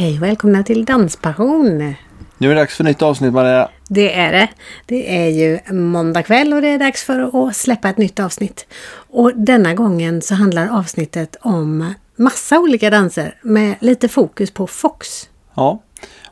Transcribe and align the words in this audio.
Hej 0.00 0.16
och 0.16 0.22
välkomna 0.22 0.62
till 0.62 0.84
Danspassion. 0.84 1.94
Nu 2.38 2.50
är 2.50 2.54
det 2.54 2.60
dags 2.60 2.76
för 2.76 2.84
nytt 2.84 3.02
avsnitt 3.02 3.32
Maria. 3.32 3.68
Det 3.88 4.14
är 4.14 4.32
det. 4.32 4.48
Det 4.86 5.16
är 5.16 5.28
ju 5.28 5.74
måndag 5.74 6.22
kväll 6.22 6.52
och 6.52 6.62
det 6.62 6.68
är 6.68 6.78
dags 6.78 7.04
för 7.04 7.48
att 7.48 7.56
släppa 7.56 7.88
ett 7.88 7.98
nytt 7.98 8.20
avsnitt. 8.20 8.66
Och 9.10 9.32
denna 9.34 9.74
gången 9.74 10.22
så 10.22 10.34
handlar 10.34 10.78
avsnittet 10.78 11.36
om 11.40 11.94
massa 12.16 12.58
olika 12.58 12.90
danser 12.90 13.34
med 13.42 13.74
lite 13.80 14.08
fokus 14.08 14.50
på 14.50 14.66
Fox. 14.66 15.28
Ja, 15.54 15.82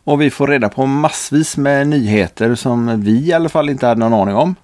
och 0.05 0.21
vi 0.21 0.31
får 0.31 0.47
reda 0.47 0.69
på 0.69 0.87
massvis 0.87 1.57
med 1.57 1.89
nyheter 1.89 2.55
som 2.55 3.03
vi 3.03 3.27
i 3.29 3.33
alla 3.33 3.49
fall 3.49 3.71
inte 3.71 3.87
hade 3.87 4.01
någon 4.01 4.15
aning 4.15 4.35
om. 4.35 4.55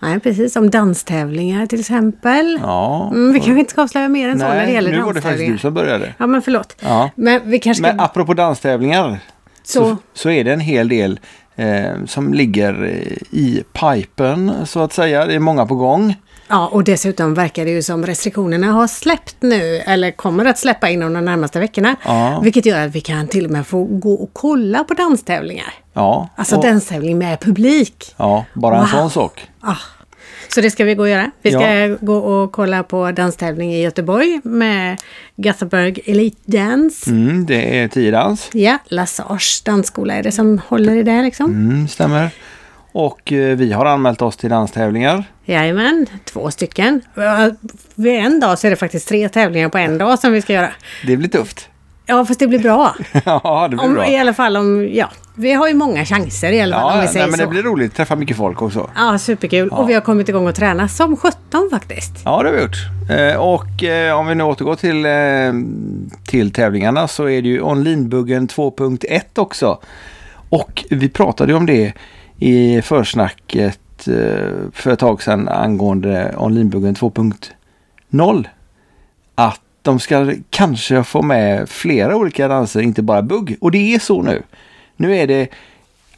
Nej, 0.00 0.20
precis. 0.20 0.56
Om 0.56 0.70
danstävlingar 0.70 1.66
till 1.66 1.80
exempel. 1.80 2.58
Ja. 2.62 3.10
Mm, 3.12 3.32
vi 3.32 3.40
kanske 3.40 3.58
inte 3.60 3.70
ska 3.72 3.82
avslöja 3.82 4.08
mer 4.08 4.28
än 4.28 4.38
så 4.40 4.48
när 4.48 4.66
det 4.66 4.72
gäller 4.72 4.90
nu 4.90 5.00
var 5.00 5.06
det 5.06 5.20
faktiskt 5.20 5.24
danstävlingar. 5.24 5.52
du 5.52 5.58
som 5.58 5.74
började. 5.74 6.14
Ja, 6.18 6.26
men 6.26 6.42
förlåt. 6.42 6.76
Ja. 6.80 7.10
Men 7.14 7.40
vi 7.44 7.58
kanske. 7.58 7.82
Men 7.82 8.00
apropå 8.00 8.34
danstävlingar 8.34 9.18
så, 9.62 9.84
Så, 9.84 9.96
så 10.14 10.30
är 10.30 10.44
det 10.44 10.52
en 10.52 10.60
hel 10.60 10.88
del 10.88 11.20
eh, 11.56 12.04
som 12.06 12.34
ligger 12.34 12.84
eh, 12.84 13.38
i 13.38 13.62
pipen 13.72 14.52
så 14.66 14.80
att 14.80 14.92
säga. 14.92 15.26
Det 15.26 15.34
är 15.34 15.38
många 15.38 15.66
på 15.66 15.74
gång. 15.74 16.14
Ja, 16.48 16.66
och 16.68 16.84
dessutom 16.84 17.34
verkar 17.34 17.64
det 17.64 17.70
ju 17.70 17.82
som 17.82 18.06
restriktionerna 18.06 18.66
har 18.72 18.86
släppt 18.86 19.36
nu 19.40 19.76
eller 19.76 20.10
kommer 20.10 20.44
att 20.44 20.58
släppa 20.58 20.88
inom 20.90 21.12
de 21.12 21.24
närmaste 21.24 21.60
veckorna. 21.60 21.96
Ja. 22.04 22.40
Vilket 22.44 22.66
gör 22.66 22.86
att 22.86 22.94
vi 22.94 23.00
kan 23.00 23.28
till 23.28 23.44
och 23.44 23.50
med 23.50 23.66
få 23.66 23.84
gå 23.84 24.12
och 24.14 24.30
kolla 24.32 24.84
på 24.84 24.94
danstävlingar. 24.94 25.74
Ja, 25.92 26.28
Alltså 26.36 26.56
och, 26.56 26.62
danstävling 26.62 27.18
med 27.18 27.40
publik. 27.40 28.14
ja 28.16 28.44
bara 28.54 28.74
en 28.74 28.80
Wow. 28.80 28.88
sån 28.88 29.10
sak. 29.10 29.46
Ah. 29.60 29.74
Så 30.48 30.60
det 30.60 30.70
ska 30.70 30.84
vi 30.84 30.94
gå 30.94 31.02
och 31.02 31.08
göra. 31.08 31.30
Vi 31.42 31.50
ska 31.50 31.74
Ja. 31.74 31.96
gå 32.00 32.16
och 32.16 32.52
kolla 32.52 32.82
på 32.82 33.12
danstävling 33.12 33.74
i 33.74 33.82
Göteborg 33.82 34.40
med 34.44 34.96
Gothenburg 35.36 36.00
Elite 36.06 36.40
Dance. 36.44 37.10
Mm, 37.10 37.46
det 37.46 37.78
är 37.78 37.88
tiodans. 37.88 38.50
Ja, 38.52 38.78
Lassage 38.86 39.62
dansskola 39.64 40.14
är 40.14 40.22
det 40.22 40.32
som 40.32 40.60
håller 40.68 40.96
i 40.96 41.02
det 41.02 41.22
liksom. 41.22 41.50
Mm, 41.50 41.88
stämmer. 41.88 42.30
Och 42.92 43.32
eh, 43.32 43.56
vi 43.56 43.72
har 43.72 43.86
anmält 43.86 44.22
oss 44.22 44.36
till 44.36 44.50
danstävlingar. 44.50 45.24
Jajamän, 45.44 46.06
två 46.24 46.50
stycken. 46.50 47.00
Ja, 47.14 47.50
Vid 47.94 48.12
en 48.14 48.40
dag 48.40 48.58
så 48.58 48.66
är 48.66 48.70
det 48.70 48.76
faktiskt 48.76 49.08
tre 49.08 49.28
tävlingar 49.28 49.68
på 49.68 49.78
en 49.78 49.98
dag 49.98 50.18
som 50.18 50.32
vi 50.32 50.42
ska 50.42 50.52
göra. 50.52 50.70
Det 51.06 51.16
blir 51.16 51.28
tufft. 51.28 51.68
Ja, 52.06 52.24
fast 52.24 52.40
det 52.40 52.46
blir 52.46 52.58
bra. 52.58 52.94
ja, 53.24 53.68
det 53.70 53.76
blir 53.76 53.86
Om, 53.86 53.94
bra. 53.94 54.08
I 54.08 54.18
alla 54.18 54.34
fall 54.34 54.56
om, 54.56 54.88
ja, 54.92 55.10
vi 55.34 55.52
har 55.52 55.68
ju 55.68 55.74
många 55.74 56.04
chanser 56.04 56.52
i 56.52 56.60
alla 56.60 56.76
fall 56.76 56.84
om 56.84 56.90
Ja, 56.90 56.96
vi 56.96 57.04
nej, 57.04 57.12
säger 57.12 57.26
men 57.26 57.36
så. 57.38 57.42
det 57.44 57.48
blir 57.50 57.62
roligt. 57.62 57.94
Träffa 57.94 58.16
mycket 58.16 58.36
folk 58.36 58.62
också. 58.62 58.90
Ja, 58.96 59.18
superkul. 59.18 59.68
Och 59.68 59.88
vi 59.90 59.94
har 59.94 60.00
kommit 60.00 60.28
igång 60.28 60.46
och 60.46 60.54
träna 60.54 60.88
som 60.88 61.16
17 61.16 61.68
faktiskt. 61.70 62.12
Ja, 62.24 62.42
det 62.42 62.48
har 62.48 62.56
vi 62.56 62.62
gjort. 62.62 62.76
Eh, 63.10 63.40
och 63.40 63.84
eh, 63.84 64.18
om 64.18 64.26
vi 64.26 64.34
nu 64.34 64.44
återgår 64.44 64.74
till, 64.74 65.06
till 66.26 66.52
tävlingarna 66.52 67.08
så 67.08 67.28
är 67.28 67.42
det 67.42 67.48
ju 67.48 67.60
Onlinbuggen 67.60 68.48
2.1 68.48 69.20
också. 69.36 69.78
Och 70.48 70.84
vi 70.90 71.08
pratade 71.08 71.52
ju 71.52 71.56
om 71.56 71.66
det 71.66 71.92
i 72.38 72.82
försnacket 72.82 74.08
eh, 74.08 74.52
för 74.72 74.90
ett 74.90 74.98
tag 74.98 75.22
sedan 75.22 75.48
angående 75.48 76.34
Onlinebuggen 76.36 76.94
2.0. 76.94 78.48
Att 79.34 79.60
de 79.82 80.00
ska 80.00 80.32
kanske 80.50 81.04
få 81.04 81.22
med 81.22 81.68
flera 81.68 82.16
olika 82.16 82.48
danser, 82.48 82.80
inte 82.80 83.02
bara 83.02 83.22
bugg. 83.22 83.56
Och 83.60 83.70
det 83.70 83.94
är 83.94 83.98
så 83.98 84.22
nu. 84.22 84.42
Nu 84.96 85.16
är 85.16 85.26
det 85.26 85.48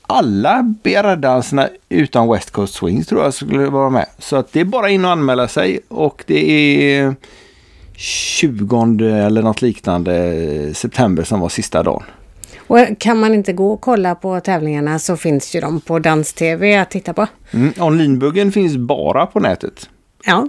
alla 0.03 0.75
BR-danserna 0.85 1.69
utan 1.89 2.33
West 2.33 2.51
Coast 2.51 2.75
Swings 2.75 3.07
tror 3.07 3.23
jag 3.23 3.35
skulle 3.35 3.67
vara 3.67 3.91
med. 3.91 4.07
Så 4.19 4.37
att 4.37 4.53
det 4.53 4.61
är 4.61 4.65
bara 4.65 4.91
in 4.91 5.05
och 5.05 5.11
anmäla 5.11 5.49
sig 5.49 5.81
och 5.89 6.25
det 6.27 6.51
är 6.93 7.15
20 7.95 9.05
eller 9.05 9.43
något 9.43 9.63
liknande 9.63 10.75
september 10.75 11.25
som 11.25 11.41
var 11.41 11.49
sista 11.49 11.83
dagen. 11.83 12.03
Och 12.71 12.99
kan 12.99 13.19
man 13.21 13.35
inte 13.35 13.53
gå 13.53 13.73
och 13.73 13.81
kolla 13.81 14.15
på 14.15 14.41
tävlingarna 14.41 14.99
så 14.99 15.17
finns 15.17 15.55
ju 15.55 15.61
de 15.61 15.81
på 15.81 15.99
Dans-TV 15.99 16.77
att 16.77 16.91
titta 16.91 17.15
på. 17.15 17.27
Mm. 17.51 17.73
Onlinebuggen 17.79 18.53
finns 18.53 18.77
bara 18.77 19.27
på 19.27 19.41
nätet. 19.41 19.91
Ja. 20.25 20.49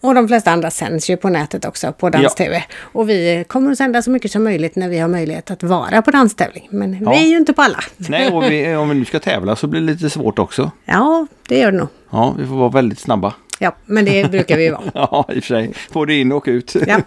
Och 0.00 0.14
de 0.14 0.28
flesta 0.28 0.50
andra 0.50 0.70
sänds 0.70 1.10
ju 1.10 1.16
på 1.16 1.28
nätet 1.28 1.64
också 1.64 1.92
på 1.92 2.10
Dans-TV. 2.10 2.64
Och 2.80 3.08
vi 3.08 3.44
kommer 3.48 3.72
att 3.72 3.78
sända 3.78 4.02
så 4.02 4.10
mycket 4.10 4.30
som 4.30 4.44
möjligt 4.44 4.76
när 4.76 4.88
vi 4.88 4.98
har 4.98 5.08
möjlighet 5.08 5.50
att 5.50 5.62
vara 5.62 6.02
på 6.02 6.10
danstävling. 6.10 6.68
Men 6.70 6.98
Ja. 7.04 7.10
vi 7.10 7.16
är 7.16 7.28
ju 7.28 7.36
inte 7.36 7.52
på 7.52 7.62
alla. 7.62 7.78
Nej, 7.96 8.32
och 8.32 8.42
vi, 8.42 8.74
om 8.76 8.88
vi 8.88 8.94
nu 8.94 9.04
ska 9.04 9.20
tävla 9.20 9.56
så 9.56 9.66
blir 9.66 9.80
det 9.80 9.86
lite 9.86 10.10
svårt 10.10 10.38
också. 10.38 10.70
Ja, 10.84 11.26
det 11.48 11.58
gör 11.58 11.72
det 11.72 11.78
nog. 11.78 11.88
Ja, 12.10 12.34
vi 12.38 12.46
får 12.46 12.54
vara 12.56 12.68
väldigt 12.68 12.98
snabba. 12.98 13.34
Ja, 13.64 13.74
men 13.86 14.04
det 14.04 14.30
brukar 14.30 14.56
vi 14.56 14.64
ju 14.64 14.70
vara. 14.70 14.82
Ja, 14.94 15.26
i 15.28 15.38
och 15.38 15.44
för 15.44 15.48
sig. 15.54 15.72
Både 15.92 16.14
in 16.14 16.32
och 16.32 16.44
ut. 16.46 16.74
Ja. 16.86 16.98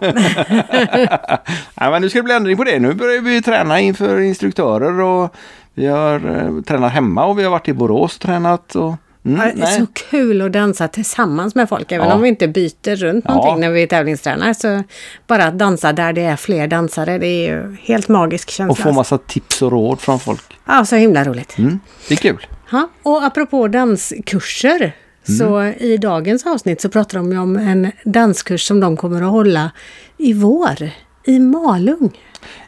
Nej, 1.74 1.90
men 1.90 2.02
nu 2.02 2.08
ska 2.10 2.18
det 2.18 2.22
bli 2.22 2.34
ändring 2.34 2.56
på 2.56 2.64
det. 2.64 2.78
Nu 2.78 2.94
börjar 2.94 3.20
vi 3.20 3.42
träna 3.42 3.80
inför 3.80 4.20
instruktörer 4.20 5.00
och 5.00 5.34
vi 5.74 5.86
har 5.86 6.14
eh, 6.36 6.62
tränat 6.62 6.92
hemma 6.92 7.24
och 7.26 7.38
vi 7.38 7.42
har 7.44 7.50
varit 7.50 7.68
i 7.68 7.72
Borås 7.72 8.14
och 8.16 8.20
tränat. 8.22 8.74
Och, 8.76 8.94
mm, 9.24 9.38
Ja, 9.40 9.44
Det 9.44 9.50
är 9.50 9.56
nej. 9.56 9.76
så 9.78 9.86
kul 10.10 10.42
att 10.42 10.52
dansa 10.52 10.88
tillsammans 10.88 11.54
med 11.54 11.68
folk, 11.68 11.92
även 11.92 12.08
Ja. 12.08 12.14
om 12.14 12.22
vi 12.22 12.28
inte 12.28 12.48
byter 12.48 12.96
runt 12.96 13.24
Ja. 13.28 13.34
någonting 13.34 13.60
när 13.60 13.70
vi 13.70 13.86
tävlingstränar. 13.86 14.52
Så 14.52 14.82
bara 15.26 15.44
att 15.44 15.58
dansa 15.58 15.92
där 15.92 16.12
det 16.12 16.22
är 16.22 16.36
fler 16.36 16.66
dansare, 16.66 17.18
det 17.18 17.26
är 17.26 17.48
ju 17.48 17.76
helt 17.82 18.08
magisk 18.08 18.50
känsla. 18.50 18.70
och 18.72 18.78
få 18.78 18.92
massa 18.92 19.18
tips 19.18 19.62
och 19.62 19.72
råd 19.72 20.00
från 20.00 20.20
folk. 20.20 20.42
Ja, 20.66 20.84
så 20.84 20.96
himla 20.96 21.24
roligt. 21.24 21.58
Mm, 21.58 21.80
det 22.08 22.14
är 22.14 22.18
kul. 22.18 22.46
Ja, 22.72 22.88
och 23.02 23.24
apropå 23.24 23.68
danskurser. 23.68 24.92
Så 25.36 25.62
i 25.64 25.96
dagens 25.96 26.46
avsnitt 26.46 26.80
så 26.80 26.88
pratar 26.88 27.18
de 27.18 27.38
om 27.38 27.56
en 27.56 27.92
danskurs 28.04 28.66
som 28.66 28.80
de 28.80 28.96
kommer 28.96 29.22
att 29.22 29.30
hålla 29.30 29.70
i 30.18 30.32
vår. 30.32 30.90
I 31.24 31.38
Malung. 31.38 32.12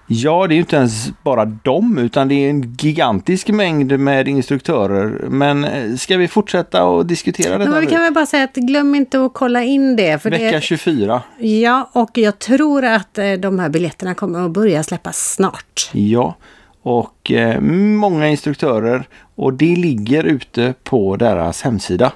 Ja, 0.06 0.46
det 0.46 0.54
är 0.54 0.56
ju 0.56 0.60
inte 0.60 0.76
ens 0.76 1.08
bara 1.22 1.44
dem 1.44 1.98
utan 1.98 2.28
det 2.28 2.34
är 2.34 2.50
en 2.50 2.76
gigantisk 2.78 3.48
mängd 3.48 4.00
med 4.00 4.28
instruktörer. 4.28 5.28
Men 5.28 5.64
eh, 5.64 5.94
ska 5.96 6.16
vi 6.16 6.28
fortsätta 6.28 6.84
och 6.84 7.06
diskutera 7.06 7.58
detta 7.58 7.70
Men 7.70 7.80
vi 7.80 7.86
kan 7.86 8.00
väl 8.00 8.12
bara 8.12 8.26
säga 8.26 8.44
att 8.44 8.54
glöm 8.54 8.94
inte 8.94 9.24
att 9.24 9.34
kolla 9.34 9.62
in 9.62 9.96
det. 9.96 10.22
För 10.22 10.30
Vecka 10.30 10.44
det 10.44 10.60
24. 10.60 11.22
ja, 11.38 11.90
och 11.92 12.18
jag 12.18 12.38
tror 12.38 12.84
att 12.84 13.18
eh, 13.18 13.32
de 13.32 13.58
här 13.58 13.68
biljetterna 13.68 14.14
kommer 14.14 14.44
att 14.44 14.50
börja 14.50 14.82
släppas 14.82 15.34
snart. 15.34 15.90
Ja, 15.92 16.36
och 16.82 17.30
eh, 17.30 17.60
många 17.60 18.28
instruktörer 18.28 19.04
och 19.34 19.54
det 19.54 19.76
ligger 19.76 20.24
ute 20.24 20.74
på 20.84 21.16
deras 21.16 21.62
hemsida. 21.62 22.12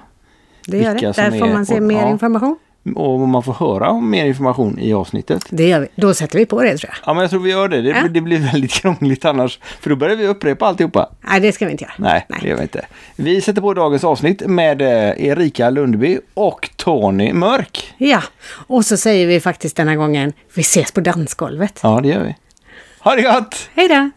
Det 0.67 0.79
gör 0.79 0.95
det. 0.95 1.13
Där 1.13 1.39
får 1.39 1.47
man 1.47 1.67
se 1.67 1.81
mer 1.81 2.01
ja. 2.03 2.11
information. 2.11 2.59
Och 2.97 3.21
man 3.21 3.43
får 3.43 3.53
höra 3.53 3.91
om 3.91 4.11
mer 4.11 4.25
information 4.25 4.79
i 4.79 4.95
avsnittet. 4.95 5.45
Det 5.51 5.69
gör 5.69 5.81
vi. 5.81 5.89
Då 5.97 6.15
sätter 6.15 6.39
vi 6.39 6.47
på 6.47 6.63
det 6.63 6.79
tror 6.79 6.91
jag. 6.91 6.99
Ja, 7.07 7.15
men 7.15 7.21
jag 7.23 7.31
tror 7.31 7.41
vi 7.41 7.51
gör 7.51 7.69
det. 7.69 7.83
Det, 7.83 7.89
Ja. 7.89 8.09
det 8.11 8.21
blir 8.21 8.39
väldigt 8.39 8.71
krångligt 8.83 9.25
annars. 9.25 9.59
För 9.81 9.91
då 9.91 9.97
börjar 9.97 10.17
vi 10.17 10.27
upprepa 10.27 10.67
alltihopa. 10.67 11.11
Nej, 11.21 11.41
det 11.41 11.53
ska 11.53 11.65
vi 11.67 11.73
inte 11.73 11.85
göra. 11.85 11.95
Nej, 11.99 12.27
det 12.43 12.49
gör 12.49 12.57
vi 12.57 12.63
inte. 12.63 12.87
Vi 13.17 13.41
sätter 13.41 13.61
på 13.61 13.75
dagens 13.75 14.05
avsnitt 14.05 14.43
med 14.47 14.83
eh, 14.83 15.27
Erika 15.27 15.71
Lundby 15.71 16.19
och 16.35 16.71
Tony 16.77 17.33
Mörk. 17.33 17.95
Ja, 17.99 18.23
och 18.67 18.85
så 18.85 18.97
säger 18.97 19.27
vi 19.27 19.41
faktiskt 19.41 19.77
denna 19.77 19.97
gången, 19.97 20.33
vi 20.55 20.61
ses 20.61 20.93
på 20.93 21.01
dansgolvet. 21.01 21.81
Ja, 21.83 22.01
det 22.03 22.09
gör 22.09 22.23
vi. 22.23 22.37
Ha 23.01 23.15
det 23.17 23.23
gott! 23.23 23.69
Hej 23.75 23.89
då! 23.89 24.11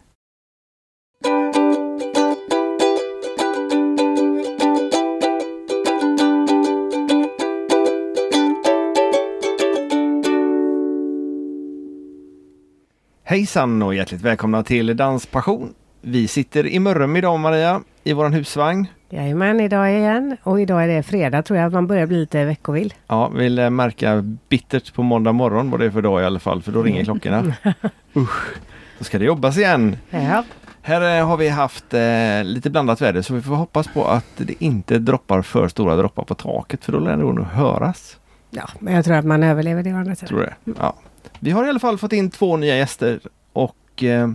Hejsan 13.29 13.81
och 13.81 13.95
hjärtligt 13.95 14.21
välkomna 14.21 14.63
till 14.63 14.97
Danspassion. 14.97 15.73
Vi 16.01 16.27
sitter 16.27 16.67
i 16.67 16.79
Mörrum 16.79 17.15
idag 17.15 17.39
Maria, 17.39 17.81
i 18.03 18.13
våran 18.13 18.33
husvagn. 18.33 18.88
Jajamän, 19.09 19.59
idag 19.59 19.91
igen. 19.91 20.38
Och 20.43 20.61
idag 20.61 20.83
är 20.83 20.88
det 20.88 21.03
fredag 21.03 21.43
tror 21.43 21.59
jag. 21.59 21.73
Man 21.73 21.88
börjar 21.88 22.05
bli 22.07 22.19
lite 22.19 22.45
veckovill. 22.45 22.93
Ja, 23.07 23.27
vill 23.27 23.59
eh, 23.59 23.69
märka 23.69 24.23
bittert 24.49 24.93
på 24.93 25.03
måndag 25.03 25.31
morgon 25.31 25.71
vad 25.71 25.79
det 25.79 25.85
är 25.85 25.89
för 25.89 26.01
dag 26.01 26.21
i 26.21 26.25
alla 26.25 26.39
fall, 26.39 26.61
för 26.61 26.71
då 26.71 26.83
ringer 26.83 27.03
klockorna. 27.03 27.43
Usch, 28.15 28.55
då 28.97 29.03
ska 29.03 29.19
det 29.19 29.25
jobbas 29.25 29.57
igen. 29.57 29.97
Ja. 30.09 30.44
Här 30.81 31.19
eh, 31.19 31.27
har 31.27 31.38
vi 31.38 31.50
haft 31.50 31.94
eh, 31.94 32.44
lite 32.44 32.69
blandat 32.69 33.01
väder 33.01 33.21
så 33.21 33.33
vi 33.33 33.41
får 33.41 33.56
hoppas 33.56 33.88
på 33.88 34.06
att 34.06 34.31
det 34.38 34.63
inte 34.63 35.00
droppar 35.00 35.41
för 35.41 35.68
stora 35.68 35.95
droppar 35.95 36.23
på 36.23 36.35
taket 36.35 36.85
för 36.85 36.91
då 36.91 37.00
lär 37.00 37.12
det 37.12 37.18
nog 37.18 37.39
höras. 37.39 38.18
ja, 38.50 38.69
men 38.80 38.94
jag 38.94 39.06
tror 39.06 39.15
att 39.15 39.25
man 39.25 39.44
överlever 39.44 39.83
det 39.83 39.94
å 39.94 39.97
andra 39.97 40.15
sidan. 40.15 40.27
Tror 40.27 40.41
det. 40.41 40.73
Ja. 40.80 40.95
Vi 41.39 41.51
har 41.51 41.66
i 41.66 41.69
alla 41.69 41.80
fall 41.80 41.98
fått 41.98 42.13
in 42.13 42.30
två 42.31 42.57
nya 42.57 42.78
gäster 42.78 43.19
och 43.54 44.04
eh, 44.04 44.30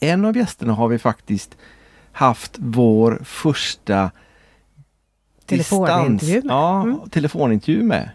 en 0.00 0.24
av 0.24 0.36
gästerna 0.36 0.72
har 0.72 0.88
vi 0.88 0.98
faktiskt 0.98 1.56
haft 2.12 2.56
vår 2.58 3.20
första 3.24 4.10
Telefonintervju 5.46 6.42
med. 6.42 6.50
ja, 6.50 6.82
Mm. 6.82 7.10
telefonintervju 7.10 7.82
med. 7.82 8.10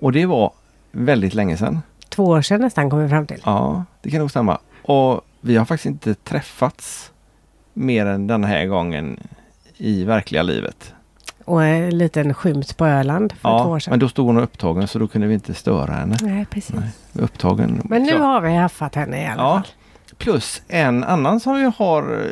Och 0.00 0.12
det 0.12 0.26
var 0.26 0.52
väldigt 0.92 1.34
länge 1.34 1.56
sedan. 1.56 1.80
Två 2.08 2.24
år 2.24 2.42
sedan 2.42 2.60
nästan 2.60 2.90
kom 2.90 3.02
vi 3.02 3.08
fram 3.08 3.26
till. 3.26 3.40
Ja, 3.44 3.84
det 4.02 4.10
kan 4.10 4.20
nog 4.20 4.30
stämma. 4.30 4.58
Och 4.82 5.20
vi 5.40 5.56
har 5.56 5.64
faktiskt 5.64 5.86
inte 5.86 6.14
träffats 6.14 7.12
mer 7.74 8.06
än 8.06 8.26
den 8.26 8.44
här 8.44 8.66
gången 8.66 9.20
i 9.76 10.04
verkliga 10.04 10.42
livet. 10.42 10.94
Och 11.50 11.64
en 11.64 11.98
liten 11.98 12.34
skymt 12.34 12.76
på 12.76 12.86
Öland 12.86 13.32
för 13.32 13.38
två 13.40 13.48
år 13.70 13.76
Ja, 13.76 13.80
sedan. 13.80 13.90
men 13.92 13.98
då 13.98 14.08
stod 14.08 14.26
hon 14.26 14.38
upptagen 14.38 14.88
så 14.88 14.98
då 14.98 15.06
kunde 15.08 15.26
vi 15.26 15.34
inte 15.34 15.54
störa 15.54 15.92
henne. 15.92 16.16
Nej, 16.22 16.46
precis. 16.50 16.74
Nej, 16.74 17.24
upptagen. 17.24 17.80
Men 17.84 18.02
nu 18.02 18.18
har 18.18 18.40
vi 18.40 18.54
haffat 18.56 18.94
henne 18.94 19.22
i 19.22 19.26
alla 19.26 19.42
Ja. 19.42 19.54
fall. 19.54 19.66
plus 20.18 20.62
en 20.68 21.04
annan 21.04 21.40
som 21.40 21.54
vi 21.56 21.72
har 21.78 22.02
eh, 22.02 22.28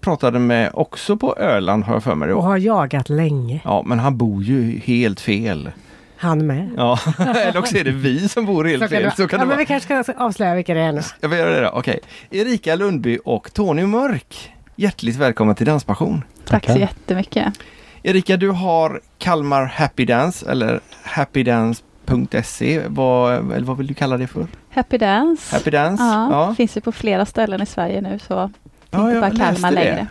pratade 0.00 0.38
med 0.38 0.70
också 0.74 1.16
på 1.16 1.36
Öland 1.36 1.84
har 1.84 1.94
jag 1.94 2.02
för 2.04 2.14
mig 2.14 2.28
det 2.28 2.34
Och 2.34 2.42
har 2.42 2.56
jagat 2.56 3.08
länge. 3.08 3.60
Ja, 3.64 3.82
men 3.86 3.98
han 3.98 4.16
bor 4.16 4.42
ju 4.42 4.78
helt 4.78 5.20
fel. 5.20 5.70
Han 6.16 6.46
med. 6.46 6.70
Ja, 6.76 6.98
eller 7.18 7.56
också 7.58 7.76
är 7.76 7.84
det 7.84 7.90
vi 7.90 8.28
som 8.28 8.46
bor 8.46 8.64
helt 8.64 8.82
Så 8.82 8.88
kan 8.88 9.02
fel. 9.02 9.12
Så 9.16 9.28
kan 9.28 9.40
ja, 9.40 9.46
men 9.46 9.58
vi 9.58 9.66
kanske 9.66 10.02
ska 10.04 10.14
avslöja 10.24 10.54
vilka 10.54 10.74
det 10.74 10.80
är 10.80 10.92
nu. 10.92 11.00
Jag 11.20 11.28
vill 11.28 11.38
göra 11.38 11.50
det 11.50 11.60
då. 11.60 11.68
Okej. 11.74 11.98
Erika 12.30 12.74
Lundby 12.74 13.18
och 13.24 13.52
Tony 13.52 13.86
Mörk. 13.86 14.50
Hjärtligt 14.76 15.16
välkomna 15.16 15.54
till 15.54 15.66
Danspassion. 15.66 16.24
Tack 16.46 16.66
så 16.70 16.78
jättemycket. 16.78 17.54
Erika, 18.02 18.36
du 18.36 18.50
har 18.50 19.00
Kalmar 19.18 19.64
Happy 19.64 20.04
Dance 20.04 20.50
eller 20.50 20.80
happydance.se. 21.02 22.82
Vad, 22.88 23.52
eller 23.52 23.66
vad 23.66 23.76
vill 23.76 23.86
du 23.86 23.94
kalla 23.94 24.16
det 24.16 24.26
för? 24.26 24.46
Happy 24.70 24.98
Dance. 24.98 25.56
Happy 25.56 25.70
Dance? 25.70 26.02
Ja, 26.02 26.54
finns 26.56 26.76
ju 26.76 26.80
på 26.80 26.92
flera 26.92 27.26
ställen 27.26 27.62
i 27.62 27.66
Sverige 27.66 28.00
nu 28.00 28.18
så 28.18 28.50
Ja, 28.90 29.08
inte 29.08 29.20
bara 29.20 29.30
Kalmar 29.30 29.70
längre. 29.70 30.06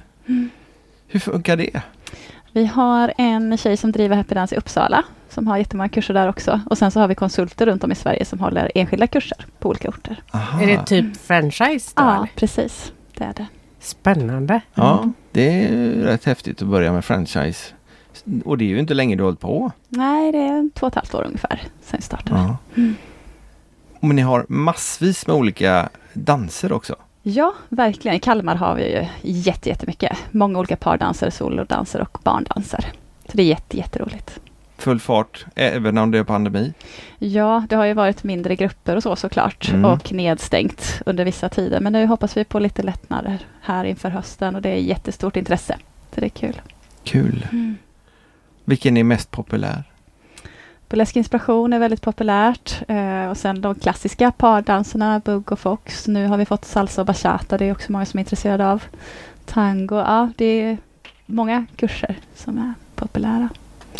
Hur 1.07 1.19
funkar 1.19 1.57
det? 1.57 1.81
Vi 2.51 2.65
har 2.65 3.13
en 3.17 3.57
tjej 3.57 3.77
som 3.77 3.91
driver 3.91 4.15
Happy 4.15 4.35
Dance 4.35 4.55
i 4.55 4.57
Uppsala 4.57 5.03
som 5.29 5.47
har 5.47 5.57
jättemånga 5.57 5.89
kurser 5.89 6.13
där 6.13 6.29
också. 6.29 6.61
Och 6.65 6.77
sen 6.77 6.91
så 6.91 6.99
har 6.99 7.07
vi 7.07 7.15
konsulter 7.15 7.65
runt 7.65 7.83
om 7.83 7.91
i 7.91 7.95
Sverige 7.95 8.25
som 8.25 8.39
håller 8.39 8.71
enskilda 8.75 9.07
kurser 9.07 9.45
på 9.59 9.69
olika 9.69 9.89
orter. 9.89 10.23
Aha. 10.31 10.61
Är 10.61 10.67
det 10.67 10.85
typ 10.85 11.17
franchise 11.17 11.91
då? 11.95 12.03
Ja, 12.03 12.15
eller? 12.15 12.29
precis. 12.35 12.93
Det 13.17 13.23
är 13.23 13.33
det. 13.33 13.45
Spännande. 13.79 14.61
Ja, 14.73 15.11
det 15.31 15.63
är 15.63 15.91
rätt 15.91 16.25
häftigt 16.25 16.61
att 16.61 16.67
börja 16.67 16.93
med 16.93 17.05
franchise. 17.05 17.73
Och 18.45 18.57
det 18.57 18.63
är 18.63 18.67
ju 18.69 18.79
inte 18.79 18.93
länge 18.93 19.15
du 19.15 19.23
har 19.23 19.27
hållit 19.27 19.39
på. 19.39 19.71
Nej, 19.89 20.31
det 20.31 20.37
är 20.37 20.69
två 20.73 20.85
och 20.85 20.91
ett 20.91 20.95
halvt 20.95 21.13
år 21.13 21.23
ungefär 21.25 21.61
sen 21.81 21.97
vi 21.97 22.03
startade. 22.03 22.39
Ja. 22.39 22.57
Mm. 22.75 22.95
Men 23.99 24.15
ni 24.15 24.21
har 24.21 24.45
massvis 24.49 25.27
med 25.27 25.35
olika 25.35 25.89
danser 26.13 26.71
också. 26.71 26.95
Ja, 27.23 27.53
verkligen. 27.69 28.17
I 28.17 28.19
Kalmar 28.19 28.55
har 28.55 28.75
vi 28.75 28.91
ju 28.91 29.05
jätte, 29.21 29.69
jättemycket. 29.69 30.17
Många 30.31 30.59
olika 30.59 30.75
pardanser, 30.75 31.29
solodanser 31.29 32.01
och 32.01 32.17
barndanser. 32.23 32.85
Så 33.25 33.37
det 33.37 33.43
är 33.43 33.47
jätte, 33.47 33.77
jätteroligt. 33.77 34.39
Full 34.77 34.99
fart, 34.99 35.45
även 35.55 35.97
om 35.97 36.11
det 36.11 36.17
är 36.17 36.23
pandemi. 36.23 36.73
Ja, 37.17 37.65
det 37.69 37.75
har 37.75 37.85
ju 37.85 37.93
varit 37.93 38.23
mindre 38.23 38.55
grupper 38.55 38.95
och 38.95 39.03
så 39.03 39.15
såklart 39.15 39.69
Mm. 39.69 39.85
och 39.85 40.13
nedstängt 40.13 41.01
under 41.05 41.25
vissa 41.25 41.49
tider. 41.49 41.79
Men 41.79 41.93
nu 41.93 42.05
hoppas 42.05 42.37
vi 42.37 42.43
på 42.43 42.59
lite 42.59 42.83
lättnader 42.83 43.37
här 43.61 43.83
inför 43.85 44.09
hösten 44.09 44.55
och 44.55 44.61
det 44.61 44.69
är 44.69 44.75
jättestort 44.75 45.35
intresse. 45.35 45.77
Så 46.15 46.19
det 46.19 46.25
är 46.27 46.29
kul. 46.29 46.61
Kul. 47.03 47.47
Vilken 48.69 48.97
är 48.97 49.03
mest 49.03 49.31
populär? 49.31 49.83
Burlesk 50.89 51.15
inspiration 51.15 51.73
är 51.73 51.79
väldigt 51.79 52.01
populärt 52.01 52.81
eh, 52.87 53.29
och 53.29 53.37
sen 53.37 53.61
de 53.61 53.75
klassiska 53.75 54.31
pardanserna, 54.31 55.19
bugg 55.25 55.51
och 55.51 55.59
fox. 55.59 56.07
Nu 56.07 56.27
har 56.27 56.37
vi 56.37 56.45
fått 56.45 56.65
salsa 56.65 57.01
och 57.01 57.07
bachata, 57.07 57.57
det 57.57 57.65
är 57.65 57.71
också 57.71 57.91
många 57.91 58.05
som 58.05 58.17
är 58.17 58.21
intresserade 58.21 58.67
av. 58.67 58.83
Tango, 59.45 59.95
ja 59.95 60.29
det 60.37 60.45
är 60.45 60.77
många 61.25 61.65
kurser 61.75 62.15
som 62.35 62.57
är 62.57 62.73
populära. 62.95 63.49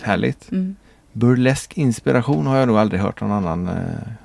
Härligt. 0.03 0.51
Mm. 0.51 0.75
Burlesk 1.13 1.77
inspiration 1.77 2.47
har 2.47 2.57
jag 2.57 2.67
nog 2.67 2.77
aldrig 2.77 3.01
hört 3.01 3.21
någon 3.21 3.31
annan 3.31 3.67
eh, 3.67 3.73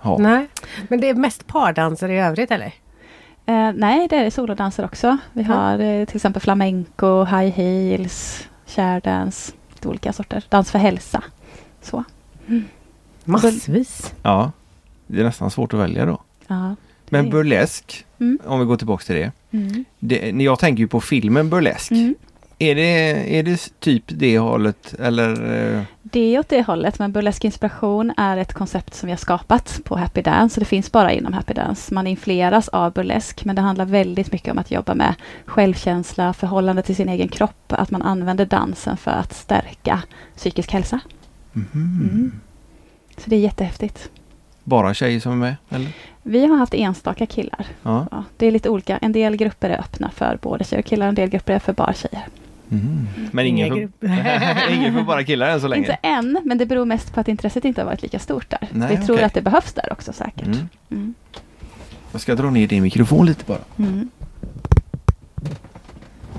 ha. 0.01 0.19
Nej, 0.19 0.47
men 0.89 1.01
det 1.01 1.09
är 1.09 1.15
mest 1.15 1.47
pardanser 1.47 2.09
i 2.09 2.19
övrigt 2.19 2.51
eller? 2.51 2.73
Eh, 3.47 3.73
nej, 3.75 4.09
det 4.09 4.17
är 4.17 4.31
solodanser 4.31 4.85
också. 4.85 5.17
Vi 5.33 5.43
Ja. 5.43 5.55
har 5.55 5.79
eh, 5.79 6.05
till 6.05 6.17
exempel 6.17 6.43
flamenco, 6.43 7.25
high 7.25 7.51
heels, 7.57 8.49
shairdance, 8.67 9.53
lite 9.85 9.89
olika 9.89 10.13
sorter. 10.13 10.45
Dans 10.49 10.71
för 10.71 10.79
hälsa. 10.79 11.23
Så. 11.83 12.05
Massvis. 13.25 14.15
Ja, 14.23 14.53
det 15.07 15.21
är 15.21 15.25
nästan 15.25 15.51
svårt 15.51 15.75
att 15.75 15.81
välja 15.81 16.07
då. 16.07 16.21
Ja. 16.47 16.77
Men 17.09 17.31
burlesk, 17.31 18.07
Mm. 18.21 18.39
om 18.47 18.61
vi 18.61 18.67
går 18.67 18.77
tillbaka 18.77 19.05
till 19.05 19.15
det. 19.15 19.33
Mm. 19.51 19.85
det 19.99 20.33
när 20.33 20.45
jag 20.45 20.59
tänker 20.59 20.81
ju 20.81 20.89
på 20.89 21.01
filmen 21.01 21.51
burlesk. 21.51 21.93
Mm. 22.59 22.71
Är, 22.71 22.75
det, 22.75 23.39
är 23.39 23.43
det 23.43 23.81
typ 23.81 24.03
det 24.07 24.39
hållet 24.39 24.95
eller? 24.99 25.31
eh, 25.77 25.83
Det 26.03 26.35
är 26.35 26.39
åt 26.39 26.49
det 26.49 26.63
hållet, 26.63 26.99
men 26.99 27.13
burlesk 27.13 27.45
inspiration 27.45 28.13
är 28.17 28.37
ett 28.37 28.53
koncept 28.53 28.95
som 28.95 29.07
vi 29.07 29.13
har 29.13 29.17
skapat 29.19 29.81
på 29.85 29.97
Happy 29.97 30.23
Dance. 30.23 30.55
Så 30.55 30.61
det 30.61 30.67
finns 30.67 30.93
bara 30.93 31.13
inom 31.13 31.33
Happy 31.33 31.55
Dance. 31.55 31.95
Man 31.95 32.07
influeras 32.07 32.69
av 32.69 32.93
burlesk, 32.93 33.45
men 33.45 33.57
det 33.57 33.63
handlar 33.63 33.85
väldigt 33.85 34.33
mycket 34.33 34.53
om 34.53 34.59
att 34.59 34.71
jobba 34.71 34.95
med 34.95 35.15
självkänsla, 35.45 36.33
förhållande 36.33 36.83
till 36.83 36.97
sin 36.97 37.09
egen 37.09 37.29
kropp, 37.29 37.65
att 37.73 37.91
man 37.91 38.03
använder 38.03 38.47
dansen 38.47 38.97
för 38.97 39.11
att 39.11 39.33
stärka 39.35 40.03
psykisk 40.37 40.73
hälsa. 40.73 41.01
mhm. 41.53 41.69
Mm. 42.13 42.33
Så 43.19 43.31
det 43.31 43.37
är 43.37 43.41
jättehäftigt. 43.41 44.11
Bara 44.65 44.95
tjejer 44.95 45.21
som 45.21 45.33
är 45.33 45.37
med? 45.37 45.57
Eller? 45.69 45.89
Vi 46.23 46.47
har 46.47 46.57
haft 46.57 46.75
enstaka 46.75 47.27
killar. 47.27 47.67
Ja. 47.83 48.07
Ja, 48.11 48.25
det 48.37 48.47
är 48.47 48.51
lite 48.51 48.69
olika. 48.71 48.97
En 48.99 49.13
del 49.13 49.37
grupper 49.37 49.71
är 49.71 49.79
öppna 49.81 50.11
för 50.11 50.39
både 50.43 50.65
tjejer 50.65 50.83
och 50.83 50.87
killar, 50.87 51.07
en 51.09 51.15
del 51.15 51.29
grupper 51.29 51.53
är 51.53 51.59
för 51.59 51.73
bara 51.73 51.93
tjejer. 51.95 52.25
Mhm. 52.75 53.09
Men 53.33 53.47
ingen 53.47 53.93
för, 54.01 54.73
ingen 54.73 54.95
för 54.95 55.03
bara 55.07 55.25
killar 55.25 55.49
än 55.51 55.61
så 55.61 55.69
länge? 55.69 55.81
Inte 55.83 55.99
än, 56.03 56.41
men 56.45 56.59
det 56.59 56.67
beror 56.67 56.85
mest 56.85 57.15
på 57.15 57.21
att 57.21 57.29
intresset 57.29 57.65
inte 57.65 57.81
har 57.81 57.87
varit 57.87 58.03
lika 58.03 58.19
stort 58.19 58.51
där. 58.51 58.69
Nej, 58.73 58.97
Vi 58.97 59.07
tror 59.07 59.17
okej. 59.17 59.25
att 59.25 59.35
det 59.35 59.43
behövs 59.43 59.73
där 59.73 59.93
också 59.93 60.13
säkert. 60.13 60.47
Mm. 60.47 60.69
Mm. 60.91 61.15
Jag 62.13 62.21
ska 62.21 62.35
dra 62.35 62.51
ner 62.51 62.67
din 62.67 62.83
mikrofon 62.83 63.27
lite 63.27 63.45
bara. 63.47 63.59
Mm. 63.79 64.11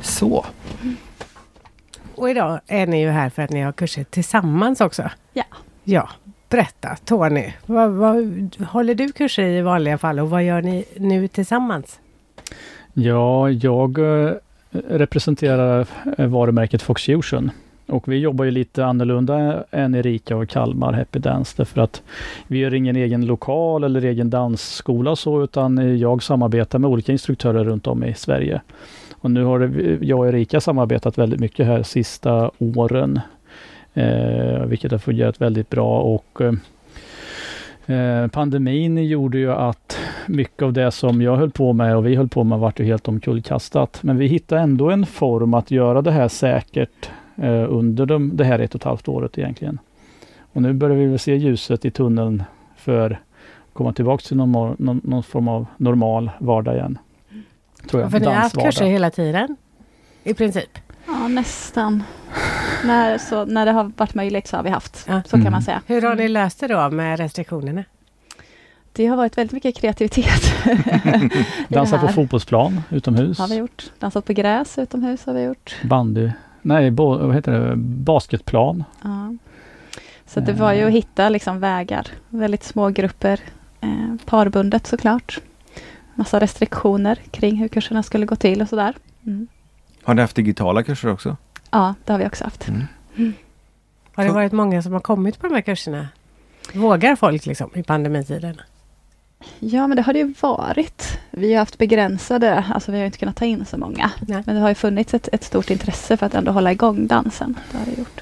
Så. 0.01 0.45
Och 2.15 2.29
idag 2.29 2.59
är 2.67 2.87
ni 2.87 3.01
ju 3.01 3.09
här 3.09 3.29
för 3.29 3.41
att 3.41 3.49
ni 3.49 3.61
har 3.61 3.71
kurser 3.71 4.03
tillsammans 4.03 4.81
också. 4.81 5.09
Ja. 5.33 5.43
Ja, 5.83 6.09
berätta 6.49 6.95
Tony. 7.05 7.53
Vad, 7.65 7.91
vad, 7.91 8.15
håller 8.69 8.95
du 8.95 9.11
kurser 9.11 9.43
i 9.43 9.61
vanliga 9.61 9.97
fall 9.97 10.19
och 10.19 10.29
vad 10.29 10.43
gör 10.43 10.61
ni 10.61 10.85
nu 10.97 11.27
tillsammans? 11.27 11.99
Ja, 12.93 13.49
jag 13.49 13.97
eh, 13.97 14.31
representerar 14.87 15.87
eh, 16.17 16.27
varumärket 16.27 16.81
Foxfusion. 16.81 17.51
Och 17.87 18.07
vi 18.07 18.17
jobbar 18.17 18.45
ju 18.45 18.51
lite 18.51 18.85
annorlunda 18.85 19.63
än 19.71 19.95
Erika 19.95 20.35
och 20.35 20.49
Kalmar 20.49 20.93
Happy 20.93 21.19
Dance 21.19 21.53
därför 21.57 21.81
att 21.81 22.01
vi 22.47 22.63
har 22.63 22.73
ingen 22.73 22.95
egen 22.95 23.25
lokal 23.25 23.83
eller 23.83 24.05
egen 24.05 24.29
dansskola 24.29 25.15
så 25.15 25.43
utan 25.43 25.99
jag 25.99 26.23
samarbetar 26.23 26.79
med 26.79 26.89
olika 26.89 27.11
instruktörer 27.11 27.63
runt 27.63 27.87
om 27.87 28.03
i 28.03 28.13
Sverige. 28.13 28.61
Och 29.13 29.31
nu 29.31 29.43
har 29.43 29.59
jag 30.01 30.19
och 30.19 30.27
Erika 30.27 30.61
samarbetat 30.61 31.17
väldigt 31.17 31.39
mycket 31.39 31.65
här 31.65 31.83
sista 31.83 32.51
åren. 32.57 33.19
Eh, 33.93 34.65
vilket 34.65 34.91
har 34.91 34.99
fungerat 34.99 35.41
väldigt 35.41 35.69
bra 35.69 36.01
och 36.01 36.41
eh, 36.41 36.53
eh, 37.87 38.27
pandemin 38.27 38.97
gjorde 38.97 39.37
ju 39.37 39.51
att 39.51 39.97
mycket 40.27 40.61
av 40.61 40.73
det 40.73 40.91
som 40.91 41.21
jag 41.21 41.35
höll 41.37 41.51
på 41.51 41.73
med 41.73 41.97
och 41.97 42.05
vi 42.05 42.15
höll 42.15 42.27
på 42.27 42.43
med 42.43 42.59
vart 42.59 42.79
ju 42.79 42.83
helt 42.83 43.07
omkullkastat. 43.07 43.99
Men 44.03 44.17
vi 44.17 44.27
hittade 44.27 44.61
ändå 44.61 44.91
en 44.91 45.05
form 45.05 45.53
att 45.53 45.71
göra 45.71 46.01
det 46.01 46.11
här 46.11 46.27
säkert 46.27 47.09
eh, 47.35 47.65
under 47.69 48.05
de, 48.05 48.37
det 48.37 48.43
här 48.43 48.59
ett 48.59 48.75
och 48.75 48.81
ett 48.81 48.85
halvt 48.85 49.07
året 49.07 49.37
egentligen. 49.37 49.79
Och 50.53 50.61
nu 50.61 50.73
börjar 50.73 50.97
vi 50.97 51.05
väl 51.05 51.19
se 51.19 51.35
ljuset 51.35 51.85
i 51.85 51.91
tunneln 51.91 52.43
för 52.75 53.11
att 53.11 53.17
komma 53.73 53.93
tillbaka 53.93 54.21
till 54.21 54.37
normal, 54.37 54.75
någon, 54.79 55.01
någon 55.03 55.23
form 55.23 55.47
av 55.47 55.65
normal 55.77 56.31
vardag 56.39 56.75
igen. 56.75 56.97
Tror 57.89 58.01
jag. 58.01 58.11
För 58.11 58.19
ni 58.19 58.25
har 58.25 58.33
haft 58.33 58.61
kurser 58.61 58.85
hela 58.85 59.11
tiden? 59.11 59.55
I 60.23 60.33
princip? 60.33 60.79
Ja, 61.07 61.27
nästan. 61.27 62.03
när, 62.85 63.17
så, 63.17 63.45
när 63.45 63.65
det 63.65 63.71
har 63.71 63.91
varit 63.97 64.15
möjligt 64.15 64.47
så 64.47 64.55
har 64.57 64.63
vi 64.63 64.69
haft. 64.69 65.05
Ja. 65.07 65.21
Så 65.23 65.29
kan 65.29 65.39
Mm. 65.41 65.51
man 65.51 65.61
säga. 65.61 65.81
Hur 65.87 66.01
har 66.01 66.15
ni 66.15 66.27
löst 66.27 66.59
det 66.59 66.67
då 66.67 66.89
med 66.89 67.19
restriktionerna? 67.19 67.83
Det 68.93 69.05
har 69.07 69.17
varit 69.17 69.37
väldigt 69.37 69.51
mycket 69.53 69.75
kreativitet. 69.77 70.43
i 70.65 70.69
det 70.83 71.45
Dansa 71.67 71.97
på 71.97 72.07
fotbollsplan 72.07 72.81
utomhus. 72.89 73.39
har 73.39 73.47
vi 73.47 73.55
gjort. 73.55 73.91
Dansat 73.99 74.25
på 74.25 74.33
gräs 74.33 74.77
utomhus 74.77 75.25
har 75.25 75.33
vi 75.33 75.43
gjort. 75.43 75.75
Bandy. 75.83 76.31
Nej, 76.61 76.91
bo, 76.91 77.17
vad 77.17 77.35
heter 77.35 77.51
det? 77.59 77.75
Basketplan. 77.75 78.83
Ja. 79.03 79.35
Så 80.27 80.39
det 80.39 80.53
var 80.53 80.73
ju 80.73 80.83
att 80.85 80.91
hitta 80.91 81.29
liksom 81.29 81.59
vägar. 81.59 82.07
Väldigt 82.29 82.63
små 82.63 82.89
grupper. 82.89 83.39
Eh, 83.81 84.15
parbundet 84.25 84.87
såklart. 84.87 85.39
Massa 86.15 86.39
restriktioner 86.39 87.15
kring 87.31 87.55
hur 87.55 87.67
kurserna 87.67 88.03
skulle 88.03 88.25
gå 88.25 88.35
till 88.35 88.61
och 88.61 88.69
sådär. 88.69 88.93
Mm. 89.25 89.47
Har 90.05 90.13
ni 90.13 90.21
haft 90.21 90.35
digitala 90.35 90.83
kurser 90.83 91.09
också? 91.11 91.37
Ja, 91.71 91.93
det 92.05 92.11
har 92.11 92.19
vi 92.19 92.27
också 92.27 92.43
haft. 92.43 92.67
Mm. 92.67 93.33
Har 94.15 94.23
det 94.25 94.31
varit 94.31 94.51
många 94.51 94.81
som 94.81 94.93
har 94.93 94.99
kommit 94.99 95.39
på 95.39 95.47
de 95.47 95.53
här 95.53 95.61
kurserna? 95.61 96.07
Vågar 96.73 97.15
folk 97.15 97.45
liksom 97.45 97.69
i 97.73 97.83
pandemitiden? 97.83 98.61
Ja, 99.59 99.87
men 99.87 99.95
det 99.95 100.01
har 100.01 100.13
det 100.13 100.19
ju 100.19 100.33
varit. 100.41 101.19
Vi 101.31 101.53
har 101.53 101.59
haft 101.59 101.77
begränsade, 101.77 102.63
alltså 102.73 102.91
vi 102.91 102.97
har 102.97 103.05
inte 103.05 103.17
kunnat 103.17 103.35
ta 103.35 103.45
in 103.45 103.65
så 103.65 103.77
många. 103.77 104.11
Nej. 104.27 104.43
Men 104.45 104.55
det 104.55 104.61
har 104.61 104.69
ju 104.69 104.75
funnits 104.75 105.13
ett, 105.13 105.29
ett 105.31 105.43
stort 105.43 105.69
intresse 105.69 106.17
för 106.17 106.25
att 106.25 106.33
ändå 106.33 106.51
hålla 106.51 106.71
igång 106.71 107.07
dansen. 107.07 107.59
Det 107.71 107.77
har 107.77 107.85
det 107.85 107.97
gjort. 107.97 108.21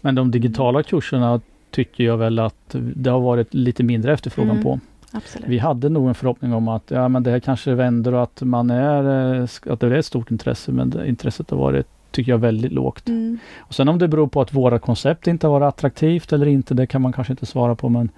Men 0.00 0.14
de 0.14 0.30
digitala 0.30 0.82
kurserna 0.82 1.40
tycker 1.70 2.04
jag 2.04 2.16
väl 2.16 2.38
att 2.38 2.54
det 2.72 3.10
har 3.10 3.20
varit 3.20 3.54
lite 3.54 3.82
mindre 3.82 4.12
efterfrågan 4.12 4.50
Mm. 4.50 4.62
på. 4.62 4.80
Absolut. 5.12 5.48
Vi 5.48 5.58
hade 5.58 5.88
nog 5.88 6.08
en 6.08 6.14
förhoppning 6.14 6.54
om 6.54 6.68
att 6.68 6.90
ja, 6.90 7.08
men 7.08 7.22
det 7.22 7.30
här 7.30 7.40
kanske 7.40 7.74
vänder 7.74 8.14
och 8.14 8.22
att 8.22 8.42
man 8.42 8.70
är, 8.70 9.34
eh, 9.40 9.42
att 9.72 9.80
det 9.80 9.86
är 9.86 9.90
ett 9.90 10.06
stort 10.06 10.30
intresse, 10.30 10.72
men 10.72 11.06
intresset 11.06 11.50
har 11.50 11.58
varit, 11.58 11.86
tycker 12.10 12.32
jag, 12.32 12.38
väldigt 12.38 12.72
lågt. 12.72 13.08
Mm. 13.08 13.38
Och 13.58 13.74
sen 13.74 13.88
om 13.88 13.98
det 13.98 14.08
beror 14.08 14.26
på 14.26 14.40
att 14.40 14.52
våra 14.54 14.78
koncept 14.78 15.26
inte 15.26 15.46
har 15.46 15.60
varit 15.60 15.74
attraktivt 15.74 16.32
eller 16.32 16.46
inte, 16.46 16.74
det 16.74 16.86
kan 16.86 17.02
man 17.02 17.12
kanske 17.12 17.32
inte 17.32 17.46
svara 17.46 17.74
på, 17.74 17.88
men 17.88 18.10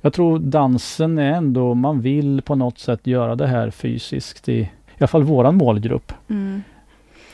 jag 0.00 0.12
tror 0.12 0.38
dansen 0.38 1.18
är 1.18 1.32
ändå, 1.32 1.74
man 1.74 2.00
vill 2.00 2.42
på 2.42 2.54
något 2.54 2.78
sätt 2.78 3.06
göra 3.06 3.34
det 3.34 3.46
här 3.46 3.70
fysiskt 3.70 4.48
i, 4.48 4.58
i 4.60 4.68
alla 4.98 5.06
fall 5.08 5.22
våran 5.22 5.54
målgrupp, 5.56 6.12
Mm. 6.28 6.62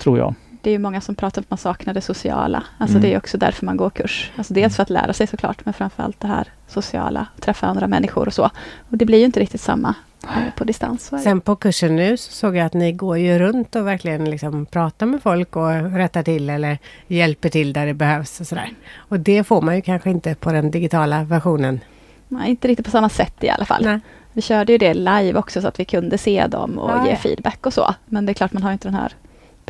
tror 0.03 0.19
jag. 0.19 0.35
Det 0.63 0.71
är 0.71 0.73
ju 0.73 0.79
många 0.79 1.01
som 1.01 1.15
pratar 1.15 1.41
om 1.41 1.43
att 1.45 1.51
man 1.51 1.59
saknar 1.59 1.95
det 1.95 2.01
sociala. 2.01 2.63
Alltså 2.79 2.97
Mm. 2.99 3.03
det 3.09 3.15
är 3.15 3.19
också 3.19 3.39
därför 3.39 3.67
man 3.67 3.77
går 3.77 3.91
kurs. 3.91 4.31
Alltså 4.37 4.55
dels 4.55 4.77
för 4.77 4.83
att 4.83 4.91
lära 4.91 5.13
sig 5.13 5.27
såklart, 5.27 5.65
men 5.65 5.75
framförallt 5.75 6.21
det 6.21 6.27
här 6.29 6.49
sociala, 6.69 7.27
träffa 7.41 7.67
andra 7.67 7.87
människor 7.87 8.27
och 8.27 8.35
så. 8.35 8.45
Och 8.91 8.99
det 8.99 9.05
blir 9.05 9.19
ju 9.19 9.25
inte 9.25 9.41
riktigt 9.41 9.61
samma 9.61 9.95
eh, 10.25 10.55
på 10.57 10.65
distans. 10.65 11.11
Sen 11.23 11.41
på 11.41 11.57
kursen 11.57 11.97
nu 11.97 12.17
så 12.17 12.33
såg 12.33 12.57
jag 12.57 12.67
att 12.67 12.75
ni 12.75 12.93
går 12.93 13.19
ju 13.19 13.39
runt 13.39 13.77
och 13.77 13.87
verkligen 13.87 14.31
liksom 14.31 14.67
pratar 14.67 15.07
med 15.07 15.23
folk 15.23 15.57
och 15.57 15.93
rättar 15.93 16.23
till 16.23 16.51
eller 16.51 16.79
hjälper 17.07 17.49
till 17.49 17.73
där 17.73 17.87
det 17.87 17.95
behövs 17.95 18.41
och 18.41 18.47
sådär. 18.47 18.73
Och 18.97 19.21
det 19.21 19.45
får 19.45 19.61
man 19.63 19.77
ju 19.77 19.83
kanske 19.83 20.11
inte 20.11 20.35
på 20.35 20.53
den 20.53 20.71
digitala 20.71 21.25
versionen. 21.25 21.81
Nej, 22.29 22.51
inte 22.51 22.69
riktigt 22.69 22.87
på 22.87 22.91
samma 22.91 23.09
sätt 23.09 23.45
i 23.45 23.49
alla 23.51 23.65
fall. 23.65 23.85
Nej. 23.85 24.01
Vi 24.33 24.43
körde 24.43 24.73
ju 24.73 24.79
det 24.79 24.95
live 24.95 25.35
också 25.35 25.61
så 25.63 25.69
att 25.69 25.81
vi 25.81 25.85
kunde 25.85 26.19
se 26.19 26.47
dem 26.47 26.79
och 26.79 26.91
Ah, 26.91 27.05
ge 27.05 27.11
ja. 27.11 27.17
feedback 27.17 27.67
och 27.67 27.73
så. 27.73 27.95
Men 28.07 28.27
det 28.27 28.33
är 28.33 28.35
klart 28.35 28.53
man 28.53 28.63
har 28.63 28.73
inte 28.73 28.89
den 28.89 28.95
här 28.95 29.13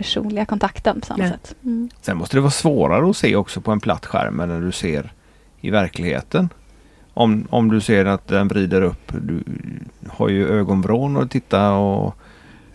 personliga 0.02 0.44
kontakten 0.44 1.00
på 1.00 1.06
samma 1.06 1.18
Nej. 1.22 1.30
sätt. 1.32 1.54
Mm. 1.64 1.88
Sen 2.00 2.16
måste 2.16 2.36
det 2.36 2.40
vara 2.40 2.50
svårare 2.50 3.10
att 3.10 3.16
se 3.16 3.36
också 3.36 3.60
på 3.60 3.72
en 3.72 3.80
platt 3.80 4.06
skärm 4.06 4.40
än 4.40 4.48
när 4.48 4.60
du 4.60 4.72
ser 4.72 5.12
i 5.60 5.70
verkligheten. 5.70 6.48
Om, 7.14 7.46
om 7.50 7.68
du 7.70 7.80
ser 7.80 8.04
att 8.04 8.28
den 8.28 8.48
vrider 8.48 8.82
upp, 8.82 9.12
du 9.22 9.42
har 10.08 10.28
ju 10.28 10.48
ögonvrån 10.48 11.16
att 11.16 11.30
titta 11.30 11.72
och 11.72 12.14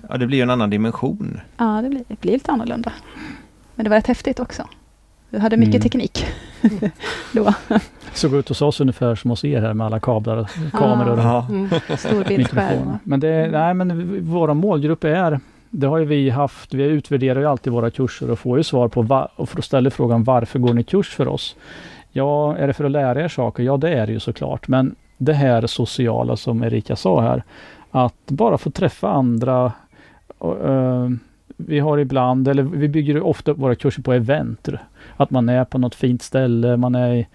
ja, 0.10 0.17
det 0.17 0.27
blir 0.27 0.38
ju 0.38 0.41
en 0.43 0.50
annan 0.50 0.69
dimension. 0.69 1.39
Ja, 1.57 1.81
det 1.84 1.89
blir, 1.89 2.03
det 2.07 2.22
blir 2.22 2.31
lite 2.31 2.51
annorlunda. 2.51 2.91
Men 3.75 3.84
det 3.84 3.89
var 3.89 3.98
rätt 3.98 4.07
häftigt 4.07 4.39
också. 4.39 4.67
Vi 5.29 5.39
hade 5.39 5.57
mycket 5.57 5.75
Mm. 5.75 5.81
teknik 5.81 6.25
då. 7.31 7.53
Såg 8.13 8.34
ut 8.36 8.50
hos 8.50 8.62
oss 8.62 8.81
ungefär 8.81 9.15
som 9.15 9.29
hos 9.29 9.43
er 9.46 9.62
här 9.62 9.74
med 9.74 9.86
alla 9.88 10.00
kablar, 10.00 10.38
och 10.38 10.50
kameror 10.72 11.12
och 11.13 11.19
Ja. 11.19 11.48
Mm. 11.50 11.69
Mikrofoner. 12.38 13.00
Men 13.03 13.19
det, 13.19 13.48
nej, 13.51 13.74
men 13.74 14.12
v- 14.12 14.19
våra 14.19 14.53
målgrupp 14.53 15.03
är, 15.03 15.39
det 15.69 15.88
har 15.88 15.97
ju 15.97 16.05
vi 16.05 16.29
haft, 16.29 16.74
vi 16.74 16.83
utvärderar 16.83 17.39
ju 17.39 17.45
alltid 17.45 17.74
våra 17.74 17.89
kurser 17.89 18.31
och 18.31 18.39
får 18.39 18.57
ju 18.57 18.63
svar 18.63 18.88
på, 18.88 19.01
va, 19.01 19.27
och 19.36 19.63
ställer 19.63 19.89
frågan 19.89 20.24
varför 20.24 20.59
går 20.59 20.74
ni 20.74 20.83
kurs 20.83 21.09
för 21.09 21.27
oss? 21.27 21.55
Ja, 22.12 22.57
är 22.57 22.67
det 22.67 22.74
för 22.74 22.83
att 22.83 22.91
lära 22.91 23.24
er 23.24 23.27
saker? 23.27 23.63
Ja, 23.63 23.77
det 23.77 23.89
är 23.89 24.07
det 24.07 24.13
ju 24.13 24.19
såklart. 24.19 24.67
Men 24.67 24.95
det 25.17 25.33
här 25.33 25.67
sociala 25.67 26.36
som 26.36 26.63
Erika 26.63 26.95
sa 26.95 27.21
här, 27.21 27.43
att 27.91 28.25
bara 28.25 28.57
få 28.57 28.71
träffa 28.71 29.09
andra. 29.09 29.71
Och, 30.38 30.69
eh, 30.69 31.09
vi 31.57 31.79
har 31.79 31.97
ibland, 31.97 32.47
eller 32.47 32.63
vi 32.63 32.88
bygger 32.88 33.13
ju 33.13 33.21
ofta 33.21 33.53
våra 33.53 33.75
kurser 33.75 34.01
på 34.01 34.13
event. 34.13 34.69
Att 35.17 35.29
man 35.29 35.50
är 35.50 35.65
på 35.65 35.77
något 35.77 35.95
fint 35.95 36.21
ställe, 36.21 36.77
man 36.77 36.95
är 36.95 37.25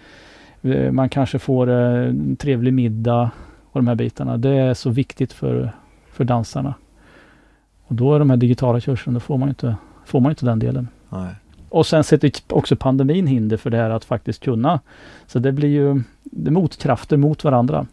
eh, 0.62 0.92
man 0.92 1.08
kanske 1.08 1.38
får 1.38 1.70
eh, 1.70 2.08
en 2.08 2.36
trevlig 2.36 2.72
middag 2.72 3.30
och 3.72 3.80
de 3.80 3.88
här 3.88 3.94
bitarna. 3.94 4.36
Det 4.36 4.50
är 4.50 4.74
så 4.74 4.90
viktigt 4.90 5.32
för, 5.32 5.72
för 6.12 6.24
dansarna. 6.24 6.74
Och 7.92 7.96
då 7.96 8.14
är 8.14 8.18
de 8.18 8.30
här 8.30 8.37
digitala 8.37 8.80
kurserna, 8.80 9.14
då 9.14 9.20
får 9.20 9.38
man 9.38 9.49
ju 9.49 9.50
inte, 9.50 9.76
får 10.04 10.20
man 10.20 10.32
inte 10.32 10.46
den 10.46 10.58
delen. 10.58 10.88
Nej. 11.08 11.34
Och 11.68 11.87
sen 11.87 12.04
sätter 12.04 12.32
också 12.49 12.76
pandemin 12.76 13.26
hinder 13.26 13.56
för 13.56 13.70
det 13.70 13.76
här 13.76 13.90
att 13.90 14.04
faktiskt 14.04 14.42
kunna. 14.42 14.80
Så 15.26 15.38
det 15.38 15.52
blir 15.52 15.68
ju 15.68 16.02
det 16.22 16.50
motkrafter 16.50 17.16
mot 17.16 17.44
varandra. 17.44 17.87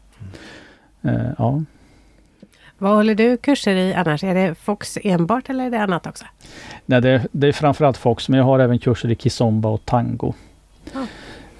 Eh, 1.01 1.29
ja. 1.37 1.63
Vad 2.77 2.95
håller 2.95 3.15
du 3.15 3.37
kurser 3.37 3.75
i 3.75 3.93
annars? 3.93 4.23
Är 4.23 4.35
det 4.35 4.55
Fox 4.55 4.97
enbart 5.03 5.49
eller 5.49 5.65
är 5.65 5.69
det 5.69 5.81
annat 5.81 6.07
också? 6.07 6.25
Nej, 6.85 7.01
det, 7.01 7.27
det 7.31 7.47
är 7.47 7.51
framförallt 7.51 7.97
Fox, 7.97 8.29
men 8.29 8.37
jag 8.37 8.45
har 8.45 8.59
även 8.59 8.79
kurser 8.79 9.11
i 9.11 9.15
kizomba 9.15 9.69
och 9.69 9.85
tango. 9.85 10.33
Ja. 10.93 11.05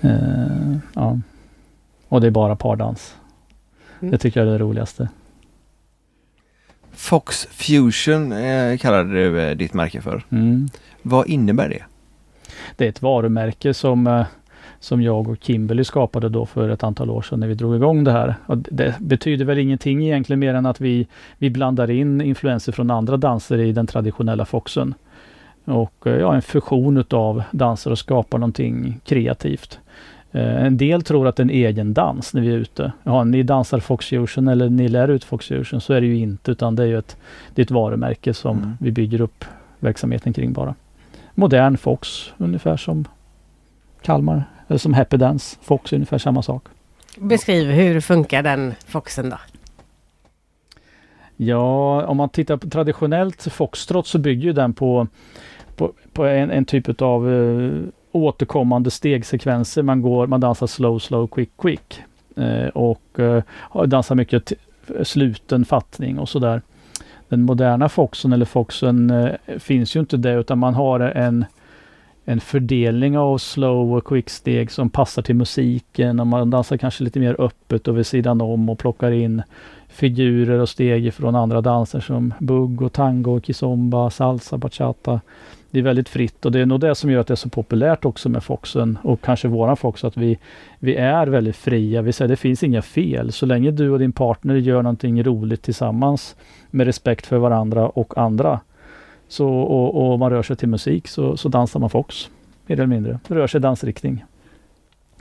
Eh, 0.01 0.77
ja. 0.93 1.19
Och 2.08 2.22
det 2.22 2.27
är 2.27 2.31
bara 2.31 2.55
pardans. 2.55 3.15
Mm. 4.00 4.12
Det 4.12 4.17
tycker 4.17 4.39
jag 4.39 4.48
är 4.48 4.51
det 4.51 4.58
roligaste. 4.58 5.10
Fox 7.00 7.48
Fusion 7.51 8.32
eh, 8.32 8.77
kallade 8.77 9.13
du 9.13 9.41
eh, 9.41 9.58
ditt 9.58 9.74
märke 9.74 10.01
för. 10.01 10.24
Mm. 10.29 10.70
Vad 11.01 11.27
innebär 11.27 11.70
det? 11.70 11.84
Det 12.75 12.86
är 12.86 12.89
ett 12.89 13.01
varumärke 13.01 13.74
som, 13.74 14.08
eh, 14.08 14.25
som 14.79 15.01
jag 15.01 15.27
och 15.27 15.38
Kimberly 15.41 15.84
skapade 15.84 16.29
då 16.29 16.46
för 16.46 16.70
ett 16.70 16.84
antal 16.84 17.10
år 17.10 17.22
sedan 17.22 17.39
när 17.39 17.48
vi 17.48 17.53
drog 17.53 17.75
igång 17.75 18.03
det 18.03 18.12
här. 18.12 18.36
Och 18.46 18.58
det 18.58 18.96
betyder 19.00 19.46
väl 19.46 19.58
ingenting 19.58 20.03
egentligen 20.03 20.39
mer 20.39 20.53
än 20.53 20.65
att 20.65 20.82
vi, 20.82 21.08
vi 21.38 21.50
blandar 21.50 21.91
in 21.91 22.22
influenser 22.22 22.72
från 22.72 22.91
andra 22.91 23.18
danser 23.18 23.58
i 23.58 23.72
den 23.72 23.88
traditionella 23.88 24.46
foxen. 24.46 24.94
Och 25.65 26.08
eh, 26.08 26.13
ja, 26.13 26.36
en 26.36 26.41
fusion 26.41 26.98
utav 26.98 27.44
danser 27.51 27.91
och 27.91 28.00
skapar 28.00 28.38
någonting 28.38 29.00
kreativt. 29.06 29.79
Eh, 30.31 30.65
En 30.65 30.77
del 30.77 31.01
tror 31.03 31.27
att 31.27 31.36
det 31.36 31.41
är 31.41 31.45
en 31.45 31.50
egen 31.50 31.93
dans 31.93 32.33
när 32.33 32.41
vi 32.41 32.48
är 32.53 32.57
ute. 32.57 32.91
Ja, 33.03 33.24
ni 33.24 33.43
dansar 33.43 33.79
Fox 33.79 34.05
Fusion 34.05 34.48
eller 34.48 34.69
ni 34.69 34.88
lär 34.88 35.07
ut 35.07 35.24
Fox 35.24 35.48
Fusion. 35.48 35.81
Så 35.81 35.93
är 35.93 36.01
det 36.01 36.07
ju 36.07 36.17
inte 36.17 36.51
utan 36.51 36.75
det 36.75 36.83
är 36.83 36.88
ju 36.88 36.98
ett, 36.98 37.17
det 37.55 37.62
är 37.62 37.63
ett 37.63 37.71
varumärke 37.71 38.33
som 38.33 38.57
Mm. 38.57 38.77
vi 38.79 38.91
bygger 38.91 39.21
upp 39.21 39.45
verksamheten 39.79 40.33
kring 40.33 40.53
bara 40.53 40.75
modern 41.36 41.77
Fox, 41.77 42.31
ungefär 42.38 42.77
som 42.77 43.05
Kalmar, 44.01 44.43
eller 44.67 44.77
som 44.77 44.93
Happy 44.93 45.17
Dance. 45.17 45.57
Fox 45.62 45.91
är 45.93 45.98
ungefär 45.98 46.17
samma 46.17 46.41
sak. 46.41 46.63
Beskriv 47.17 47.67
hur 47.71 48.01
funkar 48.01 48.43
den 48.43 48.74
Foxen 48.88 49.29
då? 49.29 49.38
Ja, 51.38 52.05
om 52.05 52.17
man 52.17 52.29
tittar 52.29 52.57
på 52.57 52.69
traditionellt 52.69 53.41
foxtrot 53.51 54.07
så 54.07 54.17
bygger 54.19 54.43
ju 54.43 54.53
den 54.53 54.74
på, 54.74 55.07
på, 55.75 55.93
på 56.13 56.25
en, 56.25 56.51
en 56.51 56.65
typ 56.65 57.01
av 57.01 57.33
eh, 57.33 57.71
återkommande 58.12 58.92
stegsekvenser. 58.92 59.84
Man 59.84 60.01
går, 60.01 60.28
man 60.28 60.39
dansar 60.39 60.68
slow, 60.68 61.00
slow, 61.00 61.28
quick, 61.28 61.50
quick. 61.58 62.01
Eh, 62.36 62.68
och 62.68 63.20
eh, 63.20 63.44
dansar 63.86 64.16
mycket 64.16 64.46
t- 64.46 64.56
sluten 65.04 65.66
fattning 65.66 66.20
och 66.20 66.30
sådär. 66.30 66.62
Den 67.30 67.42
moderna 67.42 67.89
foxen 67.89 68.34
eller 68.34 68.46
foxen 68.46 69.10
eh, 69.10 69.32
finns 69.60 69.96
ju 69.96 70.00
inte 70.00 70.18
det 70.18 70.34
utan 70.34 70.60
man 70.60 70.74
har 70.74 71.00
en 71.00 71.46
en 72.25 72.39
fördelning 72.39 73.18
av 73.18 73.38
slow 73.38 73.94
och 73.98 74.06
quick 74.06 74.30
steg 74.30 74.72
som 74.72 74.89
passar 74.89 75.22
till 75.22 75.36
musiken 75.36 76.20
och 76.20 76.28
man 76.28 76.50
dansar 76.50 76.78
kanske 76.78 77.04
lite 77.04 77.20
mer 77.20 77.42
öppet 77.42 77.88
och 77.88 77.98
vid 77.98 78.06
sidan 78.08 78.42
om 78.42 78.70
och 78.70 78.80
plockar 78.80 79.12
in 79.12 79.42
figurer 79.88 80.60
och 80.60 80.70
steg 80.70 81.13
från 81.13 81.36
andra 81.36 81.62
danser 81.62 82.00
som 82.00 82.34
bugg 82.39 82.82
och 82.82 82.94
tango, 82.94 83.42
kizomba, 83.42 84.10
salsa, 84.10 84.58
bachata. 84.58 85.22
Det 85.72 85.80
är 85.80 85.84
väldigt 85.84 86.10
fritt 86.10 86.46
och 86.46 86.52
det 86.52 86.60
är 86.60 86.66
nog 86.66 86.80
det 86.80 86.96
som 86.96 87.12
gör 87.12 87.20
att 87.20 87.28
det 87.28 87.34
är 87.34 87.36
så 87.36 87.50
populärt 87.50 88.06
också 88.06 88.30
med 88.30 88.44
foxen 88.44 88.98
och 89.04 89.22
kanske 89.22 89.48
våran 89.48 89.78
fox 89.78 90.04
att 90.04 90.18
vi, 90.18 90.38
vi 90.80 90.96
är 90.96 91.28
väldigt 91.28 91.56
fria. 91.56 92.02
Vi 92.02 92.14
säger 92.14 92.30
det 92.30 92.36
finns 92.36 92.64
inga 92.64 92.82
fel. 92.82 93.32
Så 93.32 93.46
länge 93.46 93.72
du 93.72 93.90
och 93.90 94.00
din 94.00 94.12
partner 94.12 94.56
gör 94.56 94.82
någonting 94.82 95.24
roligt 95.24 95.62
tillsammans 95.62 96.36
med 96.70 96.86
respekt 96.86 97.26
för 97.26 97.38
varandra 97.38 97.90
och 97.90 98.18
andra 98.18 98.60
så, 99.28 99.48
och, 99.50 100.12
och 100.12 100.20
man 100.20 100.30
rör 100.30 100.44
sig 100.44 100.56
till 100.56 100.70
musik 100.70 101.08
så, 101.08 101.38
så 101.38 101.50
dansar 101.50 101.80
man 101.80 101.90
fox. 101.90 102.30
Mer 102.66 102.76
eller 102.76 102.86
mindre. 102.86 103.20
Rör 103.28 103.48
sig 103.48 103.58
i 103.58 103.62
dansriktning. 103.62 104.26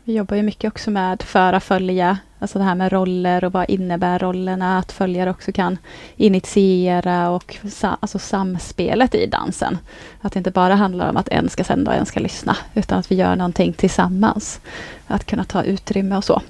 Vi 0.04 0.14
jobbar 0.14 0.36
ju 0.36 0.42
mycket 0.42 0.68
också 0.68 0.90
med 0.90 1.22
föra, 1.22 1.60
följa, 1.60 2.18
alltså 2.38 2.58
det 2.58 2.64
här 2.64 2.74
med 2.74 2.92
roller 2.92 3.44
och 3.44 3.52
vad 3.52 3.70
innebär 3.70 4.18
rollerna, 4.18 4.78
att 4.78 4.92
följare 4.92 5.30
också 5.30 5.52
kan 5.52 5.78
initiera 6.16 7.30
och 7.30 7.56
sa, 7.72 7.96
alltså 8.00 8.18
samspelet 8.18 9.14
i 9.14 9.26
dansen. 9.26 9.78
Att 10.20 10.32
det 10.32 10.38
inte 10.38 10.50
bara 10.50 10.74
handlar 10.74 11.10
om 11.10 11.16
att 11.16 11.28
en 11.28 11.48
ska 11.48 11.64
sända 11.64 11.90
och 11.90 11.96
en 11.96 12.06
ska 12.06 12.20
lyssna, 12.20 12.56
utan 12.74 12.98
att 12.98 13.10
vi 13.10 13.14
gör 13.14 13.36
någonting 13.36 13.72
tillsammans. 13.72 14.60
Att 15.06 15.24
kunna 15.24 15.44
ta 15.44 15.62
utrymme 15.62 16.16
och 16.16 16.24
så. 16.24 16.42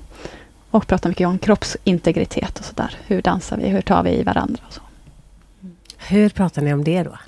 Och 0.70 0.86
prata 0.86 1.08
mycket 1.08 1.28
om 1.28 1.38
kroppsintegritet 1.38 2.58
och 2.58 2.64
sådär. 2.64 2.96
Hur 3.06 3.22
dansar 3.22 3.56
vi? 3.56 3.68
Hur 3.68 3.80
tar 3.80 4.02
vi 4.02 4.10
i 4.10 4.22
varandra? 4.22 4.62
Och 4.66 4.72
så. 4.72 4.80
Hur 5.98 6.28
pratar 6.28 6.62
ni 6.62 6.72
om 6.72 6.84
det 6.84 7.02
då? 7.02 7.18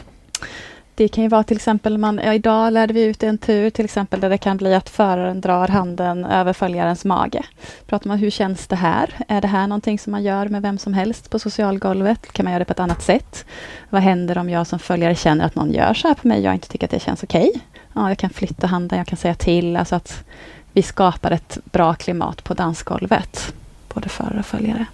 Det 1.00 1.08
kan 1.08 1.24
ju 1.24 1.28
vara 1.28 1.42
till 1.42 1.56
exempel, 1.56 1.98
man, 1.98 2.20
ja, 2.24 2.34
idag 2.34 2.72
lärde 2.72 2.92
vi 2.92 3.02
ut 3.02 3.22
en 3.22 3.38
tur 3.38 3.70
till 3.70 3.84
exempel 3.84 4.20
där 4.20 4.30
det 4.30 4.38
kan 4.38 4.56
bli 4.56 4.74
att 4.74 4.88
föraren 4.88 5.40
drar 5.40 5.68
handen 5.68 6.24
över 6.24 6.52
följarens 6.52 7.04
mage. 7.04 7.42
Pratar 7.86 8.08
man 8.08 8.18
hur 8.18 8.30
känns 8.30 8.66
det 8.66 8.76
här? 8.76 9.14
Är 9.28 9.40
det 9.40 9.48
här 9.48 9.66
någonting 9.66 9.98
som 9.98 10.10
man 10.10 10.22
gör 10.22 10.48
med 10.48 10.62
vem 10.62 10.78
som 10.78 10.94
helst 10.94 11.30
på 11.30 11.38
socialgolvet? 11.38 12.32
Kan 12.32 12.44
man 12.44 12.52
göra 12.52 12.58
det 12.58 12.64
på 12.64 12.72
ett 12.72 12.80
annat 12.80 13.02
sätt? 13.02 13.44
Vad 13.90 14.02
händer 14.02 14.38
om 14.38 14.50
jag 14.50 14.66
som 14.66 14.78
följare 14.78 15.14
känner 15.14 15.44
att 15.44 15.54
någon 15.54 15.72
gör 15.72 15.94
så 15.94 16.08
här 16.08 16.14
på 16.14 16.28
mig 16.28 16.42
jag 16.42 16.54
inte 16.54 16.68
tycker 16.68 16.86
att 16.86 16.90
det 16.90 17.00
känns 17.00 17.22
okej? 17.22 17.52
Ja, 17.92 18.08
jag 18.08 18.18
kan 18.18 18.30
flytta 18.30 18.66
handen, 18.66 18.98
jag 18.98 19.06
kan 19.06 19.18
säga 19.18 19.34
till, 19.34 19.76
alltså 19.76 19.96
att 19.96 20.24
vi 20.72 20.82
skapar 20.82 21.30
ett 21.30 21.58
bra 21.64 21.94
klimat 21.94 22.44
på 22.44 22.54
dansgolvet. 22.54 23.54
Både 23.94 24.08
förare 24.08 24.38
och 24.38 24.46
följare. 24.46 24.86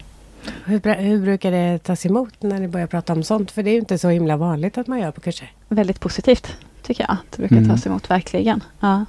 Hur, 0.65 0.95
hur 0.95 1.21
brukar 1.21 1.51
det 1.51 1.79
tas 1.79 2.07
emot 2.07 2.43
när 2.43 2.61
ni 2.61 2.69
börjar 2.69 2.87
prata 2.87 3.13
om 3.13 3.23
sånt? 3.23 3.51
För 3.51 3.63
det 3.63 3.71
är 3.71 3.73
ju 3.73 3.79
inte 3.79 3.99
så 3.99 4.09
himla 4.09 4.37
vanligt 4.37 4.79
att 4.79 4.87
man 4.87 4.99
gör 5.01 5.11
på 5.11 5.21
kurser. 5.21 5.53
Väldigt 5.69 6.01
positivt, 6.01 6.57
tycker 6.83 7.05
jag. 7.09 7.17
Det 7.31 7.37
brukar 7.39 7.57
Mm. 7.57 7.69
tas 7.69 7.87
emot 7.87 8.11
verkligen. 8.11 8.63
Ja. 8.81 9.05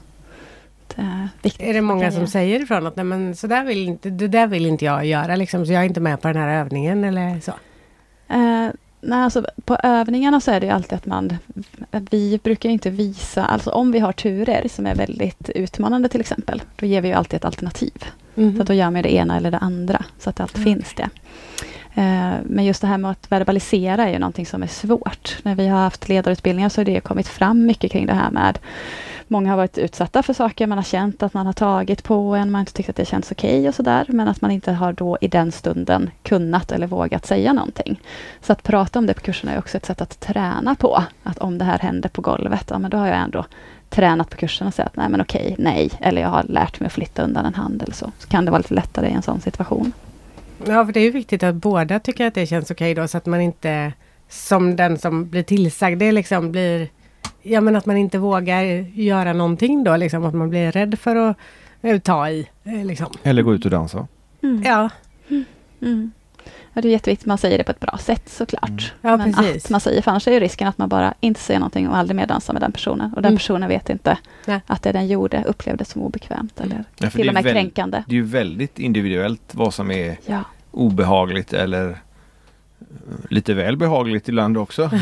Det 0.87 1.01
är. 1.01 1.69
Är 1.69 1.73
det 1.73 1.81
många 1.81 2.11
som 2.11 2.27
säger 2.27 2.59
ifrån 2.63 2.87
att 2.87 2.95
Nej, 2.95 3.05
men 3.05 3.35
så 3.35 3.47
där 3.47 3.65
vill 3.65 3.87
inte, 3.87 4.09
det 4.09 4.27
där 4.27 4.47
vill 4.47 4.65
inte 4.65 4.85
jag 4.85 5.05
göra 5.05 5.35
liksom, 5.35 5.65
så 5.65 5.71
jag 5.73 5.81
är 5.81 5.85
inte 5.87 5.99
med 5.99 6.21
på 6.21 6.27
den 6.27 6.37
här 6.37 6.59
övningen 6.59 7.03
eller 7.03 7.39
så? 7.39 7.51
Eh, 8.33 8.69
nej, 9.01 9.19
alltså 9.19 9.45
på 9.65 9.77
övningarna 9.83 10.41
så 10.41 10.51
är 10.51 10.59
det 10.59 10.65
ju 10.65 10.71
alltid 10.71 10.93
att 10.93 11.05
man... 11.05 11.37
Vi 11.91 12.39
brukar 12.43 12.69
inte 12.69 12.89
visa... 12.89 13.45
Alltså 13.45 13.69
om 13.69 13.91
vi 13.91 13.99
har 13.99 14.11
turer 14.11 14.67
som 14.69 14.85
är 14.87 14.95
väldigt 14.95 15.49
utmanande 15.49 16.09
till 16.09 16.21
exempel, 16.21 16.61
då 16.75 16.85
ger 16.85 17.01
vi 17.01 17.07
ju 17.07 17.13
alltid 17.13 17.37
ett 17.37 17.45
alternativ. 17.45 18.05
Mm. 18.35 18.57
Så 18.57 18.63
då 18.63 18.73
gör 18.73 18.91
man 18.91 19.01
det 19.03 19.13
ena 19.13 19.37
eller 19.37 19.51
det 19.51 19.57
andra, 19.57 20.05
så 20.19 20.29
att 20.29 20.39
allt 20.39 20.57
Mm. 20.57 20.65
finns 20.65 20.93
det. 20.93 21.09
Eh, 21.97 22.33
men 22.43 22.65
just 22.65 22.81
det 22.81 22.87
här 22.87 22.97
med 22.97 23.11
att 23.11 23.31
verbalisera 23.31 24.07
är 24.07 24.13
ju 24.13 24.19
någonting 24.19 24.45
som 24.45 24.63
är 24.63 24.67
svårt. 24.67 25.37
När 25.43 25.55
vi 25.55 25.67
har 25.67 25.79
haft 25.79 26.09
ledarutbildningar 26.09 26.69
så 26.69 26.81
har 26.81 26.85
det 26.85 26.99
kommit 26.99 27.27
fram 27.27 27.65
mycket 27.65 27.91
kring 27.91 28.05
det 28.05 28.13
här 28.13 28.31
med 28.31 28.59
Många 29.29 29.49
har 29.49 29.57
varit 29.57 29.77
utsatta 29.77 30.23
för 30.23 30.33
saker, 30.33 30.67
man 30.67 30.77
har 30.77 30.83
känt 30.83 31.23
att 31.23 31.33
man 31.33 31.45
har 31.45 31.53
tagit 31.53 32.03
på 32.03 32.35
en, 32.35 32.51
man 32.51 32.55
har 32.55 32.59
inte 32.59 32.73
tyckt 32.73 32.89
att 32.89 32.95
det 32.95 33.05
känns 33.05 33.31
okej 33.31 33.67
och 33.67 33.75
sådär, 33.75 34.05
men 34.09 34.27
att 34.27 34.41
man 34.41 34.51
inte 34.51 34.71
har 34.71 34.93
då 34.93 35.17
i 35.21 35.27
den 35.27 35.51
stunden 35.51 36.09
kunnat 36.23 36.71
eller 36.71 36.87
vågat 36.87 37.25
säga 37.25 37.53
någonting. 37.53 38.01
Så 38.41 38.51
att 38.51 38.63
prata 38.63 38.99
om 38.99 39.05
det 39.05 39.13
på 39.13 39.21
kurserna 39.21 39.53
är 39.53 39.59
också 39.59 39.77
ett 39.77 39.85
sätt 39.85 40.01
att 40.01 40.19
träna 40.19 40.75
på, 40.75 41.03
att 41.23 41.37
om 41.37 41.57
det 41.57 41.65
här 41.65 41.79
händer 41.79 42.09
på 42.09 42.21
golvet, 42.21 42.65
ja 42.69 42.79
men 42.79 42.91
då 42.91 42.97
har 42.97 43.07
jag 43.07 43.17
ändå 43.17 43.45
tränat 43.89 44.29
på 44.29 44.37
kursen 44.37 44.67
och 44.67 44.73
säga 44.73 44.85
att 44.85 44.95
nej 44.95 45.09
men 45.09 45.21
okej, 45.21 45.55
nej, 45.57 45.91
eller 45.99 46.21
jag 46.21 46.29
har 46.29 46.43
lärt 46.43 46.79
mig 46.79 46.87
att 46.87 46.93
flytta 46.93 47.23
undan 47.23 47.45
en 47.45 47.53
hand 47.53 47.81
eller 47.81 47.93
så. 47.93 48.11
Så 48.19 48.27
kan 48.27 48.45
det 48.45 48.51
vara 48.51 48.59
lite 48.59 48.73
lättare 48.73 49.09
i 49.09 49.13
en 49.13 49.21
sån 49.21 49.41
situation. 49.41 49.93
Ja, 50.65 50.85
för 50.85 50.93
det 50.93 50.99
är 50.99 51.03
ju 51.03 51.11
viktigt 51.11 51.43
att 51.43 51.55
båda 51.55 51.99
tycker 51.99 52.27
att 52.27 52.33
det 52.33 52.45
känns 52.45 52.71
okej 52.71 52.93
då 52.93 53.07
så 53.07 53.17
att 53.17 53.25
man 53.25 53.41
inte 53.41 53.93
som 54.29 54.75
den 54.75 54.97
som 54.97 55.29
blir 55.29 55.43
tillsagd, 55.43 55.99
det 55.99 56.11
liksom 56.11 56.51
blir 56.51 56.87
Ja 57.41 57.61
men 57.61 57.75
att 57.75 57.85
man 57.85 57.97
inte 57.97 58.17
vågar 58.17 58.61
göra 58.99 59.33
någonting 59.33 59.83
då 59.83 59.97
liksom, 59.97 60.25
att 60.25 60.33
man 60.33 60.49
blir 60.49 60.71
rädd 60.71 60.99
för 60.99 61.15
att 61.15 61.37
eh, 61.81 61.99
ta 61.99 62.29
i. 62.29 62.47
eh, 62.63 62.85
Liksom. 62.85 63.07
Eller 63.23 63.41
gå 63.41 63.53
ut 63.53 63.65
och 63.65 63.71
dansa. 63.71 64.07
Ja, 64.63 64.89
Mm. 65.81 66.11
Ja, 66.73 66.81
det 66.81 66.87
är 66.87 66.91
jätteviktigt 66.91 67.23
att 67.23 67.27
man 67.27 67.37
säger 67.37 67.57
det 67.57 67.63
på 67.63 67.71
ett 67.71 67.79
bra 67.79 67.97
sätt 67.97 68.29
såklart. 68.29 68.69
Mm. 68.69 68.81
Ja, 69.01 69.17
Men 69.17 69.33
precis. 69.33 69.65
att 69.65 69.69
man 69.71 69.79
säger, 69.81 70.01
för 70.01 70.11
annars 70.11 70.27
är 70.27 70.31
ju 70.31 70.39
risken 70.39 70.67
att 70.67 70.77
man 70.77 70.89
bara 70.89 71.13
inte 71.19 71.39
säger 71.39 71.59
någonting 71.59 71.87
och 71.89 71.97
aldrig 71.97 72.15
mer 72.15 72.25
dansar 72.27 72.53
med 72.53 72.61
den 72.61 72.71
personen. 72.71 73.13
Och 73.15 73.21
den 73.21 73.29
Mm. 73.29 73.37
personen 73.37 73.69
vet 73.69 73.89
inte 73.89 74.17
Nej. 74.45 74.59
att 74.67 74.81
det 74.83 74.91
den 74.91 75.07
gjorde 75.07 75.43
upplevdes 75.47 75.89
som 75.89 76.01
obekvämt 76.01 76.59
eller 76.61 76.83
Ja, 76.97 77.09
till 77.09 77.19
det 77.21 77.23
och 77.23 77.29
är 77.29 77.33
med 77.33 77.43
väl- 77.43 77.53
kränkande. 77.53 78.03
Det 78.07 78.11
är 78.13 78.15
ju 78.17 78.23
väldigt 78.23 78.79
individuellt 78.79 79.41
vad 79.51 79.73
som 79.73 79.91
är 79.91 80.17
Ja. 80.25 80.41
obehagligt 80.71 81.53
eller 81.53 81.97
lite 83.29 83.53
väl 83.53 83.77
behagligt 83.77 84.29
ibland 84.29 84.57
också. 84.57 84.89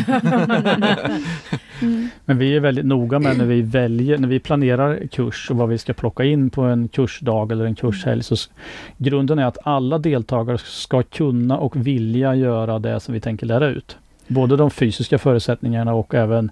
Mm. 1.82 2.10
Men 2.25 2.38
vi 2.38 2.56
är 2.56 2.60
väldigt 2.60 2.86
noga 2.86 3.20
med 3.20 3.38
när 3.38 3.46
vi 3.46 3.62
väljer, 3.62 4.18
när 4.18 4.27
vi 4.27 4.39
planerar 4.39 5.08
kurs 5.08 5.51
och 5.51 5.58
vad 5.58 5.70
vi 5.70 5.77
ska 5.77 5.94
plocka 5.94 6.24
in 6.24 6.50
på 6.50 6.62
en 6.62 6.88
kursdag 6.88 7.51
eller 7.51 7.65
en 7.65 7.75
kurshelg. 7.75 8.24
Så 8.24 8.36
grunden 8.98 9.39
är 9.39 9.46
att 9.46 9.58
alla 9.63 9.98
deltagare 9.98 10.58
ska 10.58 11.04
kunna 11.04 11.58
och 11.58 11.88
vilja 11.88 12.36
göra 12.36 12.80
det 12.80 13.00
som 13.00 13.13
vi 13.13 13.20
tänker 13.20 13.46
lära 13.46 13.68
ut. 13.68 13.98
Både 14.27 14.56
de 14.56 14.72
fysiska 14.72 15.18
förutsättningarna 15.18 15.94
och 15.94 16.15
även 16.15 16.51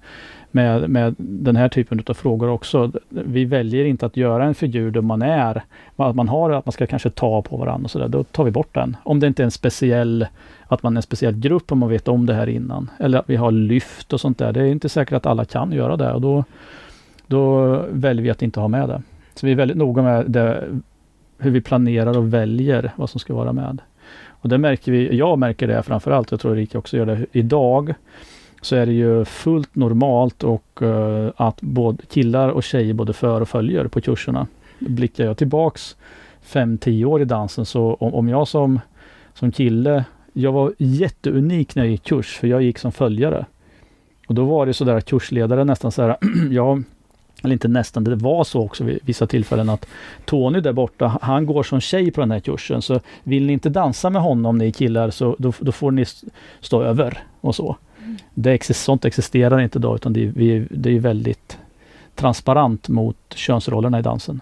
med, 0.53 0.89
med 0.89 1.15
den 1.17 1.55
här 1.55 1.69
typen 1.69 2.03
av 2.07 2.13
frågor 2.13 2.49
också. 2.49 2.91
Vi 3.09 3.45
väljer 3.45 3.85
inte 3.85 4.05
att 4.05 4.17
göra 4.17 4.45
en 4.45 4.55
figur 4.55 4.91
där 4.91 5.01
man 5.01 5.21
är, 5.21 5.63
att 5.95 6.15
man 6.15 6.29
har 6.29 6.49
att 6.49 6.65
man 6.65 6.71
ska 6.71 6.87
kanske 6.87 7.09
ta 7.09 7.41
på 7.41 7.57
varandra 7.57 7.85
och 7.85 7.91
sådär. 7.91 8.07
Då 8.07 8.23
tar 8.23 8.43
vi 8.43 8.51
bort 8.51 8.73
den. 8.73 8.97
Om 9.03 9.19
det 9.19 9.27
inte 9.27 9.41
är 9.41 9.45
en 9.45 9.51
speciell, 9.51 10.27
att 10.67 10.83
man 10.83 10.93
är 10.93 10.97
en 10.97 11.03
speciell 11.03 11.35
grupp 11.35 11.71
om 11.71 11.79
man 11.79 11.89
vet 11.89 12.07
om 12.07 12.25
det 12.25 12.33
här 12.33 12.49
innan. 12.49 12.89
Eller 12.99 13.19
att 13.19 13.29
vi 13.29 13.35
har 13.35 13.51
lyft 13.51 14.13
och 14.13 14.21
sånt 14.21 14.37
där. 14.37 14.53
Det 14.53 14.61
är 14.61 14.65
inte 14.65 14.89
säkert 14.89 15.13
att 15.13 15.25
alla 15.25 15.45
kan 15.45 15.71
göra 15.71 15.97
det 15.97 16.13
och 16.13 16.21
då, 16.21 16.43
då 17.27 17.67
väljer 17.91 18.23
vi 18.23 18.29
att 18.29 18.41
inte 18.41 18.59
ha 18.59 18.67
med 18.67 18.89
det. 18.89 19.01
Så 19.35 19.45
vi 19.45 19.51
är 19.51 19.55
väldigt 19.55 19.77
noga 19.77 20.03
med 20.03 20.31
det, 20.31 20.63
hur 21.37 21.51
vi 21.51 21.61
planerar 21.61 22.17
och 22.17 22.33
väljer 22.33 22.91
vad 22.95 23.09
som 23.09 23.19
ska 23.19 23.33
vara 23.33 23.53
med. 23.53 23.81
Och 24.43 24.49
det 24.49 24.57
märker 24.57 24.91
vi, 24.91 25.17
jag 25.17 25.39
märker 25.39 25.67
det 25.67 25.83
framförallt, 25.83 26.31
jag 26.31 26.39
tror 26.39 26.57
Erika 26.57 26.77
också 26.77 26.97
gör 26.97 27.05
det 27.05 27.25
idag, 27.31 27.93
så 28.63 28.75
är 28.75 28.85
det 28.85 28.93
ju 28.93 29.25
fullt 29.25 29.75
normalt 29.75 30.43
och 30.43 30.81
eh, 30.81 31.31
att 31.35 31.61
både 31.61 32.05
killar 32.05 32.49
och 32.49 32.63
tjejer 32.63 32.93
både 32.93 33.13
för 33.13 33.41
och 33.41 33.49
följer 33.49 33.87
på 33.87 34.01
kurserna. 34.01 34.47
Blickar 34.79 35.25
jag 35.25 35.37
tillbaks 35.37 35.95
5-10 36.45 37.05
år 37.05 37.21
i 37.21 37.25
dansen 37.25 37.65
så 37.65 37.93
om, 37.93 38.13
om 38.13 38.29
jag 38.29 38.47
som, 38.47 38.79
som 39.33 39.51
kille, 39.51 40.05
jag 40.33 40.51
var 40.51 40.73
jätteunik 40.77 41.75
när 41.75 41.83
jag 41.83 41.91
gick 41.91 42.03
kurs 42.03 42.37
för 42.37 42.47
jag 42.47 42.61
gick 42.61 42.79
som 42.79 42.91
följare. 42.91 43.45
Och 44.27 44.35
då 44.35 44.45
var 44.45 44.65
det 44.65 44.73
sådär 44.73 44.95
att 44.95 45.05
kursledaren 45.05 45.67
nästan 45.67 45.91
så 45.91 46.01
här, 46.01 46.17
ja, 46.51 46.79
eller 47.43 47.53
inte 47.53 47.67
nästan, 47.67 48.03
det 48.03 48.15
var 48.15 48.43
så 48.43 48.61
också 48.61 48.83
vid 48.83 48.99
vissa 49.01 49.27
tillfällen 49.27 49.69
att 49.69 49.87
Tony 50.25 50.59
där 50.59 50.73
borta, 50.73 51.19
han 51.21 51.45
går 51.45 51.63
som 51.63 51.81
tjej 51.81 52.11
på 52.11 52.21
den 52.21 52.31
här 52.31 52.39
kursen. 52.39 52.81
Så 52.81 52.99
vill 53.23 53.45
ni 53.45 53.53
inte 53.53 53.69
dansa 53.69 54.09
med 54.09 54.21
honom 54.21 54.57
ni 54.57 54.71
killar 54.71 55.09
så 55.09 55.35
då, 55.39 55.53
då 55.59 55.71
får 55.71 55.91
ni 55.91 56.05
stå 56.59 56.83
över 56.83 57.23
och 57.41 57.55
så. 57.55 57.77
Det 58.33 58.53
exis- 58.57 58.73
sånt 58.73 59.05
existerar 59.05 59.59
inte 59.61 59.79
idag 59.79 59.95
utan 59.95 60.13
det 60.13 60.23
är, 60.23 60.31
vi, 60.35 60.67
det 60.71 60.89
är 60.95 60.99
väldigt 60.99 61.57
transparent 62.15 62.89
mot 62.89 63.17
könsrollerna 63.35 63.99
i 63.99 64.01
dansen. 64.01 64.41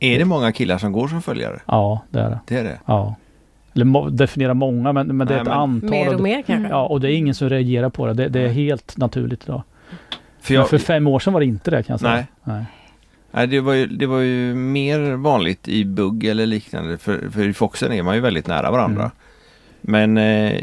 är 0.00 0.18
det 0.18 0.24
många 0.24 0.52
killar 0.52 0.78
som 0.78 0.92
går 0.92 1.08
som 1.08 1.22
följare? 1.22 1.60
Ja, 1.66 2.00
det 2.10 2.20
är 2.20 2.30
det. 2.30 2.38
Det 2.46 2.56
är 2.58 2.64
det. 2.64 2.78
Ja. 2.86 3.14
Eller 3.74 3.84
må, 3.84 4.08
definiera 4.08 4.54
många 4.54 4.92
men, 4.92 5.16
men 5.16 5.26
det 5.26 5.34
är 5.34 5.36
Nej, 5.36 5.40
ett 5.42 5.48
men- 5.48 5.58
antal. 5.58 5.90
mer 5.90 6.14
och 6.14 6.20
mer 6.20 6.42
kanske. 6.42 6.68
Ja, 6.68 6.86
och 6.86 7.00
det 7.00 7.12
är 7.12 7.16
ingen 7.16 7.34
som 7.34 7.48
reagerar 7.48 7.88
på 7.90 8.06
det. 8.06 8.14
Det, 8.14 8.28
det 8.28 8.40
är 8.40 8.48
helt 8.48 8.96
naturligt 8.96 9.44
idag. 9.44 9.62
För 10.40 10.52
Men 10.52 10.60
jag, 10.60 10.68
för 10.68 10.78
fem 10.78 11.06
år 11.06 11.18
sedan 11.18 11.32
var 11.32 11.40
det 11.40 11.46
inte 11.46 11.70
det 11.70 11.82
kan 11.82 11.92
jag 11.92 12.00
säga. 12.00 12.12
Nej. 12.12 12.26
Nej. 12.44 12.64
nej, 13.30 13.46
det, 13.46 13.60
var 13.60 13.72
ju, 13.72 13.86
det 13.86 14.06
var 14.06 14.18
ju 14.20 14.54
mer 14.54 15.12
vanligt 15.16 15.68
i 15.68 15.84
bugg 15.84 16.24
eller 16.24 16.46
liknande. 16.46 16.98
För, 16.98 17.30
för 17.30 17.48
i 17.48 17.52
Foxen 17.52 17.92
är 17.92 18.02
man 18.02 18.14
ju 18.14 18.20
väldigt 18.20 18.46
nära 18.46 18.70
varandra. 18.70 19.02
Mm. 19.02 19.12
Men 19.80 20.16
eh, 20.18 20.60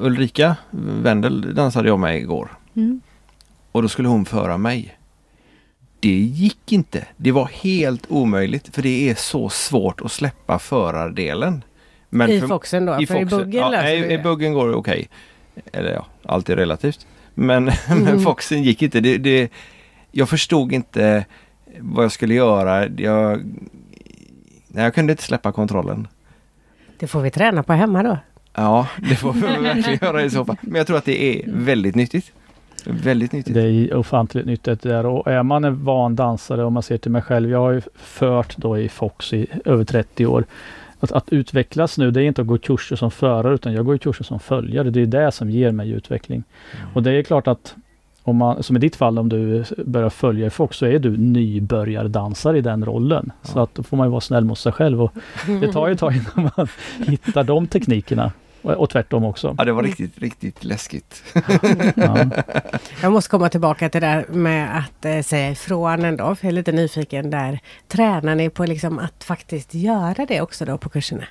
Ulrika 0.00 0.56
Wendel 0.70 1.54
dansade 1.54 1.88
jag 1.88 1.98
med 1.98 2.16
igår. 2.18 2.48
Mm. 2.76 3.00
Och 3.72 3.82
då 3.82 3.88
skulle 3.88 4.08
hon 4.08 4.24
föra 4.24 4.58
mig. 4.58 4.94
Det 6.00 6.08
gick 6.18 6.72
inte. 6.72 7.06
Det 7.16 7.32
var 7.32 7.46
helt 7.46 8.06
omöjligt 8.08 8.74
för 8.74 8.82
det 8.82 9.10
är 9.10 9.14
så 9.14 9.48
svårt 9.48 10.00
att 10.00 10.12
släppa 10.12 10.58
förardelen. 10.58 11.64
Men 12.10 12.30
I 12.30 12.40
för- 12.40 12.46
Foxen 12.48 12.86
då, 12.86 13.00
i 13.02 13.06
för 13.06 13.14
i 13.14 13.18
Foxen- 13.20 13.38
buggen 13.38 13.60
ja, 13.60 13.70
nej, 13.70 14.12
I 14.12 14.18
buggen 14.18 14.52
går 14.52 14.68
det 14.68 14.74
okej. 14.74 15.08
Eller 15.72 15.92
ja, 15.92 16.06
allt 16.24 16.50
är 16.50 16.56
relativt. 16.56 17.06
Men, 17.34 17.68
Mm. 17.88 18.04
men 18.04 18.20
Foxen 18.20 18.62
gick 18.62 18.82
inte. 18.82 19.00
Det, 19.00 19.18
det, 19.18 19.52
jag 20.12 20.28
förstod 20.28 20.72
inte 20.72 21.24
vad 21.78 22.04
jag 22.04 22.12
skulle 22.12 22.34
göra. 22.34 22.86
Jag, 22.88 23.40
nej, 24.68 24.84
jag 24.84 24.94
kunde 24.94 25.12
inte 25.12 25.22
släppa 25.22 25.52
kontrollen. 25.52 26.08
Det 26.98 27.06
får 27.06 27.20
vi 27.20 27.30
träna 27.30 27.62
på 27.62 27.72
hemma 27.72 28.02
då. 28.02 28.18
Ja, 28.60 28.86
det 29.08 29.14
får 29.16 29.32
vi 29.32 29.40
verkligen 29.40 29.98
göra 30.06 30.22
i 30.24 30.30
så 30.30 30.44
fall. 30.44 30.56
Men 30.60 30.74
jag 30.74 30.86
tror 30.86 30.96
att 30.96 31.04
det 31.04 31.22
är 31.24 31.42
väldigt 31.52 31.94
nyttigt. 31.94 32.32
Väldigt 32.86 33.32
nyttigt. 33.32 33.54
Det 33.54 33.62
är 33.62 33.94
ofantligt 33.94 34.46
nyttigt 34.46 34.82
där 34.82 35.06
och 35.06 35.26
är 35.26 35.42
man 35.42 35.64
en 35.64 35.84
van 35.84 36.16
dansare 36.16 36.64
om 36.64 36.72
man 36.72 36.82
ser 36.82 36.98
till 36.98 37.10
mig 37.10 37.22
själv. 37.22 37.50
Jag 37.50 37.58
har 37.58 37.70
ju 37.70 37.80
fört 37.96 38.56
då 38.56 38.78
i 38.78 38.88
Fox 38.88 39.32
i 39.32 39.46
över 39.64 39.84
30 39.84 40.26
år. 40.26 40.44
Att, 41.00 41.12
att 41.12 41.28
utvecklas 41.32 41.98
nu 41.98 42.10
det 42.10 42.22
är 42.22 42.24
inte 42.24 42.40
att 42.40 42.46
gå 42.46 42.58
kurser 42.58 42.96
som 42.96 43.10
förare 43.10 43.54
utan 43.54 43.72
jag 43.72 43.86
går 43.86 43.94
i 43.94 43.98
kurser 43.98 44.24
som 44.24 44.40
följare. 44.40 44.90
Det 44.90 45.00
är 45.02 45.06
det 45.06 45.32
som 45.32 45.50
ger 45.50 45.72
mig 45.72 45.90
utveckling. 45.90 46.44
Och 46.94 47.02
det 47.02 47.12
är 47.12 47.22
klart 47.22 47.46
att 47.48 47.74
om 48.22 48.36
man, 48.36 48.62
som 48.62 48.76
i 48.76 48.80
ditt 48.80 48.96
fall 48.96 49.18
om 49.18 49.28
du 49.28 49.64
börjar 49.86 50.10
följa 50.10 50.46
i 50.46 50.50
Fox 50.50 50.76
så 50.76 50.86
är 50.86 50.98
du 50.98 51.16
nybörjardansare 51.16 52.58
i 52.58 52.60
den 52.60 52.84
rollen. 52.84 53.32
Så 53.42 53.58
Ja. 53.58 53.62
att 53.62 53.74
då 53.74 53.82
får 53.82 53.96
man 53.96 54.06
ju 54.06 54.10
vara 54.10 54.20
snäll 54.20 54.44
mot 54.44 54.58
sig 54.58 54.72
själv 54.72 55.02
och 55.02 55.12
det 55.60 55.72
tar 55.72 55.86
ju 55.86 55.92
ett 55.92 55.98
tag 56.00 56.12
innan 56.14 56.50
man 56.56 56.68
hittar 57.06 57.44
de 57.44 57.66
teknikerna. 57.66 58.32
Och, 58.62 58.72
och 58.72 58.90
tvärtom 58.90 59.24
också. 59.24 59.54
Ja, 59.58 59.64
det 59.64 59.72
var 59.72 59.82
riktigt, 59.82 60.18
riktigt 60.18 60.64
läskigt. 60.64 61.22
Ja. 61.96 62.18
Jag 63.02 63.12
måste 63.12 63.30
komma 63.30 63.48
tillbaka 63.48 63.88
till 63.88 64.00
det 64.00 64.06
där 64.06 64.26
med 64.28 64.78
att 64.78 65.04
eh, 65.04 65.22
säga 65.22 65.50
ifrån 65.50 66.04
ändå, 66.04 66.34
för 66.34 66.44
jag 66.46 66.52
är 66.52 66.54
lite 66.54 66.72
nyfiken 66.72 67.30
där. 67.30 67.60
Tränar 67.88 68.34
ni 68.34 68.50
på 68.50 68.64
liksom 68.64 68.98
att 68.98 69.24
faktiskt 69.24 69.74
göra 69.74 70.26
det 70.26 70.40
också 70.40 70.64
då 70.64 70.78
på 70.78 70.88
kurserna? 70.88 71.24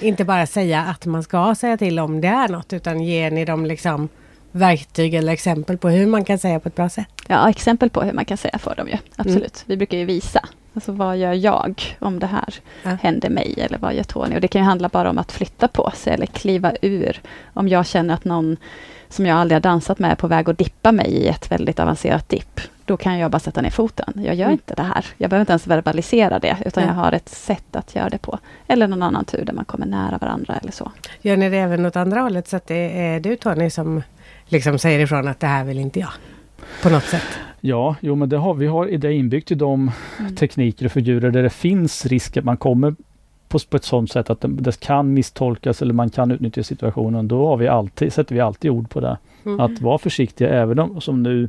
Inte 0.00 0.24
bara 0.24 0.46
säga 0.46 0.82
att 0.82 1.06
man 1.06 1.22
ska 1.22 1.54
säga 1.54 1.76
till 1.76 1.98
om 1.98 2.20
det 2.20 2.28
är 2.28 2.48
något, 2.48 2.72
utan 2.72 3.00
ger 3.00 3.30
ni 3.30 3.44
dem 3.44 3.66
liksom 3.66 4.08
verktyg 4.52 5.14
eller 5.14 5.32
exempel 5.32 5.78
på 5.78 5.88
hur 5.88 6.06
man 6.06 6.24
kan 6.24 6.38
säga 6.38 6.60
på 6.60 6.68
ett 6.68 6.76
bra 6.76 6.88
sätt? 6.88 7.08
Ja, 7.26 7.50
exempel 7.50 7.90
på 7.90 8.02
hur 8.02 8.12
man 8.12 8.24
kan 8.24 8.36
säga 8.36 8.58
för 8.58 8.74
dem 8.74 8.88
ju. 8.88 8.96
Absolut. 9.16 9.64
Vi 9.66 9.76
brukar 9.76 9.98
ju 9.98 10.04
visa. 10.04 10.48
Alltså 10.74 10.92
vad 10.92 11.16
gör 11.16 11.32
jag 11.32 11.96
om 11.98 12.18
det 12.18 12.26
här 12.26 12.54
Ja. 12.82 12.90
händer 13.02 13.28
mig 13.30 13.54
eller 13.58 13.78
vad 13.78 13.94
gör 13.94 14.02
Tony? 14.04 14.34
Och 14.34 14.40
det 14.40 14.48
kan 14.48 14.60
ju 14.60 14.64
handla 14.66 14.88
bara 14.88 15.10
om 15.10 15.18
att 15.18 15.32
flytta 15.32 15.68
på 15.68 15.90
sig 15.94 16.12
eller 16.14 16.26
kliva 16.26 16.72
ur. 16.82 17.20
Om 17.54 17.68
jag 17.68 17.86
känner 17.86 18.14
att 18.14 18.24
någon 18.24 18.56
som 19.08 19.26
jag 19.26 19.38
aldrig 19.38 19.56
har 19.56 19.60
dansat 19.60 19.98
med 19.98 20.10
är 20.12 20.14
på 20.16 20.26
väg 20.26 20.50
att 20.50 20.58
dippa 20.58 20.92
mig 20.92 21.06
i 21.10 21.28
ett 21.28 21.50
väldigt 21.50 21.80
avancerat 21.80 22.28
dipp. 22.28 22.60
Då 22.84 22.96
kan 22.96 23.18
jag 23.18 23.30
bara 23.30 23.38
sätta 23.38 23.60
ner 23.60 23.70
foten. 23.70 24.12
Jag 24.16 24.34
gör 24.34 24.44
Mm. 24.44 24.52
inte 24.52 24.74
det 24.74 24.82
här. 24.82 25.06
Jag 25.16 25.30
behöver 25.30 25.42
inte 25.42 25.52
ens 25.52 25.66
verbalisera 25.66 26.38
det, 26.38 26.56
utan 26.66 26.82
Ja. 26.82 26.88
jag 26.88 26.94
har 26.94 27.12
ett 27.12 27.28
sätt 27.28 27.76
att 27.76 27.94
göra 27.94 28.08
det 28.08 28.18
på. 28.18 28.38
Eller 28.66 28.86
någon 28.86 29.02
annan 29.02 29.24
tur 29.24 29.44
där 29.44 29.52
man 29.52 29.64
kommer 29.64 29.86
nära 29.86 30.18
varandra 30.18 30.54
eller 30.62 30.72
så. 30.72 30.92
Gör 31.20 31.36
ni 31.36 31.50
det 31.50 31.56
även 31.56 31.86
åt 31.86 31.96
andra 31.96 32.20
hållet 32.20 32.48
så 32.48 32.56
att 32.56 32.66
det 32.66 33.00
är 33.06 33.20
du 33.20 33.36
Tony 33.36 33.70
som 33.70 34.02
liksom 34.46 34.78
säger 34.78 34.98
ifrån 35.00 35.28
att 35.28 35.40
det 35.40 35.46
här 35.46 35.64
vill 35.64 35.78
inte 35.78 36.00
jag? 36.00 36.10
På 36.82 36.90
något 36.90 37.04
sätt. 37.04 37.26
Ja, 37.64 37.96
jo 38.00 38.14
men 38.14 38.28
det 38.28 38.36
har, 38.36 38.54
vi 38.54 38.66
har 38.66 38.86
det 38.86 39.12
inbyggt 39.12 39.50
i 39.50 39.54
de 39.54 39.90
Mm. 40.18 40.34
tekniker 40.34 40.84
och 40.86 40.92
figurer 40.92 41.30
där 41.30 41.42
det 41.42 41.50
finns 41.50 42.06
risk 42.06 42.36
att 42.36 42.44
man 42.44 42.56
kommer 42.56 42.94
på, 43.48 43.58
på 43.68 43.76
ett 43.76 43.84
sådant 43.84 44.10
sätt 44.10 44.30
att 44.30 44.40
det, 44.40 44.48
det 44.48 44.80
kan 44.80 45.14
misstolkas 45.14 45.82
eller 45.82 45.94
man 45.94 46.10
kan 46.10 46.30
utnyttja 46.30 46.62
situationen. 46.62 47.28
Då 47.28 47.46
har 47.46 47.56
vi 47.56 47.68
alltid, 47.68 48.12
sätter 48.12 48.34
vi 48.34 48.40
alltid 48.40 48.70
ord 48.70 48.90
på 48.90 49.00
det. 49.00 49.18
Mm. 49.44 49.60
Att 49.60 49.80
vara 49.80 49.98
försiktiga 49.98 50.48
även 50.48 50.78
om, 50.78 51.00
som 51.00 51.22
nu, 51.22 51.48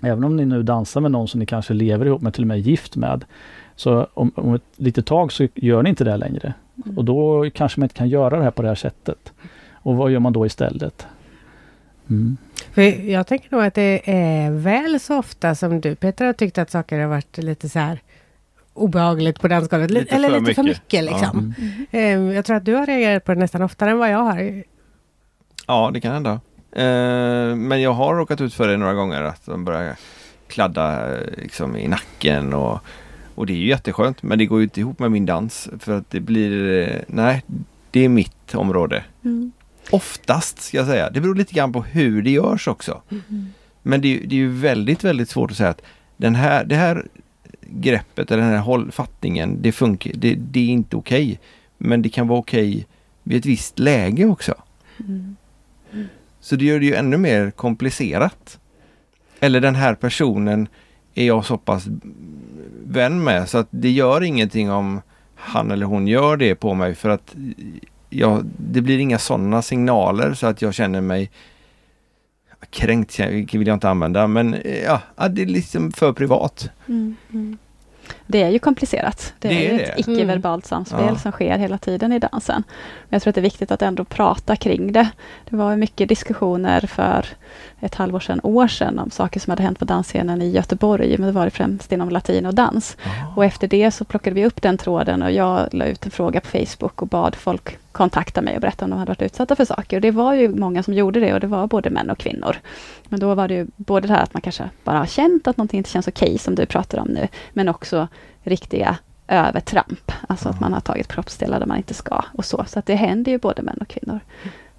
även 0.00 0.24
om 0.24 0.36
ni 0.36 0.44
nu 0.44 0.62
dansar 0.62 1.00
med 1.00 1.10
någon 1.10 1.28
som 1.28 1.40
ni 1.40 1.46
kanske 1.46 1.74
lever 1.74 2.06
ihop 2.06 2.22
med, 2.22 2.34
till 2.34 2.44
och 2.44 2.48
med 2.48 2.60
gift 2.60 2.96
med. 2.96 3.24
Så 3.76 4.06
om, 4.14 4.32
om 4.34 4.54
ett 4.54 4.62
litet 4.76 5.06
tag 5.06 5.32
så 5.32 5.48
gör 5.54 5.82
ni 5.82 5.90
inte 5.90 6.04
det 6.04 6.16
längre. 6.16 6.54
Mm. 6.84 6.98
Och 6.98 7.04
då 7.04 7.50
kanske 7.54 7.80
man 7.80 7.84
inte 7.84 7.94
kan 7.94 8.08
göra 8.08 8.36
det 8.36 8.44
här 8.44 8.50
på 8.50 8.62
det 8.62 8.68
här 8.68 8.74
sättet. 8.74 9.32
Och 9.72 9.96
vad 9.96 10.10
gör 10.10 10.20
man 10.20 10.32
då 10.32 10.46
istället? 10.46 11.06
Mm. 12.10 12.36
För 12.72 12.82
jag 13.10 13.26
tänker 13.26 13.48
nog 13.56 13.64
att 13.64 13.74
det 13.74 14.00
är 14.04 14.50
väl 14.50 15.00
så 15.00 15.18
ofta 15.18 15.54
som 15.54 15.80
du 15.80 15.94
Peter 15.94 16.26
har 16.26 16.32
tyckt 16.32 16.58
att 16.58 16.70
saker 16.70 17.00
har 17.00 17.06
varit 17.06 17.38
lite 17.38 17.68
så 17.68 17.78
här 17.78 18.00
obehagligt 18.74 19.40
på 19.40 19.48
dansgolvet. 19.48 19.90
Li- 19.90 20.00
Lite 20.00 20.14
eller 20.14 20.28
för 20.30 20.40
lite 20.40 20.54
för 20.54 20.62
mycket. 20.62 20.82
mycket 20.82 21.04
liksom. 21.04 21.54
Mm. 21.58 21.86
Ehm, 21.90 22.32
Jag 22.32 22.44
tror 22.44 22.56
att 22.56 22.64
du 22.64 22.74
har 22.74 22.86
reagerat 22.86 23.24
på 23.24 23.34
det 23.34 23.40
nästan 23.40 23.62
oftare 23.62 23.90
än 23.90 23.98
vad 23.98 24.10
jag 24.10 24.18
har. 24.18 24.62
Ja, 25.66 25.90
det 25.94 26.00
kan 26.00 26.12
hända. 26.12 26.40
Eh, 26.72 27.56
men 27.56 27.82
jag 27.82 27.92
har 27.92 28.14
råkat 28.14 28.40
ut 28.40 28.54
för 28.54 28.68
det 28.68 28.76
några 28.76 28.94
gånger 28.94 29.22
att 29.22 29.46
de 29.46 29.64
börjar 29.64 29.96
kladda 30.48 31.14
eh, 31.16 31.20
liksom, 31.38 31.76
i 31.76 31.88
nacken 31.88 32.54
och, 32.54 32.78
och 33.34 33.46
det 33.46 33.52
är 33.52 33.56
ju 33.56 33.68
jätteskönt 33.68 34.22
men 34.22 34.38
det 34.38 34.46
går 34.46 34.58
ju 34.58 34.64
inte 34.64 34.80
ihop 34.80 34.98
med 34.98 35.10
min 35.12 35.26
dans 35.26 35.68
för 35.78 35.98
att 35.98 36.10
det 36.10 36.20
blir, 36.20 36.82
eh, 36.88 37.00
nej, 37.06 37.42
det 37.90 38.04
är 38.04 38.08
mitt 38.08 38.54
område. 38.54 39.04
Mm. 39.24 39.52
Oftast 39.90 40.62
ska 40.62 40.76
jag 40.76 40.86
säga. 40.86 41.10
Det 41.10 41.20
beror 41.20 41.34
lite 41.34 41.54
grann 41.54 41.72
på 41.72 41.82
hur 41.82 42.22
det 42.22 42.30
görs 42.30 42.68
också. 42.68 43.02
Men 43.82 44.00
det, 44.00 44.08
är- 44.16 44.26
det 44.26 44.34
är 44.34 44.38
ju 44.38 44.48
väldigt, 44.52 45.04
väldigt 45.04 45.28
svårt 45.30 45.50
att 45.50 45.56
säga 45.56 45.68
att 45.68 45.82
den 46.16 46.34
här, 46.34 46.64
det 46.64 46.76
här 46.76 47.06
greppet 47.60 48.30
eller 48.30 48.42
den 48.42 48.52
här 48.52 48.58
håll, 48.60 48.92
fattningen, 48.92 49.58
det 49.62 49.72
funkar, 49.72 50.12
det, 50.14 50.34
det 50.34 50.60
är 50.60 50.68
inte 50.68 50.96
okej. 50.96 51.40
Men 51.78 52.02
det 52.02 52.08
kan 52.08 52.28
vara 52.28 52.38
okej 52.38 52.86
vid 53.22 53.38
ett 53.38 53.46
visst 53.46 53.78
läge 53.78 54.24
också. 54.26 54.54
Mm. 55.00 55.36
Så 56.40 56.56
det 56.56 56.64
gör 56.64 56.80
det 56.80 56.86
ju 56.86 56.94
ännu 56.94 57.16
mer 57.16 57.50
komplicerat. 57.50 58.58
Eller 59.40 59.60
den 59.60 59.74
här 59.74 59.94
personen 59.94 60.68
är 61.14 61.26
jag 61.26 61.44
så 61.44 61.58
pass 61.58 61.86
vän 62.84 63.24
med 63.24 63.48
så 63.48 63.58
att 63.58 63.66
det 63.70 63.90
gör 63.90 64.22
ingenting 64.22 64.70
om 64.70 65.00
han 65.34 65.70
eller 65.70 65.86
hon 65.86 66.08
gör 66.08 66.36
det 66.36 66.54
på 66.54 66.74
mig 66.74 66.94
för 66.94 67.08
att 67.08 67.34
jag, 68.10 68.44
det 68.56 68.80
blir 68.80 68.98
inga 68.98 69.18
sådana 69.18 69.62
signaler 69.62 70.34
så 70.34 70.46
att 70.46 70.62
jag 70.62 70.74
känner 70.74 71.00
mig 71.00 71.30
kränkt 72.70 73.20
vill 73.54 73.66
jag 73.66 73.76
inte 73.76 73.88
använda 73.88 74.26
men 74.26 74.56
ja, 74.84 75.00
ja, 75.16 75.28
det 75.28 75.42
är 75.42 75.46
liksom 75.46 75.92
för 75.92 76.12
privat. 76.12 76.70
Mm. 76.88 77.16
Mm. 77.32 77.58
Det 78.26 78.42
är 78.42 78.48
ju 78.48 78.58
komplicerat. 78.58 79.34
Det, 79.38 79.48
Det 79.48 79.66
är 79.66 79.70
är 79.70 79.74
ju 79.74 79.80
ett 79.80 79.96
det. 79.96 80.00
icke-verbalt 80.12 80.66
samspel 80.66 81.04
Ja. 81.08 81.16
som 81.16 81.32
sker 81.32 81.58
hela 81.58 81.78
tiden 81.78 82.12
i 82.12 82.18
dansen. 82.18 82.62
Men 83.08 83.08
jag 83.16 83.22
tror 83.22 83.30
att 83.30 83.34
det 83.34 83.40
är 83.40 83.42
viktigt 83.42 83.70
att 83.70 83.82
ändå 83.82 84.04
prata 84.04 84.56
kring 84.56 84.92
det. 84.92 85.08
Det 85.50 85.56
var 85.56 85.76
mycket 85.76 86.08
diskussioner 86.08 86.80
för 86.80 87.26
ett 87.80 87.94
halvår 87.94 88.20
sedan, 88.20 88.40
år 88.42 88.68
sedan 88.68 88.98
om 88.98 89.10
saker 89.10 89.40
som 89.40 89.50
hade 89.50 89.62
hänt 89.62 89.78
på 89.78 89.84
dansscenen 89.84 90.42
i 90.42 90.50
Göteborg, 90.50 91.18
men 91.18 91.26
det 91.26 91.32
var 91.32 91.44
det 91.44 91.50
främst 91.50 91.92
inom 91.92 92.08
latin 92.10 92.46
och 92.46 92.54
dans. 92.54 92.96
Och 93.36 93.44
efter 93.44 93.68
det 93.68 93.90
så 93.90 94.04
plockade 94.04 94.34
vi 94.34 94.46
upp 94.46 94.62
den 94.62 94.78
tråden 94.78 95.22
och 95.22 95.32
jag 95.32 95.68
la 95.72 95.84
ut 95.84 96.04
en 96.04 96.10
fråga 96.10 96.40
på 96.40 96.46
Facebook 96.48 97.02
och 97.02 97.08
bad 97.08 97.34
folk 97.36 97.78
kontakta 97.92 98.42
mig 98.42 98.54
och 98.54 98.60
berätta 98.60 98.84
om 98.84 98.90
de 98.90 98.98
hade 98.98 99.10
varit 99.10 99.22
utsatta 99.22 99.56
för 99.56 99.64
saker. 99.64 99.96
Och 99.96 100.00
det 100.00 100.10
var 100.10 100.34
ju 100.34 100.48
många 100.48 100.82
som 100.82 100.94
gjorde 100.94 101.20
det 101.20 101.34
och 101.34 101.40
det 101.40 101.46
var 101.46 101.66
både 101.66 101.90
män 101.90 102.10
och 102.10 102.18
kvinnor. 102.18 102.56
Men 103.08 103.20
då 103.20 103.34
var 103.34 103.48
det 103.48 103.54
ju 103.54 103.66
både 103.76 104.08
det 104.08 104.14
här 104.14 104.22
att 104.22 104.34
man 104.34 104.40
kanske 104.40 104.70
bara 104.84 104.98
har 104.98 105.06
känt 105.06 105.46
att 105.48 105.56
någonting 105.56 105.78
inte 105.78 105.90
känns 105.90 106.08
okej, 106.08 106.38
som 106.38 106.54
du 106.54 106.66
pratar 106.66 106.98
om 106.98 107.08
nu, 107.08 107.28
men 107.52 107.68
också 107.68 108.08
riktiga 108.42 108.98
övertramp. 109.28 110.12
Alltså 110.28 110.48
att 110.48 110.60
man 110.60 110.72
har 110.72 110.80
tagit 110.80 111.08
kroppsdelar 111.08 111.60
där 111.60 111.66
man 111.66 111.76
inte 111.76 111.94
ska 111.94 112.24
och 112.32 112.44
så. 112.44 112.64
Så 112.66 112.78
att 112.78 112.86
det 112.86 112.94
händer 112.94 113.32
ju 113.32 113.38
både 113.38 113.62
män 113.62 113.78
och 113.80 113.88
kvinnor. 113.88 114.20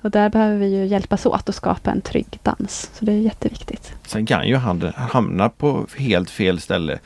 Och 0.02 0.12
där 0.12 0.30
behöver 0.30 0.58
vi 0.58 0.68
ju 0.68 0.86
hjälpas 0.86 1.26
åt 1.26 1.50
att 1.50 1.56
skapa 1.56 1.92
en 1.92 2.02
trygg 2.02 2.40
dans. 2.44 2.90
Så 2.94 3.06
det 3.06 3.12
är 3.12 3.18
jätteviktigt. 3.18 3.94
Sen 4.08 4.26
kan 4.26 4.48
ju 4.48 4.56
han 4.56 4.82
hamna 4.96 5.50
på 5.50 5.86
helt 5.98 6.30
fel 6.30 6.60
ställe 6.60 7.00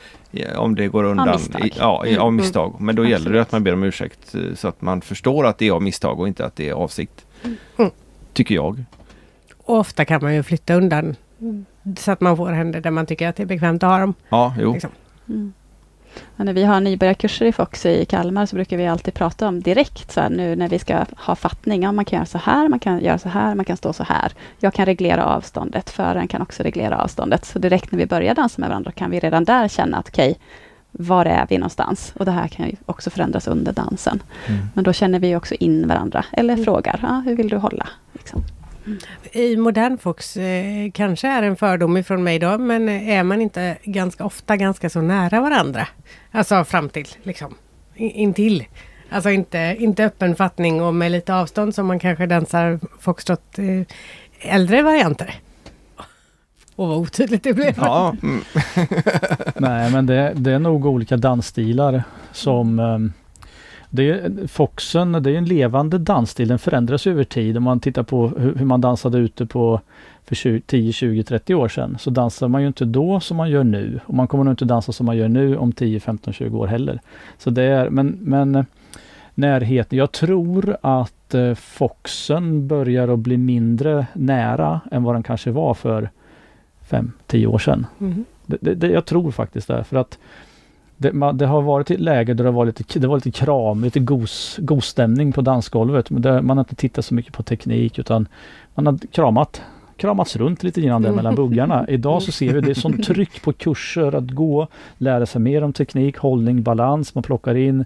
om 0.56 0.74
det 0.74 0.88
går 0.88 1.04
undan. 1.04 1.28
misstag. 1.32 1.66
I, 1.66 1.72
ja, 1.78 2.06
i, 2.06 2.16
av 2.18 2.28
Mm. 2.28 2.36
misstag. 2.36 2.76
Men 2.80 2.96
då 2.96 3.04
gäller 3.06 3.32
det 3.32 3.42
att 3.42 3.52
man 3.52 3.64
ber 3.64 3.72
om 3.72 3.82
ursäkt 3.82 4.34
eh, 4.34 4.40
så 4.54 4.68
att 4.68 4.80
man 4.82 5.00
förstår 5.00 5.46
att 5.46 5.58
det 5.58 5.68
är 5.68 5.72
av 5.72 5.82
misstag 5.82 6.20
och 6.20 6.28
inte 6.28 6.44
att 6.46 6.56
det 6.56 6.68
är 6.68 6.72
avsikt. 6.72 7.26
Mm. 7.78 7.90
Tycker 8.32 8.54
jag. 8.54 8.84
Och 9.64 9.78
ofta 9.78 10.04
kan 10.04 10.22
man 10.22 10.34
ju 10.34 10.42
flytta 10.42 10.74
undan 10.74 11.16
så 11.98 12.12
att 12.12 12.20
man 12.20 12.36
får 12.36 12.48
händer 12.52 12.80
där 12.80 12.90
man 12.90 13.06
tycker 13.06 13.28
att 13.28 13.36
det 13.36 13.42
är 13.42 13.46
bekvämt 13.46 13.82
att 13.82 13.90
ha 13.90 13.98
dem. 13.98 14.14
Ja, 14.28 14.54
jo. 14.60 14.72
Liksom. 14.72 14.90
Mm. 15.28 15.52
Ja, 16.36 16.44
när 16.44 16.52
vi 16.52 16.64
har 16.64 16.80
nybörjarkurser 16.80 17.46
i 17.46 17.52
Fox 17.52 17.86
i 17.86 18.04
Kalmar 18.04 18.46
så 18.46 18.56
brukar 18.56 18.76
vi 18.76 18.86
alltid 18.86 19.14
prata 19.14 19.48
om 19.48 19.60
direkt 19.60 20.12
så 20.12 20.20
här, 20.20 20.30
nu 20.30 20.56
när 20.56 20.68
vi 20.68 20.78
ska 20.78 21.04
ha 21.16 21.34
fattning. 21.36 21.82
Ja, 21.82 21.92
man 21.92 22.04
kan 22.04 22.16
göra 22.16 22.26
så 22.26 22.38
här, 22.38 22.68
man 22.68 22.78
kan 22.78 23.00
göra 23.00 23.18
så 23.18 23.28
här, 23.28 23.54
man 23.54 23.64
kan 23.64 23.76
stå 23.76 23.92
så 23.92 24.04
här. 24.04 24.32
Jag 24.58 24.74
kan 24.74 24.86
reglera 24.86 25.24
avståndet, 25.24 25.90
föraren 25.90 26.28
kan 26.28 26.42
också 26.42 26.62
reglera 26.62 26.96
avståndet. 26.98 27.44
Så 27.44 27.58
direkt 27.58 27.92
när 27.92 27.98
vi 27.98 28.06
börjar 28.06 28.34
dansa 28.34 28.60
med 28.60 28.68
varandra 28.68 28.92
kan 28.92 29.10
vi 29.10 29.20
redan 29.20 29.44
där 29.44 29.68
känna 29.68 29.96
att 29.96 30.08
okej, 30.08 30.38
var 30.92 31.26
är 31.26 31.46
vi 31.50 31.58
någonstans? 31.58 32.12
Och 32.18 32.24
det 32.24 32.30
här 32.30 32.48
kan 32.48 32.66
ju 32.66 32.76
också 32.86 33.10
förändras 33.10 33.46
under 33.48 33.72
dansen. 33.72 34.22
Mm. 34.46 34.60
Men 34.74 34.84
då 34.84 34.92
känner 34.92 35.18
vi 35.18 35.36
också 35.36 35.54
in 35.54 35.88
varandra 35.88 36.24
eller 36.32 36.52
Mm. 36.54 36.64
frågar, 36.64 37.00
ja, 37.02 37.22
hur 37.26 37.36
vill 37.36 37.48
du 37.48 37.56
hålla? 37.56 37.88
Liksom. 38.12 38.42
I 39.32 39.56
modern 39.56 39.98
Fox 39.98 40.36
eh, 40.36 40.90
kanske 40.94 41.28
är 41.28 41.42
en 41.42 41.56
fördom 41.56 41.96
ifrån 41.96 42.24
mig 42.24 42.38
då, 42.38 42.58
men 42.58 42.88
är 42.88 43.22
man 43.22 43.40
inte 43.40 43.76
ganska 43.84 44.24
ofta 44.24 44.56
ganska 44.56 44.90
så 44.90 45.00
nära 45.00 45.40
varandra? 45.40 45.88
Alltså 46.30 46.64
fram 46.64 46.88
till, 46.88 47.06
liksom, 47.22 47.54
in- 47.94 48.10
intill. 48.10 48.64
Alltså 49.10 49.30
inte, 49.30 49.76
inte 49.78 50.04
öppen 50.04 50.36
fattning 50.36 50.82
och 50.82 50.94
med 50.94 51.12
lite 51.12 51.34
avstånd 51.34 51.74
som 51.74 51.86
man 51.86 51.98
kanske 51.98 52.26
dansar 52.26 52.80
foxtrot 53.00 53.58
eh, 53.58 53.86
äldre 54.54 54.82
varianter. 54.82 55.34
Och 56.76 56.88
vad 56.88 56.98
otydligt 56.98 57.44
det 57.44 57.54
blev. 57.54 57.74
Ja, 57.76 58.16
mm. 58.22 58.40
Nej, 59.56 59.92
men 59.92 60.06
det, 60.06 60.32
det 60.36 60.52
är 60.52 60.58
nog 60.58 60.86
olika 60.86 61.16
dansstilar 61.16 62.02
som 62.32 62.78
ehm, 62.78 63.12
det 63.90 64.10
är, 64.10 64.46
Foxen, 64.46 65.12
det 65.12 65.30
är 65.30 65.34
en 65.34 65.44
levande 65.44 65.98
dansstil. 65.98 66.48
Den 66.48 66.58
förändras 66.58 67.06
över 67.06 67.24
tid. 67.24 67.56
Om 67.56 67.62
man 67.62 67.80
tittar 67.80 68.02
på 68.02 68.28
hur, 68.28 68.64
man 68.64 68.80
dansade 68.80 69.18
ute 69.18 69.46
på 69.46 69.80
för 70.24 70.34
20, 70.34 70.60
10, 70.60 70.92
20, 70.92 71.22
30 71.22 71.54
år 71.54 71.68
sedan 71.68 71.96
så 72.00 72.10
dansar 72.10 72.48
man 72.48 72.60
ju 72.60 72.66
inte 72.66 72.84
då 72.84 73.20
som 73.20 73.36
man 73.36 73.50
gör 73.50 73.64
nu. 73.64 74.00
Och 74.06 74.14
man 74.14 74.28
kommer 74.28 74.44
nog 74.44 74.52
inte 74.52 74.64
dansa 74.64 74.92
som 74.92 75.06
man 75.06 75.16
gör 75.16 75.28
nu 75.28 75.56
om 75.56 75.72
10, 75.72 76.00
15, 76.00 76.32
20 76.32 76.58
år 76.58 76.66
heller. 76.66 77.00
Så 77.38 77.50
det 77.50 77.62
är, 77.62 77.90
men, 77.90 78.18
men 78.20 78.54
eh, 78.54 78.64
närheten. 79.34 79.98
Jag 79.98 80.12
tror 80.12 80.76
att 80.80 81.34
eh, 81.34 81.54
Foxen 81.54 82.68
börjar 82.68 83.08
att 83.08 83.18
bli 83.18 83.36
mindre 83.36 84.06
nära 84.12 84.80
än 84.90 85.02
vad 85.02 85.14
den 85.14 85.22
kanske 85.22 85.50
var 85.50 85.74
för 85.74 86.10
5-10 86.90 87.46
år 87.46 87.58
sedan. 87.58 87.86
Det, 88.46 88.56
det, 88.60 88.74
det, 88.74 88.88
jag 88.88 89.04
tror 89.04 89.30
faktiskt 89.30 89.68
det. 89.68 89.84
För 89.84 89.96
att 89.96 90.18
det, 91.00 91.12
man, 91.12 91.36
det 91.36 91.46
har 91.46 91.62
varit 91.62 91.90
ett 91.90 92.00
läge 92.00 92.34
där 92.34 92.44
det 92.44 92.50
var 92.50 92.66
lite, 92.66 92.98
det 92.98 93.06
var 93.06 93.16
lite 93.16 93.30
kram, 93.30 93.84
lite 93.84 94.00
gos, 94.00 94.58
gosstämning 94.62 95.32
på 95.32 95.40
dansgolvet. 95.40 96.10
Men 96.10 96.22
det, 96.22 96.42
man 96.42 96.56
har 96.56 96.64
inte 96.64 96.74
tittat 96.74 97.04
så 97.04 97.14
mycket 97.14 97.32
på 97.32 97.42
teknik 97.42 97.98
utan 97.98 98.28
man 98.74 98.86
har 98.86 98.98
kramat 99.12 99.62
kramats 99.96 100.36
runt 100.36 100.62
lite 100.62 100.80
grann 100.80 101.02
där 101.02 101.12
mellan 101.12 101.34
buggarna. 101.34 101.86
Idag 101.88 102.22
så 102.22 102.32
ser 102.32 102.52
vi 102.52 102.60
det 102.60 102.70
är 102.70 102.74
sånt 102.74 103.04
tryck 103.04 103.42
på 103.42 103.52
kurser 103.52 104.14
att 104.14 104.30
gå, 104.30 104.68
lära 104.98 105.26
sig 105.26 105.40
mer 105.40 105.64
om 105.64 105.72
teknik, 105.72 106.16
hållning, 106.18 106.62
balans. 106.62 107.14
Man 107.14 107.22
plockar 107.22 107.54
in 107.54 107.84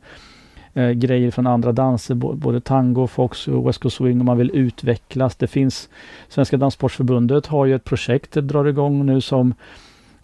eh, 0.75 0.91
grejer 0.91 1.31
från 1.31 1.47
andra 1.47 1.73
danser, 1.73 2.15
både 2.15 2.61
tango, 2.61 3.07
fox 3.07 3.49
och 3.49 3.69
west 3.69 3.79
coast 3.79 3.97
swing 3.97 4.19
och 4.19 4.25
man 4.25 4.39
vill 4.39 4.51
utvecklas. 4.55 5.37
Det 5.37 5.47
finns 5.47 5.89
Svenska 6.29 6.57
Danssportförbundet 6.57 7.47
har 7.47 7.67
ju 7.67 7.75
ett 7.75 7.85
projekt 7.85 8.33
det 8.33 8.41
drar 8.41 8.65
igång 8.65 9.07
nu 9.07 9.21
som 9.21 9.55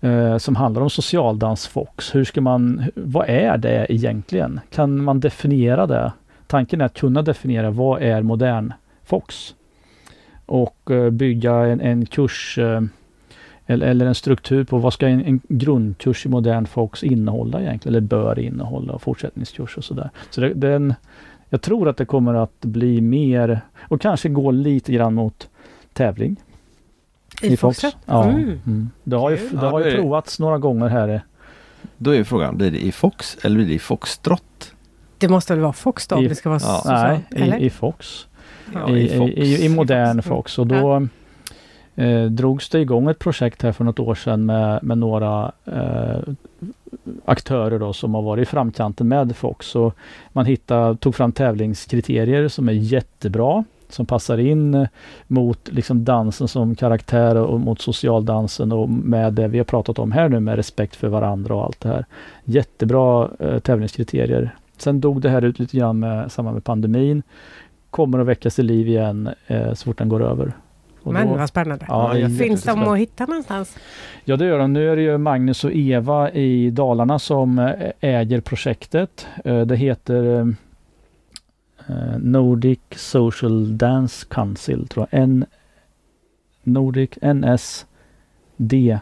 eh, 0.00 0.36
som 0.36 0.56
handlar 0.56 0.82
om 0.82 0.90
socialdans 0.90 1.66
fox. 1.66 2.14
Hur 2.14 2.24
ska 2.24 2.40
man, 2.40 2.84
vad 2.94 3.28
är 3.28 3.58
det 3.58 3.86
egentligen? 3.92 4.60
Kan 4.70 5.04
man 5.04 5.20
definiera 5.20 5.86
det? 5.86 6.12
Tanken 6.46 6.80
är 6.80 6.84
att 6.84 6.98
kunna 6.98 7.22
definiera 7.22 7.70
vad 7.70 8.02
är 8.02 8.22
modern 8.22 8.72
fox? 9.04 9.54
Och 10.46 10.90
eh, 10.90 11.10
bygga 11.10 11.54
en, 11.54 11.80
en 11.80 12.06
kurs 12.06 12.58
eh, 12.58 12.80
eller, 13.70 13.86
eller 13.86 14.06
en 14.06 14.14
struktur 14.14 14.64
på 14.64 14.78
vad 14.78 14.92
ska 14.92 15.08
en, 15.08 15.24
en 15.24 15.40
grundkurs 15.48 16.26
i 16.26 16.28
modern 16.28 16.66
fox 16.66 17.04
innehålla 17.04 17.60
egentligen, 17.60 17.94
eller 17.94 18.06
bör 18.06 18.38
innehålla, 18.38 18.92
och 18.92 19.02
fortsättningskurs 19.02 19.76
och 19.76 19.84
sådär. 19.84 20.10
Så 20.30 20.40
det, 20.40 20.54
den, 20.54 20.94
jag 21.48 21.62
tror 21.62 21.88
att 21.88 21.96
det 21.96 22.04
kommer 22.04 22.34
att 22.34 22.60
bli 22.60 23.00
mer, 23.00 23.60
och 23.78 24.00
kanske 24.00 24.28
gå 24.28 24.50
lite 24.50 24.92
grann 24.92 25.14
mot 25.14 25.48
tävling. 25.92 26.36
I 27.42 27.56
Fox? 27.56 27.84
Ja. 28.06 28.24
Mm. 28.24 28.60
Mm. 28.66 28.90
Det 29.04 29.16
har 29.16 29.30
ju, 29.30 29.36
det 29.36 29.42
Ja, 29.52 29.70
har 29.70 29.84
ju 29.84 29.96
provats 29.96 30.38
några 30.38 30.58
gånger 30.58 30.88
här. 30.88 31.20
Då 31.96 32.14
är 32.14 32.24
frågan, 32.24 32.56
blir 32.56 32.70
det 32.70 32.78
i 32.84 32.92
Fox 32.92 33.38
eller 33.42 33.56
blir 33.56 33.66
det 33.66 33.74
i 33.74 33.78
Foxtrot? 33.78 34.72
Det 35.18 35.28
måste 35.28 35.52
väl 35.54 35.62
vara 35.62 35.72
Fox 35.72 36.06
då 36.06 36.22
I- 36.22 36.28
det 36.28 36.34
ska 36.34 36.48
vara 36.48 36.60
ja. 36.62 36.80
så? 36.84 36.92
Nej, 36.92 37.20
eller? 37.30 37.58
i, 37.58 37.64
i 37.64 37.70
Fox. 37.70 38.26
Ja, 38.74 38.90
I, 38.90 39.04
i 39.14 39.18
Fox. 39.18 39.32
i, 39.32 39.40
i, 39.40 39.64
i 39.64 39.68
modern. 39.68 40.22
Fox. 40.22 40.58
Och 40.58 40.66
då 40.66 41.06
eh, 41.94 42.24
drogs 42.24 42.68
det 42.68 42.80
igång 42.80 43.08
ett 43.10 43.18
projekt 43.18 43.62
här 43.62 43.72
för 43.72 43.84
något 43.84 43.98
år 43.98 44.14
sedan 44.14 44.46
med, 44.46 44.82
med 44.82 44.98
några 44.98 45.52
eh, 45.64 46.18
aktörer 47.24 47.78
då 47.78 47.92
som 47.92 48.14
har 48.14 48.22
varit 48.22 48.42
i 48.42 48.50
framkanten 48.50 49.08
med 49.08 49.36
Fox. 49.36 49.66
Så 49.66 49.92
man 50.32 50.46
hittade, 50.46 50.96
tog 50.96 51.14
fram 51.14 51.32
tävlingskriterier 51.32 52.48
som 52.48 52.68
är 52.68 52.72
jättebra. 52.72 53.64
Som 53.92 54.06
passar 54.06 54.38
in 54.38 54.74
eh, 54.74 54.88
mot 55.26 55.68
liksom 55.72 56.04
dansen 56.04 56.48
som 56.48 56.74
karaktär 56.74 57.36
och 57.36 57.60
mot 57.60 57.80
socialdansen 57.80 58.72
och 58.72 58.88
med 58.88 59.32
det 59.32 59.48
vi 59.48 59.58
har 59.58 59.64
pratat 59.64 59.98
om 59.98 60.12
här 60.12 60.28
nu 60.28 60.40
med 60.40 60.56
respekt 60.56 60.96
för 60.96 61.08
varandra 61.08 61.54
och 61.54 61.64
allt 61.64 61.80
det 61.80 61.88
här. 61.88 62.04
Jättebra 62.44 63.30
eh, 63.38 63.58
tävlingskriterier. 63.58 64.54
Sen 64.76 65.00
dog 65.00 65.20
det 65.20 65.30
här 65.30 65.44
ut 65.44 65.58
lite 65.58 65.76
grann 65.76 65.98
med, 65.98 66.32
samma 66.32 66.52
med 66.52 66.64
pandemin. 66.64 67.22
Kommer 67.90 68.18
att 68.18 68.26
väckas 68.26 68.54
till 68.54 68.66
liv 68.66 68.88
igen 68.88 69.30
eh, 69.46 69.74
så 69.74 69.84
fort 69.84 69.98
den 69.98 70.08
går 70.08 70.22
över. 70.22 70.52
Och 71.02 71.12
Men 71.12 71.28
då, 71.28 71.34
vad 71.34 71.48
spännande. 71.48 71.86
Ja, 71.88 72.14
Finns 72.38 72.62
de 72.62 72.82
att 72.82 72.98
hitta 72.98 73.26
någonstans? 73.26 73.76
Ja 74.24 74.36
det 74.36 74.46
gör 74.46 74.58
de. 74.58 74.72
Nu 74.72 74.90
är 74.90 74.96
det 74.96 75.02
ju 75.02 75.18
Magnus 75.18 75.64
och 75.64 75.72
Eva 75.72 76.30
i 76.30 76.70
Dalarna 76.70 77.18
som 77.18 77.58
eh, 77.58 77.90
äger 78.00 78.40
projektet. 78.40 79.26
Eh, 79.44 79.60
det 79.60 79.76
heter 79.76 80.54
Nordic 82.18 82.80
Social 82.96 83.78
Dance 83.78 84.26
Council 84.30 84.88
tror 84.88 85.06
jag. 85.10 85.22
N 85.22 85.44
Nordic 86.62 87.10
NSD 87.22 88.98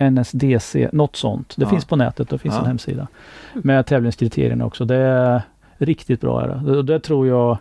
NSDC, 0.00 0.88
något 0.92 1.16
sånt. 1.16 1.54
Det 1.56 1.62
ja. 1.62 1.68
finns 1.68 1.84
på 1.84 1.96
nätet, 1.96 2.28
det 2.28 2.38
finns 2.38 2.54
ja. 2.54 2.60
en 2.60 2.66
hemsida. 2.66 3.08
Med 3.54 3.86
tävlingskriterierna 3.86 4.66
också. 4.66 4.84
Det 4.84 4.96
är 4.96 5.42
riktigt 5.78 6.20
bra. 6.20 6.42
Är 6.42 6.48
det. 6.48 6.76
Och 6.76 6.84
det 6.84 7.00
tror 7.00 7.28
jag 7.28 7.58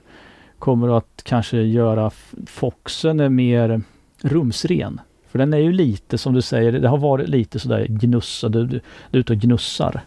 kommer 0.60 0.98
att 0.98 1.22
kanske 1.24 1.58
göra 1.58 2.12
Foxen 2.48 3.36
mer 3.36 3.82
rumsren. 4.22 5.02
För 5.28 5.40
den 5.40 5.54
är 5.54 5.58
ju 5.58 5.74
lite 5.74 6.18
som 6.18 6.34
du 6.34 6.42
säger, 6.42 6.72
det 6.72 6.88
har 6.88 6.98
varit 6.98 7.30
lite 7.30 7.60
sådär 7.60 7.86
gnussa, 7.90 8.50
du, 8.50 8.66
du, 8.66 8.80
du 9.12 9.18
är 9.18 9.20
ute 9.20 9.34
och 9.34 9.40
gnussar. 9.40 10.02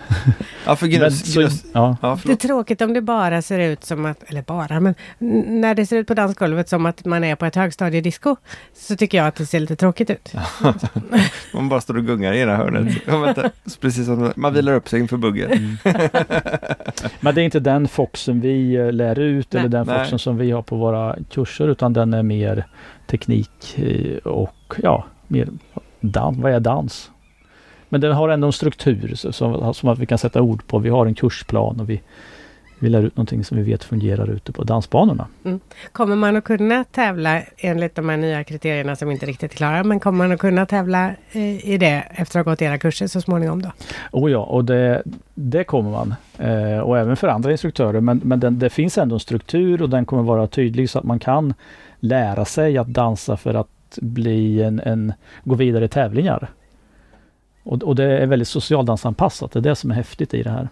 ja, 0.66 0.76
för 0.76 0.86
gnus, 0.86 1.36
men, 1.36 1.44
gnus, 1.44 1.64
ja. 1.72 1.96
ja 2.02 2.18
det 2.24 2.32
är 2.32 2.36
tråkigt 2.36 2.80
om 2.80 2.92
det 2.92 3.00
bara 3.00 3.42
ser 3.42 3.58
ut 3.58 3.84
som 3.84 4.04
att, 4.04 4.22
eller 4.26 4.42
bara, 4.42 4.80
men 4.80 4.94
när 5.62 5.74
det 5.74 5.86
ser 5.86 5.96
ut 5.96 6.06
på 6.06 6.14
dansgolvet 6.14 6.68
som 6.68 6.86
att 6.86 7.04
man 7.04 7.24
är 7.24 7.36
på 7.36 7.46
ett 7.46 7.56
högstadiedisco 7.56 8.36
så 8.74 8.96
tycker 8.96 9.18
jag 9.18 9.26
att 9.26 9.34
det 9.34 9.46
ser 9.46 9.60
lite 9.60 9.76
tråkigt 9.76 10.10
ut. 10.10 10.32
man 11.54 11.68
bara 11.68 11.80
står 11.80 11.96
och 11.96 12.06
gungar 12.06 12.32
i 12.32 12.40
ena 12.40 12.56
hörnet. 12.56 13.06
Mm. 13.06 13.50
Precis 13.80 14.06
som 14.06 14.32
man 14.36 14.54
vilar 14.54 14.72
upp 14.72 14.88
sig 14.88 15.00
inför 15.00 15.16
buggen. 15.16 15.52
Mm. 15.52 15.76
men 17.20 17.34
det 17.34 17.42
är 17.42 17.44
inte 17.44 17.60
den 17.60 17.88
Foxen 17.88 18.40
vi 18.40 18.74
eh, 18.74 18.92
lär 18.92 19.18
ut 19.18 19.52
Nej. 19.52 19.60
eller 19.60 19.68
den 19.68 19.86
Foxen 19.86 20.18
som 20.18 20.36
vi 20.36 20.50
har 20.50 20.62
på 20.62 20.76
våra 20.76 21.16
kurser 21.30 21.68
utan 21.68 21.92
den 21.92 22.14
är 22.14 22.22
mer 22.22 22.66
teknik 23.06 23.78
eh, 23.78 24.16
och 24.16 24.74
ja, 24.82 25.04
mer 25.28 25.48
dans. 26.00 26.38
Vad 26.38 26.52
är 26.52 26.60
dans? 26.60 27.10
Men 27.92 28.00
den 28.00 28.12
har 28.12 28.28
ändå 28.28 28.46
en 28.46 28.52
struktur 28.52 29.14
som, 29.14 29.74
som 29.74 29.88
att 29.88 29.98
vi 29.98 30.06
kan 30.06 30.18
sätta 30.18 30.42
ord 30.42 30.66
på. 30.66 30.78
Vi 30.78 30.88
har 30.88 31.06
en 31.06 31.14
kursplan 31.14 31.80
och 31.80 31.90
vi, 31.90 32.00
vi 32.78 32.88
lär 32.88 33.02
ut 33.02 33.16
någonting 33.16 33.44
som 33.44 33.56
vi 33.56 33.62
vet 33.62 33.84
fungerar 33.84 34.30
ute 34.30 34.52
på 34.52 34.64
dansbanorna. 34.64 35.26
Mm. 35.44 35.60
Kommer 35.92 36.16
man 36.16 36.36
att 36.36 36.44
kunna 36.44 36.84
tävla 36.84 37.42
enligt 37.56 37.94
de 37.94 38.08
här 38.08 38.16
nya 38.16 38.44
kriterierna 38.44 38.96
som 38.96 39.10
inte 39.10 39.26
riktigt 39.26 39.52
är 39.52 39.56
klara, 39.56 39.84
men 39.84 40.00
kommer 40.00 40.18
man 40.18 40.32
att 40.32 40.40
kunna 40.40 40.66
tävla 40.66 41.10
eh, 41.32 41.70
i 41.70 41.78
det 41.78 42.04
efter 42.10 42.40
att 42.40 42.46
ha 42.46 42.52
gått 42.52 42.62
era 42.62 42.78
kurser 42.78 43.06
så 43.06 43.20
småningom 43.20 43.62
då? 43.62 43.72
Oh 44.12 44.30
ja, 44.30 44.38
och 44.38 44.64
det, 44.64 45.02
det 45.34 45.64
kommer 45.64 45.90
man. 45.90 46.14
Eh, 46.38 46.78
och 46.78 46.98
även 46.98 47.16
för 47.16 47.28
andra 47.28 47.52
instruktörer, 47.52 48.00
men, 48.00 48.20
men 48.24 48.40
den, 48.40 48.58
det 48.58 48.70
finns 48.70 48.98
ändå 48.98 49.16
en 49.16 49.20
struktur 49.20 49.82
och 49.82 49.90
den 49.90 50.04
kommer 50.04 50.22
vara 50.22 50.46
tydlig 50.46 50.90
så 50.90 50.98
att 50.98 51.04
man 51.04 51.18
kan 51.18 51.54
lära 52.00 52.44
sig 52.44 52.78
att 52.78 52.88
dansa 52.88 53.36
för 53.36 53.54
att 53.54 53.68
bli 54.00 54.62
en, 54.62 54.80
en 54.80 55.12
gå 55.44 55.54
vidare 55.54 55.84
i 55.84 55.88
tävlingar. 55.88 56.48
Och, 57.62 57.82
och 57.82 57.96
det 57.96 58.04
är 58.04 58.26
väldigt 58.26 58.48
socialdansanpassat. 58.48 59.52
Det 59.52 59.58
är 59.58 59.60
det 59.60 59.76
som 59.76 59.90
är 59.90 59.94
häftigt 59.94 60.34
i 60.34 60.42
det 60.42 60.50
här. 60.50 60.68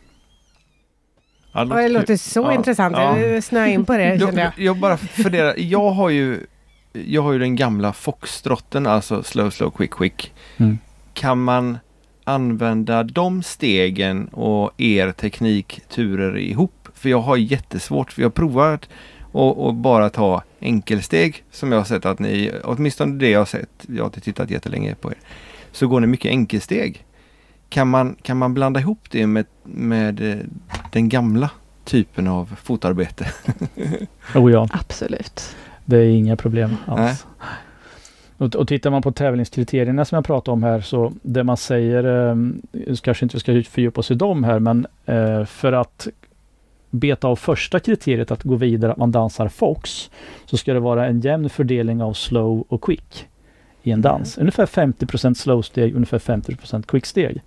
Ja, 1.53 1.65
det 1.65 1.89
låter 1.89 2.17
så 2.17 2.41
ja, 2.41 2.55
intressant. 2.55 2.97
Ja. 2.97 3.19
Jag 3.19 3.45
snöar 3.45 3.67
in 3.67 3.85
på 3.85 3.93
det 3.93 4.15
jag. 4.15 4.35
jag. 4.35 4.53
Jag 4.57 4.77
bara 4.77 4.97
funderar. 4.97 5.55
Jag 5.57 5.91
har 5.91 6.11
ju 6.11 6.47
jag 6.93 7.23
har 7.23 7.33
ju 7.33 7.39
den 7.39 7.57
gamla 7.57 7.93
foxtrotten, 7.93 8.87
alltså 8.87 9.23
slow, 9.23 9.51
slow, 9.51 9.71
quick, 9.71 9.91
quick. 9.91 10.33
Mm. 10.57 10.79
Kan 11.15 11.43
man 11.43 11.79
använda 12.25 13.03
de 13.03 13.43
stegen 13.43 14.29
och 14.29 14.81
er 14.81 15.13
teknikturer 15.13 16.39
ihop? 16.39 16.89
För 16.95 17.09
jag 17.09 17.21
har 17.21 17.37
jättesvårt, 17.37 18.13
för 18.13 18.23
jag 18.23 18.27
har 18.29 18.33
provat 18.33 18.89
att 19.69 19.75
bara 19.75 20.11
ta 20.11 20.43
enkelsteg 20.61 21.45
som 21.51 21.73
jag 21.73 21.79
har 21.79 21.85
sett 21.85 22.05
att 22.05 22.19
ni, 22.19 22.53
åtminstone 22.65 23.19
det 23.19 23.31
jag 23.31 23.41
har 23.41 23.47
sett, 23.47 23.87
jag 23.89 24.03
har 24.03 24.07
inte 24.07 24.21
tittat 24.21 24.51
jättelänge 24.51 24.95
på 24.95 25.11
er 25.11 25.19
så 25.73 25.87
går 25.87 26.01
ni 26.01 26.07
mycket 26.07 26.31
enkelsteg. 26.31 27.05
Kan 27.69 27.89
man, 27.89 28.17
kan 28.23 28.37
man 28.37 28.55
blanda 28.55 28.81
ihop 28.81 29.11
det 29.11 29.27
med, 29.27 29.47
med 29.65 30.31
eh, 30.31 30.39
den 30.93 31.09
gamla 31.09 31.51
typen 31.85 32.27
av 32.27 32.57
fotarbete? 32.63 33.27
oh 34.35 34.53
ja. 34.53 34.69
Absolut. 34.73 35.57
Det 35.85 35.97
är 35.97 36.09
inga 36.09 36.37
problem 36.37 36.77
alls. 36.87 37.27
Och, 38.37 38.57
och 38.57 38.69
tittar 38.69 38.91
man 38.91 39.03
på 39.03 39.13
tävlingskriterierna 39.13 40.05
som 40.05 40.17
jag 40.17 40.25
pratade 40.25 40.53
om 40.53 40.63
här 40.63 40.81
så 40.81 41.13
det 41.23 41.45
man 41.45 41.57
säger, 41.57 42.31
eh, 42.31 42.37
kanske 43.03 43.25
inte 43.25 43.37
vi 43.37 43.41
ska 43.41 43.71
fördjupa 43.71 44.01
oss 44.01 44.11
i 44.11 44.15
dem 44.15 44.45
här, 44.45 44.59
men 44.59 44.87
eh, 45.07 45.45
för 45.45 45.73
att 45.73 46.09
beta 46.91 47.29
av 47.29 47.37
första 47.37 47.81
kriteriet 47.81 48.31
att 48.31 48.43
gå 48.43 48.57
vidare, 48.57 48.93
att 48.93 48.99
man 48.99 49.13
dansar 49.13 49.49
Fox, 49.49 50.11
så 50.47 50.57
ska 50.57 50.73
det 50.73 50.81
vara 50.81 51.07
en 51.07 51.21
jämn 51.21 51.51
fördelning 51.51 52.03
av 52.03 52.13
slow 52.13 52.65
och 52.69 52.83
quick 52.83 53.27
i 53.83 53.91
en 53.91 54.03
dans. 54.03 54.37
Mm. 54.37 54.43
Ungefär 54.43 54.67
50% 54.67 55.35
slowsteg, 55.35 55.95
ungefär 55.95 56.19
50% 56.19 56.87
quicksteg. 56.87 57.43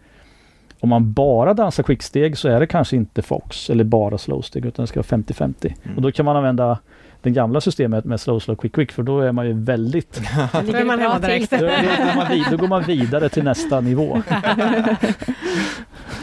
Om 0.80 0.89
man 0.89 1.13
bara 1.13 1.54
dansar 1.54 1.84
quicksteg 1.84 2.38
så 2.38 2.48
är 2.48 2.60
det 2.60 2.67
kanske 2.67 2.96
inte 2.96 3.22
Fox 3.22 3.69
eller 3.69 3.84
bara 3.84 4.17
slowsteg 4.17 4.65
utan 4.65 4.84
det 4.84 4.88
ska 4.88 5.00
vara 5.00 5.22
50-50. 5.22 5.74
Mm. 5.84 5.96
Och 5.96 6.02
då 6.02 6.12
kan 6.12 6.26
man 6.26 6.36
använda 6.36 6.80
det 7.24 7.30
gamla 7.30 7.62
systemet 7.62 8.06
med 8.06 8.22
slow, 8.22 8.40
slow, 8.40 8.56
quick, 8.56 8.76
quick 8.76 8.92
för 8.92 9.04
då 9.04 9.20
är 9.20 9.32
man 9.32 9.48
ju 9.48 9.54
väldigt... 9.54 10.14
då 10.52 10.78
är 10.78 10.86
man 10.86 11.00
hemma 11.00 11.20
direkt. 11.20 11.52
Då, 11.52 11.70
man 12.16 12.30
vid, 12.30 12.46
då 12.52 12.58
går 12.58 12.68
man 12.68 12.84
vidare 12.84 13.30
till 13.30 13.44
nästa 13.44 13.82
nivå. 13.82 14.22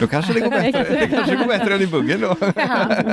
Då 0.01 0.07
kanske 0.07 0.33
det 0.33 0.39
går 0.39 0.49
bättre, 0.49 0.83
det 0.99 1.07
kanske 1.07 1.35
går 1.35 1.45
bättre 1.45 1.75
än 1.75 1.81
i 1.81 1.87
buggen 1.87 2.21
då. 2.21 2.35
Ja, 2.39 2.53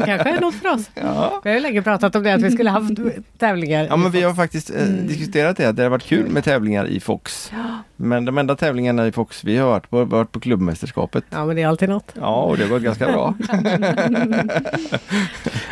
kanske 0.07 0.31
är 0.31 0.41
något 0.41 0.55
för 0.55 0.69
oss. 0.69 0.91
Ja. 0.95 1.41
Vi 1.45 1.51
har 1.51 1.57
ju 1.57 1.63
länge 1.63 1.83
pratat 1.83 2.17
om 2.17 2.23
det, 2.23 2.35
att 2.35 2.43
vi 2.43 2.51
skulle 2.51 2.71
haft 2.71 2.91
tävlingar. 3.39 3.87
Ja, 3.91 3.97
men 3.97 4.11
vi 4.11 4.23
har 4.23 4.35
faktiskt 4.35 4.71
eh, 4.71 4.83
mm. 4.83 5.07
diskuterat 5.07 5.57
det, 5.57 5.69
att 5.69 5.77
det 5.77 5.83
har 5.83 5.91
varit 5.91 6.03
kul 6.03 6.29
med 6.29 6.45
tävlingar 6.45 6.87
i 6.87 7.01
Fox. 7.01 7.53
Ja. 7.53 7.79
Men 7.97 8.25
de 8.25 8.39
enda 8.39 8.57
tävlingarna 8.57 9.07
i 9.07 9.13
Fox 9.13 9.45
vi 9.45 9.57
har 9.57 9.69
varit 9.69 9.91
på, 9.91 10.05
varit 10.05 10.33
på 10.33 10.41
klubbmästerskapet. 10.41 11.25
Ja, 11.31 11.47
men 11.47 11.57
det 11.57 11.63
är 11.63 11.67
alltid 11.67 11.89
något. 11.89 12.13
Ja, 12.21 12.43
och 12.43 12.57
det 12.57 12.65
har 12.65 12.71
gått 12.71 12.83
ganska 12.83 13.07
bra. 13.07 13.35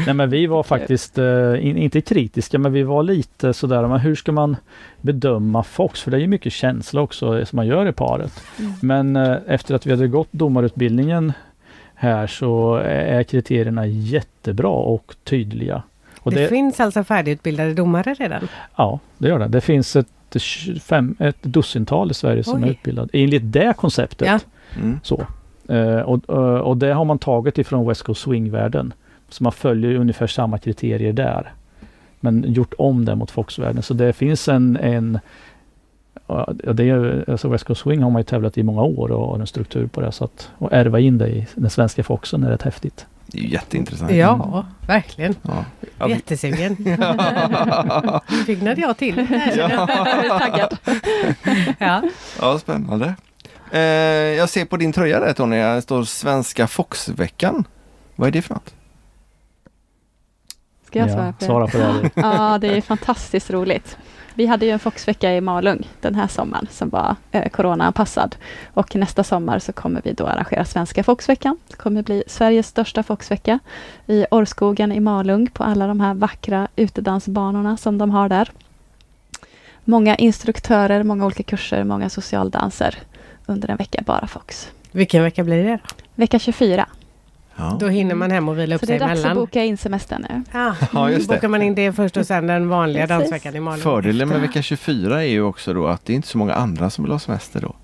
Nej, 0.07 0.15
men 0.15 0.31
vi 0.31 0.47
var 0.47 0.63
faktiskt, 0.63 1.19
eh, 1.19 1.25
inte 1.61 1.99
kritiska, 2.07 2.59
men 2.59 2.73
vi 2.73 2.83
var 2.83 3.03
lite 3.03 3.53
sådär, 3.53 3.87
men 3.87 4.01
hur 4.01 4.15
ska 4.15 4.33
man 4.33 4.57
bedöma 5.01 5.63
Fox? 5.63 6.03
För 6.03 6.11
det 6.11 6.17
är 6.17 6.21
ju 6.21 6.27
mycket 6.27 6.53
känsla 6.53 7.01
också 7.01 7.47
som 7.47 7.57
man 7.57 7.67
gör 7.67 7.89
i 7.89 7.93
paret. 7.93 8.43
Mm. 8.59 8.73
Men 8.83 9.17
eh, 9.17 9.37
efter 9.47 9.75
att 9.75 9.87
vi 9.87 9.91
hade 9.91 10.09
gått 10.09 10.29
domarutbildningen 10.31 11.33
här 11.95 12.27
så 12.27 12.75
är 12.85 13.23
kriterierna 13.23 13.87
jättebra 13.87 14.69
och 14.69 15.15
tydliga. 15.25 15.83
Och 16.21 16.33
det, 16.33 16.41
det, 16.41 16.49
finns 16.49 16.81
alltså 16.81 17.05
färdigutbildade 17.05 17.75
domare 17.75 18.15
redan? 18.15 18.49
Ja, 18.77 19.01
det 19.19 19.29
gör 19.29 19.39
det. 19.39 19.49
Det 19.49 19.61
finns 19.61 19.97
ett, 19.97 20.09
fem, 20.83 21.17
ett 21.19 21.43
dussintal 21.43 22.11
i 22.11 22.15
Sverige 22.15 22.45
som 22.45 22.63
Oj. 22.63 22.69
är 22.69 22.73
utbildade 22.73 23.09
enligt 23.13 23.53
det 23.53 23.75
konceptet. 23.77 24.29
Ja. 24.29 24.39
Mm. 24.81 25.01
Så. 25.03 25.27
Uh, 25.71 26.01
och, 26.01 26.31
och 26.69 26.77
det 26.77 26.93
har 26.93 27.05
man 27.05 27.19
tagit 27.19 27.59
ifrån 27.59 27.89
West 27.89 28.03
Coast 28.03 28.21
Swing-världen. 28.21 28.93
Så 29.29 29.43
man 29.43 29.53
följer 29.53 29.95
ungefär 29.95 30.27
samma 30.27 30.59
kriterier 30.59 31.13
där. 31.13 31.53
Men 32.21 32.53
gjort 32.53 32.75
om 32.79 33.05
det 33.05 33.15
mot 33.15 33.31
Fox-världen. 33.31 33.83
Så 33.83 33.95
det 33.95 34.13
finns 34.13 34.49
en, 34.49 34.77
en 34.77 35.19
Ja, 36.27 36.53
det 36.53 36.89
är, 36.89 37.25
alltså 37.31 37.49
West 37.49 37.65
Coast 37.65 37.81
Swing 37.81 38.03
har 38.03 38.11
man 38.11 38.21
ju 38.21 38.25
tävlat 38.25 38.59
i 38.59 38.63
många 38.63 38.83
år 38.83 39.11
och 39.13 39.29
har 39.29 39.39
en 39.39 39.47
struktur 39.47 39.87
på 39.87 40.01
det. 40.01 40.13
Så 40.13 40.25
att, 40.25 40.51
och 40.59 40.73
ärva 40.73 41.01
in 41.01 41.19
det 41.19 41.29
i 41.29 41.47
den 41.55 41.71
svenska 41.71 42.05
Foxen 42.05 42.45
är 42.45 42.51
rätt 42.51 42.63
häftigt. 42.63 43.07
Det 43.27 43.39
är 43.39 43.43
jätteintressant. 43.43 44.13
Ja, 44.13 44.67
verkligen. 44.87 45.35
Ja. 45.43 46.09
Jättesugen. 46.09 46.77
Fick 48.47 48.63
jag 48.63 48.97
till. 48.97 49.27
Ja. 49.57 49.87
Taggad. 50.39 50.79
ja. 51.79 52.03
ja, 52.41 52.59
spännande. 52.59 53.15
Eh, 53.71 53.81
jag 53.81 54.49
ser 54.49 54.65
på 54.65 54.77
din 54.77 54.93
tröja 54.93 55.21
där 55.21 55.33
Tony, 55.33 55.57
det 55.57 55.83
står 55.83 56.05
Svenska 56.05 56.67
Foxveckan. 56.67 57.65
Vad 58.17 58.29
är 58.29 58.33
det 58.33 58.43
för 58.43 58.55
något? 58.55 58.75
Ska 60.87 60.99
jag 60.99 61.11
svara 61.11 61.33
på 61.33 61.39
det? 61.39 61.45
Svara 61.45 61.67
på 61.67 61.79
det. 61.79 62.11
ja, 62.15 62.59
det 62.61 62.77
är 62.77 62.81
fantastiskt 62.81 63.51
roligt. 63.51 63.97
Vi 64.35 64.47
hade 64.47 64.67
ju 64.67 64.73
en 64.73 64.79
Foxvecka 64.79 65.35
i 65.35 65.41
Malung 65.41 65.89
den 66.01 66.15
här 66.15 66.27
sommaren 66.27 66.67
som 66.71 66.89
var 66.89 67.17
eh, 67.33 67.49
coronaanpassad. 67.49 68.37
Och 68.75 68.97
nästa 68.97 69.25
sommar 69.25 69.59
så 69.59 69.73
kommer 69.73 70.01
vi 70.05 70.13
då 70.13 70.27
arrangera 70.27 70.65
Svenska 70.65 71.03
Foxveckan. 71.05 71.59
Det 71.69 71.77
kommer 71.77 72.03
bli 72.03 72.23
Sveriges 72.27 72.67
största 72.67 73.03
Foxvecka 73.03 73.59
i 74.07 74.27
Orrskogen 74.31 74.93
i 74.93 75.01
Malung 75.01 75.47
på 75.47 75.65
alla 75.65 75.87
de 75.87 76.01
här 76.01 76.15
vackra 76.15 76.69
utedansbanorna 76.77 77.77
som 77.77 77.99
de 77.99 78.11
har 78.11 78.29
där. 78.29 78.51
Många 79.85 80.17
instruktörer, 80.17 81.03
många 81.03 81.27
olika 81.27 81.43
kurser, 81.43 81.85
många 81.85 82.09
socialdanser 82.09 82.99
under 83.47 83.71
en 83.71 83.77
vecka 83.77 84.03
bara 84.07 84.27
Fox. 84.27 84.69
Vilken 84.93 85.23
vecka 85.23 85.45
blir 85.45 85.65
det? 85.65 85.79
Vecka 86.15 86.39
24. 86.39 86.87
Ja. 87.57 87.77
Då 87.81 87.89
hinner 87.89 88.15
man 88.15 88.31
hem 88.31 88.49
och 88.49 88.59
vila 88.59 88.75
upp 88.75 88.81
Så 88.81 88.87
det 88.87 88.87
sig 88.87 88.97
är 88.97 89.01
dags 89.01 89.13
att 89.13 89.19
emellan. 89.19 89.37
boka 89.37 89.65
in 89.65 89.77
semestern 89.77 90.27
nu. 90.31 90.43
Ja, 90.53 90.75
Ja, 90.93 91.11
just 91.11 91.29
det. 91.29 91.35
bokar 91.35 91.49
man 91.49 91.63
in 91.63 91.75
det 91.75 91.93
först 91.93 92.17
och 92.17 92.27
sen 92.27 92.47
den 92.47 92.69
vanliga 92.69 93.07
dansveckan 93.07 93.57
i 93.57 93.61
Malung. 93.61 93.81
Fördelen 93.81 94.29
med 94.29 94.41
vecka 94.41 94.63
24 94.63 95.23
är 95.23 95.27
ju 95.29 95.43
också 95.43 95.75
då 95.75 95.87
att 95.87 96.05
det 96.05 96.13
är 96.13 96.15
inte 96.15 96.29
så 96.29 96.39
många 96.39 96.55
andra 96.55 96.91
som 96.91 97.05
vill 97.05 97.13
ha 97.13 97.19
semester 97.19 97.61
då. 97.61 97.75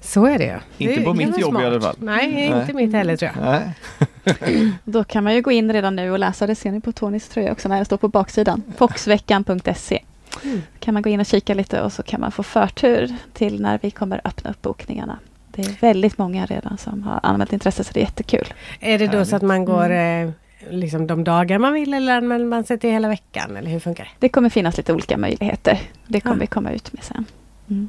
Så 0.00 0.26
är 0.26 0.38
det. 0.38 0.60
Inte 0.78 0.94
Det 1.00 1.04
på 1.04 1.14
mitt 1.14 1.28
jobb 1.38 1.54
i 1.54 1.58
smart. 1.58 1.64
alla 1.64 1.80
fall. 1.80 1.96
Nej, 1.98 2.44
inte 2.46 2.58
Nej. 2.58 2.74
mitt 2.74 2.92
heller 2.94 3.16
tror 3.16 3.30
jag. 3.36 3.44
Nej. 3.44 4.72
Då 4.84 5.04
kan 5.04 5.24
man 5.24 5.34
ju 5.34 5.42
gå 5.42 5.52
in 5.52 5.72
redan 5.72 5.96
nu 5.96 6.10
och 6.10 6.18
läsa, 6.18 6.46
det 6.46 6.54
ser 6.54 6.70
ni 6.72 6.80
på 6.80 6.92
Tonys 6.92 7.28
tröja 7.28 7.52
också 7.52 7.68
när 7.68 7.78
det 7.78 7.84
står 7.84 7.96
på 7.96 8.08
baksidan. 8.08 8.62
Foxveckan.se 8.76 10.02
Mm. 10.44 10.62
kan 10.80 10.94
man 10.94 11.02
gå 11.02 11.10
in 11.10 11.20
och 11.20 11.26
kika 11.26 11.54
lite 11.54 11.82
och 11.82 11.92
så 11.92 12.02
kan 12.02 12.20
man 12.20 12.32
få 12.32 12.42
förtur 12.42 13.16
till 13.32 13.62
när 13.62 13.78
vi 13.82 13.90
kommer 13.90 14.20
öppna 14.24 14.50
upp 14.50 14.62
bokningarna. 14.62 15.18
Det 15.54 15.62
är 15.62 15.76
väldigt 15.80 16.18
många 16.18 16.46
redan 16.46 16.78
som 16.78 17.02
har 17.02 17.20
anmält 17.22 17.52
intresse 17.52 17.84
så 17.84 17.92
det 17.92 18.00
är 18.00 18.04
jättekul. 18.04 18.54
Är 18.80 18.98
det 18.98 19.06
då 19.06 19.24
så 19.24 19.36
att 19.36 19.42
man 19.42 19.64
går 19.64 19.90
eh, 19.90 20.30
liksom 20.70 21.06
de 21.06 21.24
dagar 21.24 21.58
man 21.58 21.72
vill 21.72 21.94
eller 21.94 22.16
anmäler 22.16 22.44
man 22.44 22.64
sig 22.64 22.78
till 22.78 22.90
hela 22.90 23.08
veckan? 23.08 23.56
Eller 23.56 23.70
hur 23.70 23.80
funkar 23.80 24.04
det? 24.04 24.10
Det 24.18 24.28
kommer 24.28 24.48
finnas 24.48 24.76
lite 24.76 24.92
olika 24.92 25.16
möjligheter. 25.16 25.80
Det 26.06 26.20
kommer 26.20 26.36
Ja. 26.36 26.40
vi 26.40 26.46
komma 26.46 26.70
ut 26.70 26.92
med 26.92 27.04
sen. 27.04 27.24
Mm. 27.70 27.88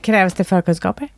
Krävs 0.00 0.34
det 0.34 0.44
förkunskaper? 0.44 1.08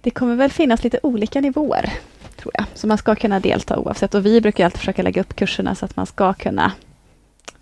Det 0.00 0.10
kommer 0.10 0.34
väl 0.36 0.50
finnas 0.50 0.84
lite 0.84 1.00
olika 1.02 1.40
nivåer, 1.40 1.92
tror 2.36 2.52
jag. 2.54 2.64
Så 2.74 2.86
man 2.86 2.98
ska 2.98 3.14
kunna 3.14 3.40
delta 3.40 3.78
oavsett. 3.78 4.14
Och 4.14 4.26
vi 4.26 4.40
brukar 4.40 4.64
alltid 4.64 4.78
försöka 4.78 5.02
lägga 5.02 5.20
upp 5.20 5.36
kurserna 5.36 5.74
så 5.74 5.84
att 5.84 5.96
man 5.96 6.06
ska 6.06 6.32
kunna 6.32 6.72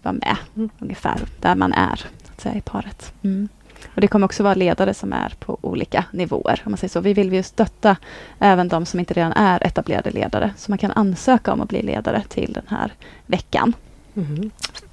vara 0.02 0.12
med 0.12 0.36
Mm. 0.56 0.70
ungefär 0.78 1.20
där 1.40 1.54
man 1.54 1.72
är, 1.72 1.96
så 1.96 2.06
att 2.34 2.40
säga, 2.40 2.54
i 2.54 2.60
paret. 2.60 3.12
Mm. 3.22 3.48
Och 3.96 4.00
det 4.00 4.08
kommer 4.08 4.24
också 4.24 4.42
vara 4.42 4.54
ledare 4.54 4.94
som 4.94 5.12
är 5.12 5.34
på 5.38 5.58
olika 5.60 6.04
nivåer. 6.10 6.62
Om 6.64 6.72
man 6.72 6.78
säger 6.78 6.88
så. 6.90 7.00
Vi 7.00 7.14
vill 7.14 7.32
ju 7.32 7.42
stötta 7.42 7.96
även 8.38 8.68
de 8.68 8.86
som 8.86 9.00
inte 9.00 9.14
redan 9.14 9.32
är 9.32 9.66
etablerade 9.66 10.10
ledare. 10.10 10.50
Så 10.56 10.70
man 10.70 10.78
kan 10.78 10.90
ansöka 10.90 11.52
om 11.52 11.60
att 11.60 11.68
bli 11.68 11.82
ledare 11.82 12.22
till 12.28 12.52
den 12.52 12.64
här 12.68 12.92
veckan 13.26 13.72
Mhm. 14.16 14.50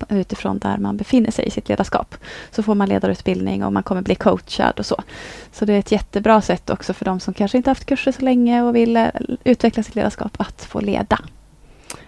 utifrån 0.10 0.60
där 0.60 0.78
man 0.78 0.98
befinner 0.98 1.32
sig 1.32 1.46
i 1.46 1.50
sitt 1.52 1.70
ledarskap. 1.70 2.16
Så 2.52 2.64
får 2.64 2.76
man 2.76 2.90
ledarutbildning 2.90 3.64
och 3.64 3.74
man 3.74 3.84
kommer 3.84 4.02
bli 4.02 4.16
coachad 4.16 4.80
och 4.80 4.86
så. 4.86 5.04
Så 5.52 5.66
det 5.66 5.74
är 5.74 5.80
ett 5.80 5.92
jättebra 5.92 6.42
sätt 6.42 6.70
också 6.70 6.94
för 6.94 7.06
de 7.06 7.20
som 7.20 7.34
kanske 7.34 7.58
inte 7.58 7.70
haft 7.70 7.86
kurser 7.86 8.12
så 8.12 8.22
länge 8.22 8.62
och 8.62 8.76
vill 8.76 8.98
eh, 8.98 9.08
utveckla 9.44 9.84
sitt 9.84 9.96
ledarskap 9.96 10.36
att 10.38 10.62
få 10.66 10.80
leda 10.80 11.20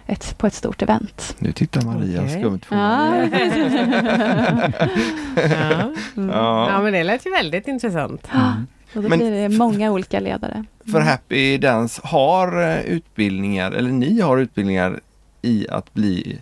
ett, 0.06 0.38
på 0.38 0.46
ett 0.46 0.54
stort 0.54 0.82
event. 0.82 1.36
Nu 1.38 1.52
tittar 1.52 1.82
Maria 1.82 2.22
Okej. 2.22 2.40
skumt 2.40 2.60
på 2.68 2.74
Ja, 2.74 3.10
mig. 3.10 3.30
Ja. 5.36 5.92
Mm. 6.16 6.30
ja, 6.30 6.70
Ja. 6.70 6.82
men 6.82 6.92
det 6.92 7.04
lät 7.04 7.26
ju 7.26 7.30
väldigt 7.30 7.68
intressant. 7.68 8.28
Och 8.94 9.02
då 9.02 9.08
Men- 9.08 9.18
blir 9.18 9.30
det 9.30 9.48
många 9.48 9.92
olika 9.92 10.20
ledare. 10.20 10.64
För 10.92 11.00
Happy 11.00 11.58
Dance 11.58 12.00
har 12.04 12.62
eh, 12.62 12.80
utbildningar, 12.80 13.72
eller 13.72 13.90
ni 13.90 14.20
har 14.20 14.38
utbildningar 14.38 15.00
i 15.42 15.66
att 15.70 15.94
bli 15.94 16.38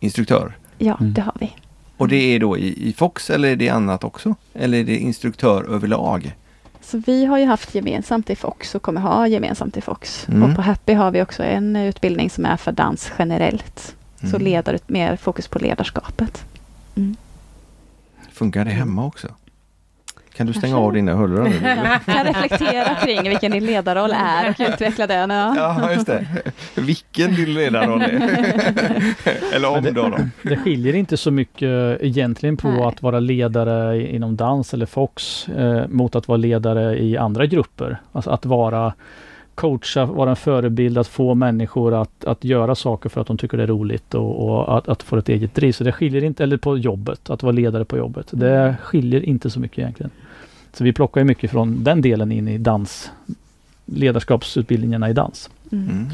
instruktör. 0.00 0.52
Ja, 0.78 0.96
Mm. 1.00 1.12
det 1.14 1.20
har 1.22 1.34
vi. 1.40 1.52
Och 1.96 2.08
det 2.08 2.16
är 2.16 2.38
då 2.40 2.58
i, 2.58 2.88
i 2.88 2.92
Fox 2.92 3.30
eller 3.30 3.48
är 3.48 3.56
det 3.56 3.68
annat 3.68 4.04
också? 4.04 4.34
Eller 4.54 4.78
är 4.78 4.84
det 4.84 4.96
instruktör 4.98 5.74
överlag? 5.74 6.34
Så 6.82 6.98
vi 6.98 7.24
har 7.24 7.38
ju 7.38 7.44
haft 7.46 7.74
gemensamt 7.74 8.30
i 8.30 8.36
Fox 8.36 8.74
och 8.74 8.82
kommer 8.82 9.00
ha 9.00 9.26
gemensamt 9.28 9.76
i 9.76 9.80
Fox. 9.80 10.28
Mm. 10.28 10.42
Och 10.42 10.56
på 10.56 10.62
Happy 10.62 10.92
har 10.94 11.10
vi 11.10 11.22
också 11.22 11.42
en 11.42 11.76
utbildning 11.76 12.30
som 12.30 12.44
är 12.44 12.56
för 12.56 12.72
dans 12.72 13.12
generellt. 13.18 13.94
Så 14.20 14.26
Mm. 14.26 14.42
ledare, 14.42 14.78
mer 14.86 15.16
fokus 15.16 15.48
på 15.48 15.58
ledarskapet. 15.58 16.44
Funkar 18.32 18.64
det 18.64 18.70
hemma 18.70 19.04
också? 19.06 19.28
Kan 20.36 20.46
du 20.46 20.52
stänga 20.52 20.78
av 20.78 20.92
dina 20.92 21.14
hörlurar 21.14 21.44
nu? 21.44 21.60
kan 22.12 22.26
reflektera 22.26 22.94
kring 22.94 23.28
vilken 23.28 23.52
din 23.52 23.66
ledarroll 23.66 24.12
är 24.12 24.50
och 24.50 24.56
utveckla 24.58 25.06
den. 25.06 25.30
Ja. 25.30 25.54
Ja, 25.56 25.92
just 25.92 26.06
det. 26.06 26.26
Vilken 26.74 27.34
din 27.34 27.54
ledarroll 27.54 28.02
är. 28.02 28.20
Eller 29.54 29.68
om 29.68 29.84
då. 29.84 30.08
då. 30.08 30.18
Det 30.42 30.56
skiljer 30.56 30.94
inte 30.94 31.16
så 31.16 31.30
mycket 31.30 31.98
egentligen 32.00 32.56
på 32.56 32.68
Nej. 32.68 32.82
att 32.82 33.02
vara 33.02 33.20
ledare 33.20 34.10
inom 34.10 34.36
dans 34.36 34.74
eller 34.74 34.86
Fox 34.86 35.48
eh, 35.48 35.88
mot 35.88 36.16
att 36.16 36.28
vara 36.28 36.36
ledare 36.36 36.98
i 36.98 37.16
andra 37.16 37.46
grupper. 37.46 38.00
Alltså 38.12 38.30
att 38.30 38.46
vara 38.46 38.92
coacha, 39.54 40.06
vara 40.06 40.30
en 40.30 40.36
förebild, 40.36 40.98
att 40.98 41.06
få 41.08 41.34
människor 41.34 41.94
att, 42.02 42.24
att 42.24 42.44
göra 42.44 42.74
saker 42.74 43.08
för 43.08 43.20
att 43.20 43.26
de 43.26 43.36
tycker 43.38 43.56
det 43.56 43.62
är 43.62 43.66
roligt 43.66 44.14
och, 44.14 44.48
och 44.48 44.78
att, 44.78 44.88
att 44.88 45.02
få 45.02 45.16
ett 45.16 45.28
eget 45.28 45.54
driv. 45.54 45.72
Så 45.72 45.84
det 45.84 45.92
skiljer 45.92 46.24
inte, 46.24 46.42
eller 46.42 46.56
på 46.56 46.78
jobbet, 46.78 47.30
att 47.30 47.42
vara 47.42 47.52
ledare 47.52 47.84
på 47.84 47.96
jobbet. 47.96 48.26
Det 48.30 48.76
skiljer 48.82 49.20
inte 49.24 49.50
så 49.50 49.60
mycket 49.60 49.78
egentligen. 49.78 50.10
Så 50.72 50.84
vi 50.84 50.92
plockar 50.92 51.20
ju 51.20 51.24
mycket 51.24 51.50
från 51.50 51.84
den 51.84 52.00
delen 52.00 52.32
in 52.32 52.48
i 52.48 52.58
dans, 52.58 53.10
ledarskapsutbildningarna 53.86 55.10
i 55.10 55.12
dans. 55.12 55.50
Mm. 55.72 55.88
Mm. 55.90 56.06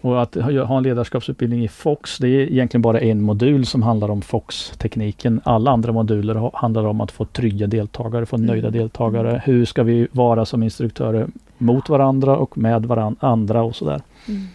Och 0.00 0.22
att 0.22 0.34
ha 0.34 0.76
en 0.76 0.82
ledarskapsutbildning 0.82 1.64
i 1.64 1.68
Fox, 1.68 2.18
det 2.18 2.28
är 2.28 2.52
egentligen 2.52 2.82
bara 2.82 3.00
en 3.00 3.22
modul 3.22 3.66
som 3.66 3.82
handlar 3.82 4.10
om 4.10 4.22
Fox-tekniken. 4.22 5.40
Alla 5.44 5.70
andra 5.70 5.92
moduler 5.92 6.34
ha- 6.34 6.50
handlar 6.54 6.84
om 6.84 7.00
att 7.00 7.12
få 7.12 7.24
trygga 7.24 7.66
deltagare, 7.66 8.26
få 8.26 8.36
nöjda 8.36 8.68
Mm. 8.68 8.78
deltagare. 8.80 9.42
Hur 9.44 9.64
ska 9.64 9.82
vi 9.82 10.08
vara 10.12 10.44
som 10.44 10.62
instruktörer 10.62 11.26
mot 11.58 11.88
varandra 11.88 12.36
och 12.36 12.58
med 12.58 12.86
varandra 12.86 13.62
och 13.62 13.76
sådär. 13.76 14.02
Mm. 14.28 14.48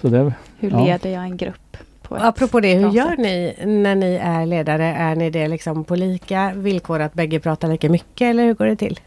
Så 0.00 0.08
det, 0.08 0.32
Hur 0.58 0.70
Ja. 0.70 0.84
leder 0.84 1.10
jag 1.10 1.22
en 1.24 1.36
grupp? 1.36 1.76
På 2.02 2.16
ett 2.16 2.22
Apropå 2.22 2.60
det, 2.60 2.74
hur 2.74 2.90
gör 2.90 3.08
sätt? 3.10 3.18
ni 3.18 3.54
när 3.66 3.94
ni 3.94 4.14
är 4.22 4.46
ledare? 4.46 4.84
Är 4.84 5.14
ni 5.16 5.30
det 5.30 5.48
liksom 5.48 5.84
på 5.84 5.94
lika 5.96 6.52
villkor 6.56 7.00
att 7.00 7.14
bägge 7.14 7.40
pratar 7.40 7.68
lika 7.68 7.88
mycket 7.88 8.20
eller 8.30 8.44
hur 8.44 8.54
går 8.54 8.66
det 8.66 8.76
till? 8.76 9.00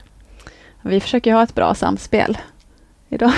Vi 0.82 1.00
försöker 1.00 1.34
ha 1.34 1.44
ett 1.44 1.56
bra 1.56 1.76
samspel 1.76 2.38
idag. 3.10 3.32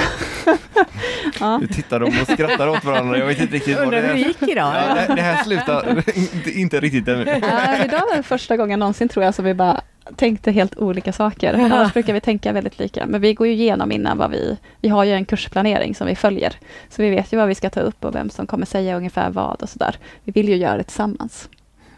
ja. 1.39 1.57
Du 1.61 1.67
tittar 1.67 1.99
de 1.99 2.05
och 2.05 2.27
skrattar 2.27 2.67
åt 2.67 2.83
varandra. 2.85 3.17
Jag 3.17 3.25
vet 3.25 3.41
inte 3.41 3.55
riktigt 3.55 3.77
vad 3.77 3.91
det 3.91 3.97
Undrar 3.97 4.01
hur 4.01 4.13
det 4.15 4.23
är. 4.23 4.27
gick 4.27 4.41
idag? 4.41 4.73
Ja, 4.75 4.95
det, 5.07 5.15
det 5.15 5.21
här 5.21 5.43
slutar 5.43 6.03
inte, 6.57 6.79
riktigt 6.79 7.07
ännu. 7.07 7.25
Ja, 7.41 7.85
idag 7.85 7.99
var 8.09 8.17
det 8.17 8.23
första 8.23 8.57
gången 8.57 8.79
någonsin 8.79 9.09
tror 9.09 9.25
jag 9.25 9.35
som 9.35 9.45
vi 9.45 9.53
bara 9.53 9.81
tänkte 10.15 10.51
helt 10.51 10.77
olika 10.77 11.13
saker. 11.13 11.53
Annars 11.53 11.93
brukar 11.93 12.13
vi 12.13 12.21
tänka 12.21 12.53
väldigt 12.53 12.79
lika. 12.79 13.05
Men 13.05 13.21
vi 13.21 13.33
går 13.33 13.47
ju 13.47 13.53
igenom 13.53 13.91
innan 13.91 14.17
vad 14.17 14.31
vi... 14.31 14.57
Vi 14.81 14.89
har 14.89 15.03
ju 15.03 15.11
en 15.11 15.25
kursplanering 15.25 15.95
som 15.95 16.07
vi 16.07 16.15
följer. 16.15 16.53
Så 16.89 17.01
vi 17.01 17.09
vet 17.09 17.33
ju 17.33 17.37
vad 17.37 17.47
vi 17.47 17.55
ska 17.55 17.69
ta 17.69 17.79
upp 17.79 18.05
och 18.05 18.15
vem 18.15 18.29
som 18.29 18.47
kommer 18.47 18.65
säga 18.65 18.97
ungefär 18.97 19.29
vad 19.29 19.61
och 19.61 19.69
sådär. 19.69 19.95
Vi 20.23 20.31
vill 20.31 20.49
ju 20.49 20.55
göra 20.55 20.77
det 20.77 20.83
tillsammans. 20.83 21.49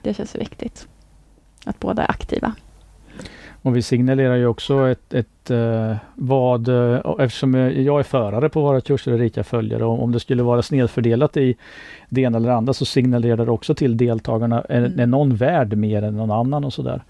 Det 0.01 0.13
känns 0.13 0.35
viktigt. 0.35 0.87
Att 1.65 1.79
båda 1.79 2.03
är 2.03 2.11
aktiva. 2.11 2.53
och 3.61 3.75
vi 3.75 3.81
signalerar 3.81 4.35
ju 4.35 4.47
också 4.47 4.87
ett, 4.87 5.13
ett 5.13 5.51
eh, 5.51 5.95
vad, 6.15 6.67
eh, 6.67 7.01
eftersom 7.19 7.53
jag 7.53 7.99
är 7.99 8.03
förare 8.03 8.49
på 8.49 8.61
våra 8.61 8.81
kurser 8.81 9.11
och 9.13 9.19
Erika 9.19 9.43
följer, 9.43 9.83
och 9.83 10.03
om 10.03 10.11
det 10.11 10.19
skulle 10.19 10.43
vara 10.43 10.61
snedfördelat 10.61 11.37
i 11.37 11.55
det 12.09 12.21
ena 12.21 12.37
eller 12.37 12.49
andra 12.49 12.73
så 12.73 12.85
signalerar 12.85 13.45
det 13.45 13.51
också 13.51 13.75
till 13.75 13.97
deltagarna, 13.97 14.61
är, 14.69 14.85
Mm. 14.85 14.99
är 14.99 15.05
någon 15.07 15.35
värd 15.35 15.77
mer 15.77 16.01
än 16.01 16.17
någon 16.17 16.31
annan 16.31 16.65
och 16.65 16.73
sådär. 16.73 17.01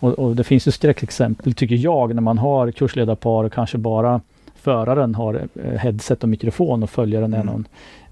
Och, 0.00 0.12
och 0.12 0.36
det 0.36 0.44
finns 0.44 0.66
ju 0.68 0.70
skräckexempel 0.70 1.54
tycker 1.54 1.76
jag 1.76 2.14
när 2.14 2.22
man 2.22 2.38
har 2.38 2.70
kursledarpar 2.70 3.44
och 3.44 3.52
kanske 3.52 3.78
bara 3.78 4.20
föraren 4.54 5.14
har 5.14 5.48
eh, 5.64 5.78
headset 5.78 6.22
och 6.22 6.28
mikrofon 6.28 6.82
och 6.82 6.90
följaren 6.90 7.34
är 7.34 7.40
Mm. 7.40 7.46
någon, 7.46 7.66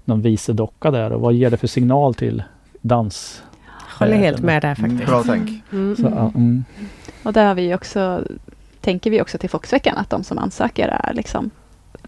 någon 0.05 0.21
vice 0.21 0.53
docka 0.53 0.91
där 0.91 1.11
och 1.11 1.21
vad 1.21 1.33
ger 1.33 1.49
det 1.49 1.57
för 1.57 1.67
signal 1.67 2.13
till 2.13 2.43
dans? 2.81 3.43
Håller 3.99 4.13
helt 4.17 4.41
med 4.41 4.61
där 4.61 4.75
Mm, 4.79 4.91
faktiskt. 4.91 5.09
Bra 5.11 5.23
tänk. 5.25 5.49
Mm. 5.71 5.95
Så, 5.95 6.03
ja, 6.03 6.31
mm. 6.35 6.63
Och 7.23 7.33
där 7.33 7.45
har 7.45 7.55
vi 7.55 7.75
också, 7.75 8.23
tänker 8.81 9.09
vi 9.11 9.21
också 9.21 9.37
till 9.37 9.49
Foxveckan, 9.49 9.97
att 9.97 10.09
de 10.09 10.23
som 10.23 10.37
ansöker 10.37 10.87
är 10.87 11.13
liksom 11.13 11.49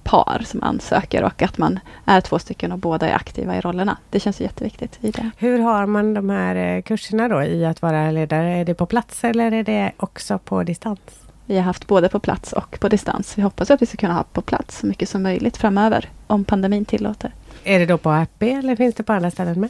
par 0.09 0.41
som 0.45 0.63
ansöker 0.63 1.23
och 1.23 1.41
att 1.41 1.57
man 1.57 1.79
är 2.05 2.21
två 2.21 2.39
stycken 2.39 2.71
och 2.71 2.79
båda 2.79 3.09
är 3.09 3.13
aktiva 3.13 3.57
i 3.57 3.61
rollerna. 3.61 3.97
Det 4.09 4.19
känns 4.19 4.41
jätteviktigt 4.41 4.97
i 5.01 5.11
det. 5.11 5.29
Hur 5.37 5.59
har 5.59 5.85
man 5.85 6.13
de 6.13 6.29
här 6.29 6.55
eh, 6.55 6.81
kurserna 6.81 7.27
då 7.27 7.43
i 7.43 7.65
att 7.65 7.81
vara 7.81 8.11
ledare? 8.11 8.57
Är 8.57 8.65
det 8.65 8.73
på 8.73 8.85
plats 8.85 9.23
eller 9.23 9.51
är 9.51 9.63
det 9.63 9.91
också 9.97 10.37
på 10.37 10.63
distans? 10.63 10.99
Vi 11.45 11.55
har 11.55 11.63
haft 11.63 11.87
både 11.87 12.09
på 12.09 12.19
plats 12.19 12.53
och 12.53 12.79
på 12.79 12.89
distans. 12.89 13.37
Vi 13.37 13.41
hoppas 13.41 13.71
att 13.71 13.81
vi 13.81 13.85
ska 13.85 13.97
kunna 13.97 14.13
ha 14.13 14.23
på 14.23 14.41
plats 14.41 14.79
så 14.79 14.87
mycket 14.87 15.09
som 15.09 15.23
möjligt 15.23 15.57
framöver, 15.57 16.09
om 16.27 16.45
pandemin 16.45 16.85
tillåter. 16.85 17.33
Är 17.63 17.79
det 17.79 17.85
då 17.85 17.97
på 17.97 18.09
Happy 18.09 18.49
eller 18.49 18.75
finns 18.75 18.95
det 18.95 19.03
på 19.03 19.13
andra 19.13 19.31
ställen 19.31 19.59
med? 19.59 19.69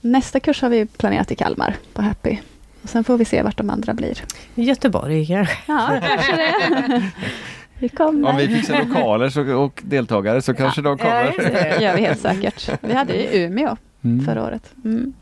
Nästa 0.00 0.40
kurs 0.40 0.62
har 0.62 0.68
vi 0.68 0.86
planerat 0.86 1.30
i 1.30 1.34
Kalmar, 1.34 1.76
på 1.92 2.02
Happy. 2.02 2.38
Och 2.82 2.88
sen 2.88 3.04
får 3.04 3.18
vi 3.18 3.24
se 3.24 3.42
vart 3.42 3.56
de 3.56 3.70
andra 3.70 3.94
blir. 3.94 4.24
Göteborg 4.54 5.26
kanske? 5.26 5.58
Ja, 5.66 6.00
kanske 6.02 6.36
det. 6.36 7.10
Vi 7.80 7.88
kommer. 7.88 8.28
Om 8.30 8.36
vi 8.36 8.48
fixar 8.48 8.84
lokaler 8.86 9.30
så, 9.30 9.52
och 9.54 9.82
deltagare 9.84 10.42
så 10.42 10.54
kanske 10.54 10.82
de 10.82 10.98
kommer. 10.98 11.24
just 11.24 11.38
det. 11.38 11.78
Gör 11.82 11.94
vi 11.96 12.00
helt 12.02 12.20
säkert. 12.20 12.70
Vi 12.80 12.92
hade 12.94 13.12
ju 13.12 13.18
i 13.22 13.42
Umeå 13.44 13.76
Mm. 14.04 14.26
förra 14.26 14.44
året. 14.44 14.72
Mm. 14.84 15.12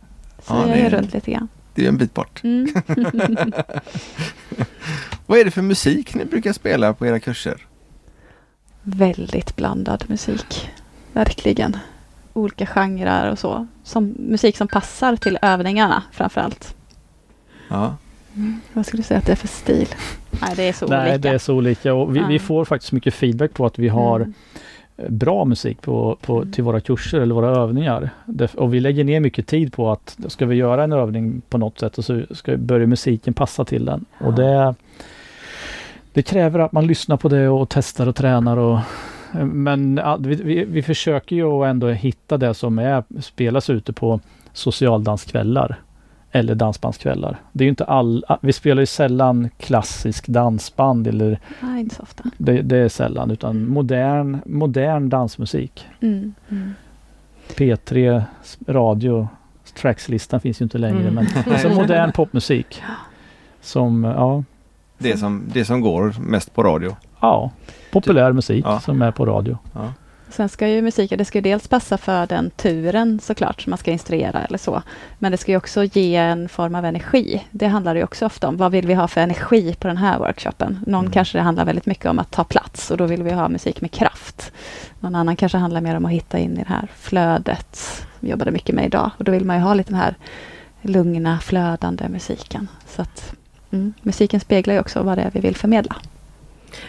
Så 0.43 0.55
Ja, 0.55 0.65
är 0.75 0.77
är- 0.87 0.91
runt 0.91 1.15
lite 1.15 1.31
grann. 1.31 1.49
Det 1.75 1.85
är 1.85 1.89
en 1.89 1.97
bit 1.99 2.15
bort. 2.15 2.41
Mm. 2.45 2.69
Vad 5.27 5.39
är 5.39 5.45
det 5.45 5.51
för 5.51 5.63
musik 5.63 6.15
ni 6.15 6.25
brukar 6.25 6.53
spela 6.53 6.93
på 6.93 7.07
era 7.07 7.21
kurser? 7.21 7.67
Väldigt 8.83 9.57
blandad 9.57 10.05
musik. 10.09 10.71
Verkligen. 11.13 11.77
Olika 12.33 12.67
genrer 12.67 13.31
och 13.31 13.39
så. 13.39 13.67
Som, 13.85 14.15
musik 14.19 14.57
som 14.57 14.69
passar 14.69 15.17
till 15.17 15.39
övningarna 15.43 16.03
framförallt. 16.13 16.75
Ja. 17.69 17.97
Vad 18.73 18.87
skulle 18.87 19.01
du 19.01 19.07
säga 19.07 19.19
att 19.19 19.27
det 19.27 19.33
är 19.33 19.37
för 19.37 19.49
stil? 19.49 19.89
Nej, 20.43 20.53
det 20.57 20.69
är 20.69 20.73
så 20.73 20.87
Nej, 20.87 21.01
olika. 21.03 21.19
det 21.19 21.29
är 21.29 21.39
så 21.39 21.55
olika 21.55 21.95
och 21.95 22.17
vi, 22.17 22.23
vi 22.29 22.35
Ja. 22.35 22.39
får 22.41 22.65
faktiskt 22.65 22.93
mycket 22.93 23.15
feedback 23.15 23.55
på 23.55 23.67
att 23.67 23.79
vi 23.79 23.89
har 23.89 24.21
Mm. 25.01 25.19
bra 25.19 25.45
musik 25.45 25.83
på, 25.83 26.17
på, 26.21 26.45
till 26.53 26.65
våra 26.65 26.81
kurser 26.81 27.21
eller 27.21 27.35
våra 27.35 27.49
övningar. 27.57 28.11
Det, 28.27 28.55
och 28.55 28.75
vi 28.75 28.81
lägger 28.81 29.05
ner 29.05 29.21
mycket 29.21 29.47
tid 29.47 29.73
på 29.73 29.91
att 29.93 30.17
ska 30.29 30.47
vi 30.47 30.57
göra 30.57 30.85
en 30.85 30.93
övning 30.93 31.43
på 31.49 31.59
något 31.59 31.79
sätt 31.79 31.99
och 31.99 32.05
så 32.05 32.23
ska, 32.31 32.57
börjar 32.57 32.87
musiken 32.87 33.35
passa 33.35 33.65
till 33.65 33.85
den. 33.85 34.05
Och 34.21 34.35
det, 34.35 34.75
det 36.13 36.23
kräver 36.23 36.59
att 36.59 36.73
man 36.73 36.87
lyssnar 36.87 37.17
på 37.17 37.29
det 37.29 37.49
och 37.49 37.69
testar 37.69 38.07
och 38.07 38.17
tränar. 38.17 38.57
Och, 38.57 38.79
men 39.45 40.01
vi, 40.19 40.35
vi, 40.35 40.65
vi 40.65 40.83
försöker 40.83 41.37
ju 41.37 41.65
ändå 41.65 41.89
hitta 41.89 42.37
det 42.37 42.55
som 42.55 42.79
är, 42.79 43.05
spelas 43.21 43.71
ute 43.71 43.93
på 43.93 44.21
socialdanskvällar 44.53 45.77
eller 46.33 46.55
dansbandskvällar. 46.55 47.37
Det 47.53 47.65
är 47.65 47.67
ju 47.67 47.71
inte 47.71 47.85
all, 47.85 48.25
vi 48.41 48.53
spelar 48.53 48.83
ju 48.83 48.87
sällan 48.87 49.49
klassisk 49.59 50.27
dansband 50.27 51.07
eller 51.07 51.39
Nej, 51.61 51.81
inte 51.81 51.95
så 51.95 52.03
ofta. 52.03 52.25
Det, 52.39 52.63
det 52.63 52.77
är 52.77 52.89
sällan 52.89 53.31
utan 53.31 53.69
modern, 53.69 54.39
modern 54.47 55.09
dansmusik. 55.09 55.87
Mm, 56.01 56.35
mm. 56.49 56.75
P3 57.57 58.23
radio 58.67 59.29
trackslistan 59.75 60.41
finns 60.41 60.61
ju 60.61 60.63
inte 60.63 60.79
längre 60.79 61.09
Mm. 61.09 61.15
men 61.15 61.27
alltså 61.53 61.69
modern 61.69 62.13
popmusik. 62.13 62.83
Som, 63.61 64.05
ja, 64.05 64.45
Det 64.99 65.17
som, 65.17 65.43
det 65.53 65.65
som 65.65 65.81
går 65.81 66.15
mest 66.21 66.55
på 66.55 66.63
radio. 66.63 66.97
ja 67.21 67.51
populär 67.93 68.33
musik 68.33 68.65
Ja. 68.67 68.81
som 68.81 69.03
är 69.03 69.11
på 69.11 69.27
radio. 69.27 69.59
Ja. 69.75 69.93
Sen 70.31 70.49
ska 70.49 70.69
ju 70.69 70.83
musiken, 70.83 71.19
det 71.19 71.25
ska 71.25 71.41
dels 71.41 71.69
passa 71.69 71.99
för 71.99 72.27
den 72.27 72.51
turen 72.51 73.21
såklart, 73.23 73.63
som 73.63 73.71
man 73.71 73.79
ska 73.79 73.91
instruera 73.91 74.45
eller 74.45 74.59
så. 74.59 74.83
Men 75.19 75.33
det 75.33 75.39
ska 75.39 75.53
ju 75.53 75.57
också 75.57 75.85
ge 75.85 76.17
en 76.17 76.49
form 76.49 76.75
av 76.75 76.85
energi. 76.85 77.45
Det 77.51 77.67
handlar 77.67 77.95
det 77.95 77.99
ju 77.99 78.05
också 78.05 78.27
ofta 78.27 78.49
om. 78.49 78.57
Vad 78.57 78.73
vill 78.73 78.87
vi 78.87 78.95
ha 78.95 79.09
för 79.09 79.21
energi 79.21 79.75
på 79.75 79.89
den 79.89 79.97
här 79.97 80.19
workshopen? 80.19 80.85
Någon 80.87 81.01
Mm. 81.01 81.13
kanske 81.13 81.39
det 81.39 81.43
handlar 81.43 81.65
väldigt 81.65 81.87
mycket 81.87 82.07
om 82.07 82.19
att 82.19 82.31
ta 82.31 82.45
plats 82.45 82.91
och 82.91 82.97
då 82.97 83.07
vill 83.07 83.23
vi 83.23 83.31
ha 83.33 83.49
musik 83.49 83.81
med 83.81 83.91
kraft. 83.91 84.53
Någon 85.01 85.15
annan 85.15 85.37
kanske 85.37 85.59
handlar 85.59 85.81
mer 85.81 85.97
om 85.97 86.05
att 86.05 86.13
hitta 86.13 86.39
in 86.39 86.53
i 86.53 86.57
det 86.63 86.69
här 86.69 86.89
flödet. 86.97 88.07
Vi 88.21 88.31
jobbade 88.31 88.51
mycket 88.51 88.75
med 88.75 88.87
idag 88.87 89.11
och 89.19 89.25
då 89.25 89.33
vill 89.33 89.45
man 89.45 89.57
ju 89.57 89.63
ha 89.63 89.75
lite 89.75 89.91
den 89.91 90.01
här 90.01 90.15
lugna, 90.83 91.39
flödande 91.39 92.09
musiken. 92.09 92.69
Så 92.87 93.03
att 93.03 93.35
mm, 93.71 93.93
musiken 94.03 94.41
speglar 94.41 94.75
ju 94.75 94.81
också 94.81 95.03
vad 95.03 95.19
det 95.19 95.23
är 95.23 95.31
vi 95.31 95.41
vill 95.41 95.57
förmedla. 95.57 95.97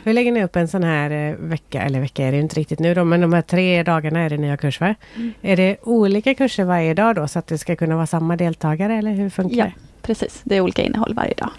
Hur 0.04 0.14
lägger 0.14 0.32
ni 0.32 0.44
upp 0.44 0.56
en 0.56 0.68
sån 0.68 0.84
här 0.84 1.12
eh, 1.12 1.36
vecka, 1.36 1.82
eller 1.82 2.00
vecka 2.00 2.24
är 2.28 2.32
det 2.32 2.40
inte 2.40 2.56
riktigt 2.60 2.80
nu 2.80 2.94
då, 2.94 3.04
men 3.04 3.22
de 3.22 3.34
här 3.34 3.42
tre 3.42 3.84
dagarna 3.84 4.20
är 4.20 4.30
det 4.30 4.38
nya 4.38 4.58
kurs 4.58 4.80
va? 4.82 4.96
Mm. 5.16 5.34
Är 5.42 5.58
det 5.58 5.78
olika 5.84 6.34
kurser 6.34 6.64
varje 6.64 6.94
dag 6.94 7.16
då 7.16 7.28
så 7.28 7.40
att 7.40 7.48
det 7.48 7.58
ska 7.58 7.76
kunna 7.76 7.96
vara 7.96 8.08
samma 8.08 8.36
deltagare 8.36 8.96
eller 8.96 9.12
hur 9.12 9.30
funkar 9.30 9.58
Ja. 9.58 9.66
det? 9.66 9.74
Precis, 10.02 10.42
det 10.44 10.56
är 10.56 10.62
olika 10.62 10.82
innehåll 10.82 11.14
varje 11.14 11.34
dag. 11.34 11.50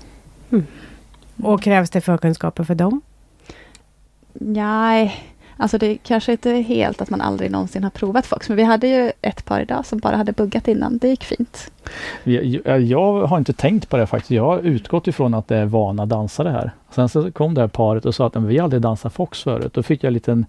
Och 1.43 1.63
krävs 1.63 1.91
det 1.91 2.01
förkunskaper 2.01 2.65
för 2.65 2.75
dem? 2.75 3.01
Nej, 4.33 5.25
alltså 5.61 5.79
det 5.79 5.87
är 5.87 5.97
kanske 6.03 6.33
inte 6.33 6.51
är 6.51 6.63
helt 6.63 7.03
att 7.03 7.11
man 7.11 7.21
aldrig 7.21 7.51
någonsin 7.51 7.83
har 7.83 7.91
provat 7.91 8.27
Fox. 8.27 8.49
Men 8.49 8.57
vi 8.57 8.63
hade 8.63 8.89
ju 8.89 9.13
ett 9.23 9.45
par 9.45 9.61
idag 9.61 9.87
som 9.87 9.99
bara 9.99 10.17
hade 10.17 10.33
buggat 10.33 10.69
innan. 10.69 10.99
Det 10.99 11.09
gick 11.09 11.25
fint. 11.25 11.71
Jag, 12.25 12.81
jag 12.81 13.27
har 13.27 13.39
inte 13.39 13.53
tänkt 13.53 13.89
på 13.89 13.97
det 13.97 14.07
faktiskt. 14.07 14.31
Jag 14.31 14.45
har 14.45 14.59
utgått 14.59 15.07
ifrån 15.07 15.35
att 15.35 15.49
det 15.49 15.57
är 15.57 15.67
vana 15.67 16.07
dansare 16.07 16.49
här. 16.49 16.71
Sen 16.91 17.09
så 17.09 17.33
kom 17.33 17.55
det 17.55 17.61
här 17.61 17.69
paret 17.69 18.07
och 18.07 18.15
sa 18.15 18.27
att 18.27 18.35
"Men 18.35 18.47
vi 18.47 18.59
aldrig 18.59 18.83
dansat 18.83 19.13
Fox 19.13 19.43
förut. 19.43 19.75
Då 19.75 19.83
fick 19.83 20.05
jag 20.05 20.09
en 20.09 20.15
liten 20.15 20.47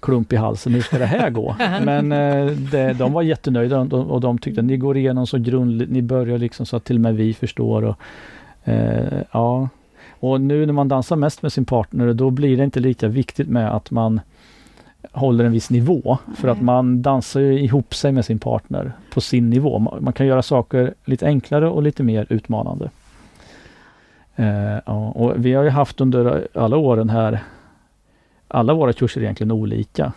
klump 0.00 0.32
i 0.32 0.36
halsen. 0.36 0.74
Hur 0.74 0.80
ska 0.80 0.98
det 0.98 1.06
här 1.06 1.30
gå? 1.30 1.56
Men 1.84 2.12
eh, 2.12 2.46
det, 2.46 2.92
de 2.92 3.12
var 3.12 3.22
jättenöjda 3.22 3.78
och 3.80 3.86
de, 3.86 4.10
och 4.10 4.20
de 4.20 4.38
tyckte 4.38 4.60
att 4.60 4.64
ni 4.64 4.76
går 4.76 4.96
igenom 4.96 5.26
så 5.26 5.38
grundligt. 5.38 5.90
Ni 5.90 6.02
börjar 6.02 6.38
liksom 6.38 6.66
så 6.66 6.76
att 6.76 6.84
till 6.84 6.96
och 6.96 7.00
med 7.02 7.16
vi 7.16 7.34
förstår. 7.34 7.84
Och, 7.84 7.96
eh, 8.64 9.22
ja. 9.32 9.68
Och 10.24 10.40
nu 10.40 10.66
när 10.66 10.72
man 10.72 10.88
dansar 10.88 11.16
mest 11.16 11.42
med 11.42 11.52
sin 11.52 11.64
partner 11.64 12.12
då 12.12 12.30
blir 12.30 12.56
det 12.56 12.64
inte 12.64 12.80
lika 12.80 13.08
viktigt 13.08 13.48
med 13.48 13.74
att 13.74 13.90
man 13.90 14.20
håller 15.12 15.44
en 15.44 15.52
viss 15.52 15.70
nivå. 15.70 16.18
För 16.36 16.48
att 16.48 16.62
man 16.62 17.02
dansar 17.02 17.40
ju 17.40 17.60
ihop 17.60 17.94
sig 17.94 18.12
med 18.12 18.24
sin 18.24 18.38
partner 18.38 18.92
på 19.10 19.20
sin 19.20 19.50
nivå. 19.50 19.78
Man, 19.78 20.12
kan 20.12 20.26
göra 20.26 20.42
saker 20.42 20.94
lite 21.04 21.26
enklare 21.26 21.68
och 21.68 21.82
lite 21.82 22.02
mer 22.02 22.26
utmanande. 22.30 22.90
Eh, 24.36 24.78
ja, 24.86 25.10
och 25.10 25.32
vi 25.36 25.52
har 25.52 25.64
ju 25.64 25.70
haft 25.70 26.00
under 26.00 26.48
alla 26.54 26.76
åren 26.76 27.10
här, 27.10 27.38
alla 28.48 28.74
våra 28.74 28.92
kurser 28.92 29.20
är 29.20 29.24
egentligen 29.24 29.52
olika. 29.52 30.12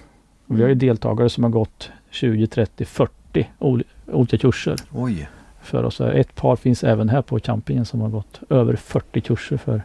Vi 0.45 0.61
har 0.61 0.69
ju 0.69 0.75
deltagare 0.75 1.29
som 1.29 1.43
har 1.43 1.51
gått 1.51 1.91
20, 2.09 2.47
30, 2.47 2.85
40 2.85 3.49
oli- 3.59 3.83
olika 4.11 4.37
kurser 4.37 4.75
Oj. 4.91 5.29
för 5.61 5.83
oss. 5.83 6.01
Ett 6.01 6.35
par 6.35 6.55
finns 6.55 6.83
även 6.83 7.09
här 7.09 7.21
på 7.21 7.39
campingen 7.39 7.85
som 7.85 8.01
har 8.01 8.09
gått 8.09 8.41
över 8.49 8.75
40 8.75 9.21
kurser 9.21 9.57
för 9.57 9.81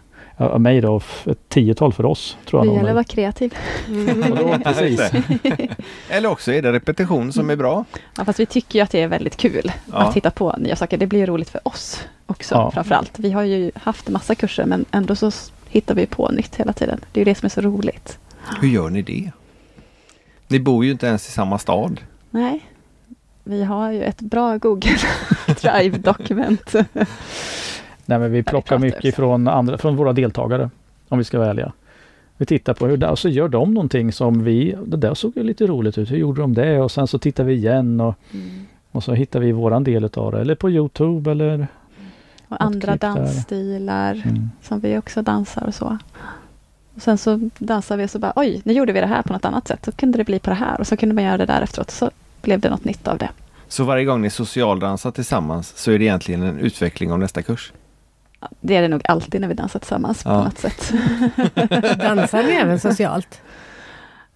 av 0.49 0.61
mig 0.61 0.81
då, 0.81 1.01
ett 1.27 1.49
tiotal 1.49 1.93
för 1.93 2.05
oss. 2.07 2.37
Tror 2.47 2.61
Det 2.61 2.67
jag 2.67 2.77
gäller 2.77 2.89
att 2.89 2.95
vara 2.95 3.05
kreativ. 3.05 3.55
Och 4.31 4.37
då, 4.37 4.59
precis. 4.65 5.01
Eller 6.11 6.29
också 6.29 6.53
är 6.53 6.63
det 6.63 6.73
repetition 6.73 7.33
som 7.33 7.51
är 7.51 7.57
bra. 7.57 7.85
Ja, 8.17 8.25
fast 8.25 8.41
vi 8.41 8.47
tycker 8.47 8.79
ju 8.79 8.83
att 8.83 8.91
det 8.91 9.03
är 9.03 9.09
väldigt 9.09 9.37
kul 9.37 9.73
Ja. 9.93 9.97
att 9.99 10.17
hitta 10.17 10.31
på 10.31 10.55
nya 10.59 10.77
saker. 10.77 10.99
Det 10.99 11.07
blir 11.07 11.19
ju 11.19 11.27
roligt 11.27 11.51
för 11.51 11.69
oss 11.69 12.01
också 12.27 12.55
Ja. 12.55 12.71
framförallt. 12.71 13.19
Vi 13.19 13.31
har 13.31 13.43
ju 13.43 13.71
haft 13.75 14.07
en 14.07 14.13
massa 14.13 14.35
kurser 14.35 14.65
men 14.67 14.85
ändå 14.91 15.17
så 15.17 15.31
hittar 15.69 15.95
vi 15.95 16.07
på 16.07 16.29
nytt 16.29 16.57
hela 16.57 16.73
tiden. 16.73 17.01
Det 17.13 17.21
är 17.21 17.25
ju 17.27 17.33
det 17.33 17.39
som 17.39 17.47
är 17.47 17.51
så 17.51 17.61
roligt. 17.61 18.19
Hur 18.61 18.69
gör 18.69 18.91
ni 18.91 19.03
det? 19.03 19.31
Ni 20.49 20.61
bor 20.61 20.85
ju 20.85 20.91
inte 20.91 21.07
ens 21.07 21.29
i 21.29 21.31
samma 21.31 21.59
stad. 21.59 22.01
Nej, 22.31 22.61
vi 23.45 23.65
har 23.65 23.91
ju 23.91 24.03
ett 24.03 24.21
bra 24.21 24.57
Google 24.59 24.97
Drive-dokument. 25.63 26.73
Nej, 28.07 28.19
men 28.19 28.33
vi 28.33 28.43
plockar 28.43 28.79
mycket 28.79 28.99
också. 29.05 29.13
från, 29.17 29.49
andra, 29.49 29.79
från 29.79 29.97
våra 29.97 30.13
deltagare. 30.13 30.71
Om 31.09 31.19
vi 31.19 31.25
ska 31.25 31.39
vara 31.39 31.51
ärliga. 31.51 31.73
Vi 32.37 32.47
tittar 32.47 32.75
på 32.75 32.87
hur 32.87 32.97
där, 32.97 33.15
så 33.15 33.29
gör 33.29 33.49
de 33.49 33.75
någonting 33.75 34.13
som 34.13 34.45
vi, 34.45 34.77
det 34.87 34.97
där 34.97 35.15
såg 35.15 35.33
ju 35.37 35.43
lite 35.43 35.67
roligt 35.67 35.99
ut, 35.99 36.11
hur 36.11 36.17
gjorde 36.17 36.41
de 36.41 36.55
det? 36.55 36.81
Och 36.81 36.91
sen 36.91 37.07
så 37.07 37.19
tittar 37.19 37.45
vi 37.45 37.53
igen 37.55 38.01
och, 38.01 38.15
Mm. 38.35 38.67
och 38.93 39.05
så 39.05 39.13
hittar 39.13 39.41
vi 39.41 39.53
våran 39.53 39.85
del 39.85 40.05
av 40.15 40.33
det. 40.33 40.41
Eller 40.41 40.55
på 40.55 40.71
Youtube 40.71 41.31
eller... 41.31 41.67
Och 42.49 42.63
andra 42.65 42.97
dansstilar 42.97 44.23
Mm. 44.25 44.51
som 44.63 44.81
vi 44.81 44.99
också 44.99 45.23
dansar 45.23 45.65
och 45.67 45.75
så. 45.75 45.99
Och 46.95 47.03
sen 47.03 47.19
så 47.19 47.51
dansar 47.59 47.97
vi 47.97 48.05
och 48.07 48.11
så 48.11 48.19
bara 48.19 48.33
oj, 48.37 48.61
nu 48.65 48.73
gjorde 48.73 48.93
vi 48.93 49.01
det 49.01 49.07
här 49.07 49.23
på 49.23 49.33
något 49.33 49.45
annat 49.45 49.69
sätt. 49.69 49.85
Så 49.85 49.93
kunde 49.93 50.19
det 50.19 50.25
bli 50.25 50.39
på 50.39 50.51
det 50.51 50.57
här 50.57 50.81
och 50.81 50.87
så 50.87 50.97
kunde 50.97 51.15
man 51.15 51.25
göra 51.25 51.37
det 51.37 51.47
där 51.47 51.63
efteråt. 51.63 51.91
Så 51.91 52.11
blev 52.43 52.61
det 52.61 52.71
något 52.71 52.85
nytt 52.85 53.09
av 53.09 53.19
det. 53.19 53.29
Så 53.69 53.85
varje 53.85 54.05
gång 54.05 54.23
ni 54.23 54.31
socialdansar 54.31 55.11
tillsammans 55.11 55.73
så 55.77 55.91
är 55.91 55.99
det 55.99 56.05
egentligen 56.05 56.43
en 56.43 56.59
utveckling 56.59 57.13
av 57.13 57.19
nästa 57.19 57.43
kurs. 57.43 57.73
Det 58.61 58.77
är 58.77 58.83
det 58.83 58.89
nog 58.89 59.03
alltid 59.09 59.41
när 59.41 59.49
vi 59.49 59.55
dansar 59.55 59.79
tillsammans 59.81 60.23
på 60.25 60.31
Ja. 60.31 60.45
något 60.45 60.59
sätt. 60.59 60.93
Dansar 61.99 62.43
ni 62.43 62.51
även 62.53 62.81
socialt? 62.81 63.41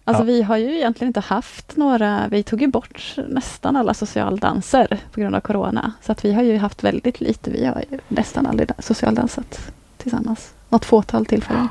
Alltså 0.04 0.22
Ja. 0.22 0.26
vi 0.26 0.42
har 0.42 0.57
ju 0.57 0.76
egentligen 0.76 1.09
inte 1.09 1.20
haft 1.20 1.76
några, 1.76 2.28
vi 2.30 2.42
tog 2.42 2.61
ju 2.62 2.66
bort 2.68 3.14
nästan 3.28 3.76
alla 3.76 3.94
socialdanser 3.94 4.98
på 5.12 5.20
grund 5.20 5.34
av 5.34 5.40
Corona. 5.40 5.92
Så 6.02 6.12
att 6.12 6.24
vi 6.24 6.32
har 6.32 6.42
ju 6.42 6.57
haft 6.59 6.84
väldigt 6.84 7.20
lite, 7.20 7.50
vi 7.50 7.64
har 7.66 7.82
ju 7.90 7.98
nästan 8.09 8.46
aldrig 8.46 8.68
da- 8.68 8.74
socialdansat 8.82 9.70
tillsammans. 9.96 10.54
Något 10.68 10.84
fåtal 10.84 11.26
tillfällen. 11.26 11.68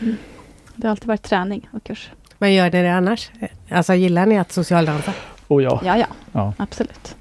Mm. 0.00 0.16
Det 0.74 0.86
har 0.86 0.90
alltid 0.90 1.08
varit 1.08 1.22
träning 1.22 1.68
och 1.72 1.84
kurs. 1.84 2.10
Men 2.38 2.54
gör 2.54 2.64
ni 2.64 2.82
det 2.82 2.88
annars? 2.94 3.30
Alltså 3.70 3.94
gillar 3.94 4.26
ni 4.26 4.38
att 4.38 4.52
socialdansa? 4.52 5.12
Och 5.46 5.62
ja, 5.62 5.80
Ja, 5.84 5.96
ja, 5.98 6.06
ja. 6.32 6.52
absolut. 6.58 7.16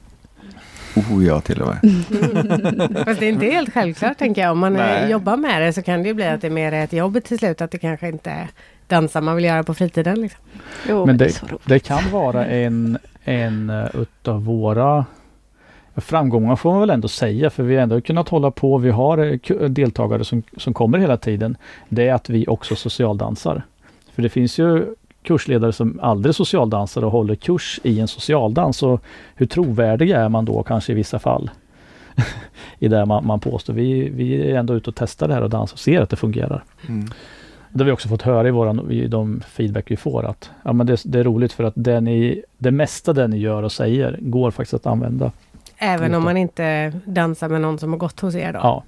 Oh 0.97 1.25
ja, 1.25 1.41
till 1.41 1.61
och 1.61 1.67
med. 1.67 1.79
Fast 3.05 3.19
det 3.19 3.25
är 3.25 3.29
inte 3.29 3.45
helt 3.45 3.73
självklart 3.73 4.17
tänker 4.17 4.41
jag. 4.41 4.51
Om 4.51 4.59
man 4.59 4.73
Nej. 4.73 5.11
jobbar 5.11 5.37
med 5.37 5.61
det 5.61 5.73
så 5.73 5.81
kan 5.81 6.01
det 6.03 6.07
ju 6.07 6.13
bli 6.13 6.25
att 6.27 6.41
det 6.41 6.47
är 6.47 6.51
mer 6.51 6.71
ett 6.71 6.93
jobb 6.93 7.23
till 7.23 7.37
slut. 7.37 7.61
Att 7.61 7.71
det 7.71 7.77
kanske 7.77 8.07
inte 8.07 8.29
är 8.29 8.47
dansa 8.87 9.21
man 9.21 9.35
vill 9.35 9.45
göra 9.45 9.63
på 9.63 9.73
fritiden. 9.73 10.21
Liksom. 10.21 10.39
Jo, 10.89 11.05
Men 11.05 11.17
det 11.17 11.41
det- 11.65 11.79
kan 11.79 12.11
vara 12.11 12.45
en, 12.45 12.97
en 13.23 13.69
eh, 13.69 13.85
utav 13.95 14.45
våra 14.45 15.05
framgångar 15.95 16.55
får 16.55 16.71
man 16.71 16.79
väl 16.79 16.89
ändå 16.89 17.07
säga, 17.07 17.49
för 17.49 17.63
vi 17.63 17.75
har 17.75 17.83
ändå 17.83 18.01
kunnat 18.01 18.29
hålla 18.29 18.51
på. 18.51 18.77
Vi 18.77 18.89
har 18.89 19.17
eh, 19.17 19.69
deltagare 19.69 20.23
som, 20.23 20.43
som 20.57 20.73
kommer 20.73 20.97
hela 20.97 21.17
tiden. 21.17 21.57
Det 21.89 22.07
är 22.07 22.13
att 22.13 22.29
vi 22.29 22.47
också 22.47 22.75
socialdansar. 22.75 23.61
För 24.15 24.21
det 24.21 24.29
finns 24.29 24.57
ju 24.59 24.85
kursledare 25.27 25.73
som 25.73 25.99
aldrig 26.01 26.35
socialdansar 26.35 27.03
och 27.03 27.11
håller 27.11 27.35
kurs 27.35 27.79
i 27.83 27.99
en 27.99 28.07
socialdans. 28.07 28.83
Och 28.83 29.03
hur 29.35 29.45
trovärdig 29.45 30.09
är 30.09 30.29
man 30.29 30.45
då 30.45 30.63
kanske 30.63 30.91
i 30.91 30.95
vissa 30.95 31.19
fall? 31.19 31.49
I 32.79 32.87
det 32.87 33.05
man, 33.05 33.25
man 33.25 33.39
påstår. 33.39 33.73
Vi, 33.73 34.09
vi 34.09 34.51
är 34.51 34.55
ändå 34.55 34.73
ute 34.73 34.89
och 34.89 34.95
testar 34.95 35.27
det 35.27 35.33
här 35.33 35.41
och 35.41 35.49
dansar 35.49 35.75
och 35.75 35.79
ser 35.79 36.01
att 36.01 36.09
det 36.09 36.15
fungerar. 36.15 36.63
Mm. 36.87 37.09
Det 37.69 37.83
har 37.83 37.85
vi 37.85 37.91
också 37.91 38.09
fått 38.09 38.21
höra 38.21 38.47
i, 38.47 38.51
våran, 38.51 38.91
i 38.91 39.07
de 39.07 39.41
feedback 39.47 39.91
vi 39.91 39.97
får 39.97 40.25
att 40.25 40.49
ja, 40.63 40.73
men 40.73 40.87
det, 40.87 41.01
det 41.05 41.19
är 41.19 41.23
roligt 41.23 41.53
för 41.53 41.63
att 41.63 41.73
det, 41.75 42.01
ni, 42.01 42.43
det 42.57 42.71
mesta 42.71 43.13
det 43.13 43.27
ni 43.27 43.37
gör 43.37 43.63
och 43.63 43.71
säger 43.71 44.17
går 44.21 44.51
faktiskt 44.51 44.73
att 44.73 44.85
använda. 44.85 45.31
Även 45.77 46.13
om 46.13 46.23
man 46.23 46.37
inte 46.37 46.93
dansar 47.05 47.49
med 47.49 47.61
någon 47.61 47.79
som 47.79 47.91
har 47.91 47.99
gått 47.99 48.19
hos 48.19 48.35
er 48.35 48.53
då? 48.53 48.59
Ja, 48.63 48.83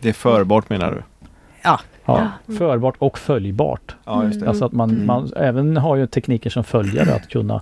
Det 0.00 0.08
är 0.08 0.12
förbart 0.12 0.70
menar 0.70 0.90
du? 0.90 1.02
Ja. 1.62 1.80
Ja. 2.04 2.28
Förbart 2.58 2.94
och 2.98 3.18
följbart. 3.18 3.96
Ja, 4.04 4.24
just 4.24 4.40
det. 4.40 4.48
Alltså 4.48 4.64
att 4.64 4.72
man, 4.72 4.90
Mm. 4.90 5.06
man 5.06 5.32
även 5.36 5.76
har 5.76 5.96
ju 5.96 6.06
tekniker 6.06 6.50
som 6.50 6.64
följare 6.64 7.14
att 7.14 7.28
kunna 7.28 7.60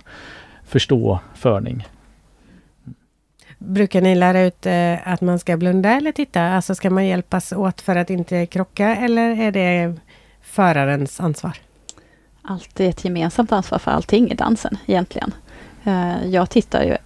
förstå 0.63 1.19
förning. 1.35 1.87
Brukar 3.57 4.01
ni 4.01 4.15
lära 4.15 4.41
ut 4.41 4.65
eh, 4.65 5.07
att 5.07 5.21
man 5.21 5.39
ska 5.39 5.57
blunda 5.57 5.89
eller 5.89 6.11
titta? 6.11 6.41
Alltså 6.41 6.75
ska 6.75 6.89
man 6.89 7.05
hjälpas 7.05 7.51
åt 7.53 7.81
för 7.81 7.95
att 7.95 8.09
inte 8.09 8.45
krocka 8.45 8.95
eller 8.95 9.41
är 9.41 9.51
det 9.51 9.95
förarens 10.41 11.19
ansvar? 11.19 11.57
alltid 12.45 12.89
ett 12.89 13.05
gemensamt 13.05 13.51
ansvar 13.51 13.79
för 13.79 13.91
allting 13.91 14.31
i 14.31 14.35
dansen 14.35 14.77
egentligen. 14.85 15.31
Eh, 15.83 16.25
jag 16.27 16.49
tittar 16.49 16.83
ju 16.83 16.97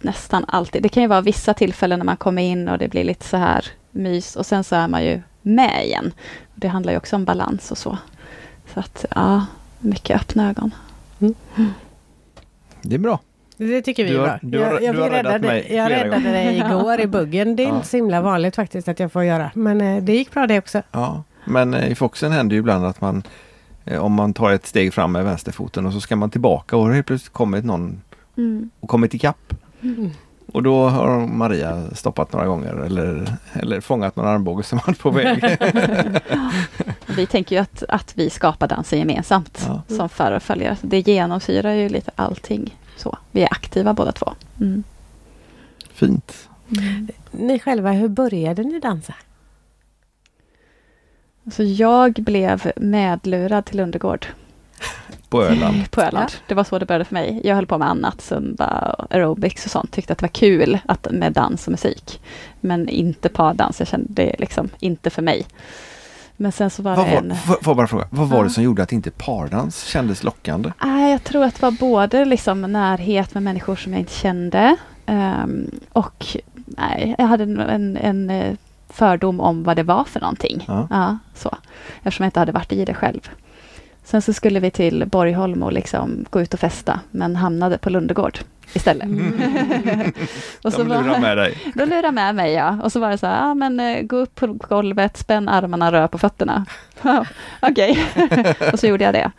nästan 0.00 0.44
alltid. 0.48 0.82
Det 0.82 0.88
kan 0.88 1.02
ju 1.02 1.06
vara 1.08 1.20
vissa 1.20 1.54
tillfällen 1.54 1.98
när 1.98 2.06
man 2.06 2.16
kommer 2.16 2.42
in 2.42 2.68
och 2.68 2.78
det 2.78 2.88
blir 2.88 3.04
lite 3.04 3.24
så 3.24 3.36
här 3.36 3.64
mys 3.90 4.36
och 4.36 4.46
sen 4.46 4.64
så 4.64 4.76
är 4.76 4.88
man 4.88 5.04
ju 5.04 5.22
med 5.42 5.84
igen. 5.84 6.12
Det 6.54 6.68
handlar 6.68 6.92
ju 6.92 6.98
också 6.98 7.16
om 7.16 7.24
balans 7.24 7.70
och 7.70 7.78
så. 7.78 7.98
Så 8.74 8.80
att 8.80 9.04
ja, 9.14 9.46
mycket 9.78 10.20
öppna 10.20 10.50
ögon. 10.50 10.74
Mm. 11.20 11.34
Det 12.82 12.94
är 12.94 12.98
bra. 12.98 13.18
Det 13.56 13.82
tycker 13.82 14.04
vi 14.04 14.10
du 14.10 14.18
är 14.18 14.22
bra. 14.22 14.38
Du 14.42 14.58
har, 14.58 14.66
jag, 14.66 14.82
jag, 14.82 14.94
du 14.94 15.00
har 15.00 15.10
räddat 15.10 15.32
räddade, 15.32 15.48
mig 15.48 15.74
jag 15.74 15.90
räddade 15.90 16.30
dig 16.30 16.56
igår 16.56 17.00
i 17.00 17.06
buggen. 17.06 17.56
Det 17.56 17.62
är 17.62 17.68
ja. 17.68 17.76
inte 17.76 17.88
så 17.88 17.96
himla 17.96 18.20
vanligt 18.20 18.56
faktiskt 18.56 18.88
att 18.88 19.00
jag 19.00 19.12
får 19.12 19.24
göra. 19.24 19.50
Men 19.54 19.80
eh, 19.80 20.02
det 20.02 20.12
gick 20.12 20.32
bra 20.32 20.46
det 20.46 20.58
också. 20.58 20.82
Ja, 20.92 21.22
men 21.44 21.74
eh, 21.74 21.92
i 21.92 21.94
Foxen 21.94 22.32
händer 22.32 22.54
ju 22.54 22.60
ibland 22.60 22.86
att 22.86 23.00
man 23.00 23.22
eh, 23.84 24.04
om 24.04 24.12
man 24.12 24.34
tar 24.34 24.50
ett 24.50 24.66
steg 24.66 24.94
fram 24.94 25.12
med 25.12 25.24
vänsterfoten 25.24 25.86
och 25.86 25.92
så 25.92 26.00
ska 26.00 26.16
man 26.16 26.30
tillbaka 26.30 26.76
och 26.76 26.94
helt 26.94 27.06
plötsligt 27.06 27.32
kommit 27.32 27.64
någon 27.64 28.02
mm. 28.36 28.70
och 28.80 28.88
kommit 28.88 29.14
ikapp. 29.14 29.54
Mm. 29.82 30.10
Och 30.52 30.62
då 30.62 30.88
har 30.88 31.26
Maria 31.26 31.90
stoppat 31.94 32.32
några 32.32 32.46
gånger 32.46 32.74
eller, 32.74 33.36
eller 33.52 33.80
fångat 33.80 34.16
någon 34.16 34.26
armbåge 34.26 34.62
som 34.62 34.80
var 34.86 34.94
på 34.94 35.10
väg. 35.10 35.58
vi 37.16 37.26
tänker 37.26 37.56
ju 37.56 37.62
att, 37.62 37.82
att 37.88 38.12
vi 38.16 38.30
skapar 38.30 38.68
dansen 38.68 38.98
gemensamt 38.98 39.66
ja. 39.66 39.82
som 39.96 40.08
för 40.08 40.32
och 40.32 40.42
följare. 40.42 40.76
Det 40.82 41.00
genomsyrar 41.00 41.72
ju 41.72 41.88
lite 41.88 42.10
allting. 42.16 42.78
Så, 42.96 43.18
vi 43.30 43.42
är 43.42 43.48
aktiva 43.52 43.94
båda 43.94 44.12
två. 44.12 44.32
Mm. 44.60 44.82
Fint. 45.92 46.48
Mm. 46.78 47.08
Ni 47.30 47.58
själva, 47.58 47.92
hur 47.92 48.08
började 48.08 48.62
ni 48.62 48.80
dansa? 48.80 49.14
Alltså 51.44 51.62
jag 51.62 52.12
blev 52.12 52.72
medlurad 52.76 53.64
till 53.64 53.80
Undergård. 53.80 54.26
På 55.30 55.42
Öland? 55.42 55.90
På 55.90 56.00
Öland. 56.00 56.30
Ja. 56.32 56.38
Det 56.46 56.54
var 56.54 56.64
så 56.64 56.78
det 56.78 56.86
började 56.86 57.04
för 57.04 57.14
mig. 57.14 57.40
Jag 57.44 57.54
höll 57.54 57.66
på 57.66 57.78
med 57.78 57.88
annat, 57.88 58.20
zumba, 58.20 58.96
aerobics 59.10 59.64
och 59.64 59.70
sånt. 59.70 59.92
Tyckte 59.92 60.12
att 60.12 60.18
det 60.18 60.22
var 60.22 60.28
kul 60.28 60.78
att, 60.86 61.06
med 61.10 61.32
dans 61.32 61.66
och 61.66 61.70
musik. 61.70 62.20
Men 62.60 62.88
inte 62.88 63.28
pardans. 63.28 63.78
Jag 63.78 63.88
kände 63.88 64.08
det 64.08 64.36
liksom 64.38 64.68
inte 64.80 65.10
för 65.10 65.22
mig. 65.22 65.46
Men 66.36 66.52
sen 66.52 66.70
så 66.70 66.82
var 66.82 66.96
vad 66.96 67.06
det 67.06 67.16
en... 67.16 67.36
Får 67.36 67.74
bara 67.74 67.86
fråga, 67.86 68.06
vad 68.10 68.28
var 68.28 68.38
ja. 68.38 68.44
det 68.44 68.50
som 68.50 68.62
gjorde 68.62 68.82
att 68.82 68.92
inte 68.92 69.10
pardans 69.10 69.84
kändes 69.84 70.24
lockande? 70.24 70.72
Jag 71.10 71.24
tror 71.24 71.44
att 71.44 71.54
det 71.54 71.62
var 71.62 71.70
både 71.70 72.24
liksom 72.24 72.62
närhet 72.62 73.34
med 73.34 73.42
människor 73.42 73.76
som 73.76 73.92
jag 73.92 74.00
inte 74.00 74.12
kände. 74.12 74.76
Um, 75.06 75.70
och 75.92 76.26
nej, 76.54 77.14
jag 77.18 77.26
hade 77.26 77.42
en, 77.44 77.60
en, 77.60 77.96
en, 77.96 78.30
eh, 78.30 78.54
fördom 78.88 79.40
om 79.40 79.62
vad 79.62 79.76
det 79.76 79.82
var 79.82 80.04
för 80.04 80.20
någonting. 80.20 80.64
Ja. 80.68 80.88
ja. 80.90 81.18
så. 81.34 81.56
Eftersom 82.02 82.24
jag 82.24 82.28
inte 82.28 82.40
hade 82.40 82.52
varit 82.52 82.72
i 82.72 82.84
det 82.84 82.94
själv. 82.94 83.30
Sen 84.04 84.22
så 84.22 84.32
skulle 84.32 84.60
vi 84.60 84.70
till 84.70 85.06
Borgholm 85.06 85.62
och 85.62 85.72
liksom 85.72 86.24
gå 86.30 86.40
ut 86.40 86.54
och 86.54 86.60
festa, 86.60 87.00
men 87.10 87.36
hamnade 87.36 87.78
på 87.78 87.90
Lundegård 87.90 88.38
istället. 88.72 89.04
Mm. 89.04 89.32
och 90.62 90.72
så 90.72 90.78
De 90.78 90.88
lurade 90.88 91.20
med 91.20 91.36
dig? 91.36 91.72
Då 91.74 91.84
lurade 91.84 92.10
med 92.10 92.34
mig, 92.34 92.52
ja. 92.52 92.78
Och 92.82 92.92
så 92.92 93.00
var 93.00 93.10
det 93.10 93.18
så 93.18 93.26
här, 93.26 93.48
ja 93.48 93.54
men 93.54 93.80
eh, 93.80 94.02
gå 94.02 94.16
upp 94.16 94.34
på 94.34 94.46
golvet, 94.46 95.16
spänn 95.16 95.48
armarna, 95.48 95.92
rör 95.92 96.06
på 96.06 96.18
fötterna. 96.18 96.66
Okej, 97.62 97.98
och 98.72 98.78
så 98.78 98.86
gjorde 98.86 99.04
jag 99.04 99.14
det. 99.14 99.30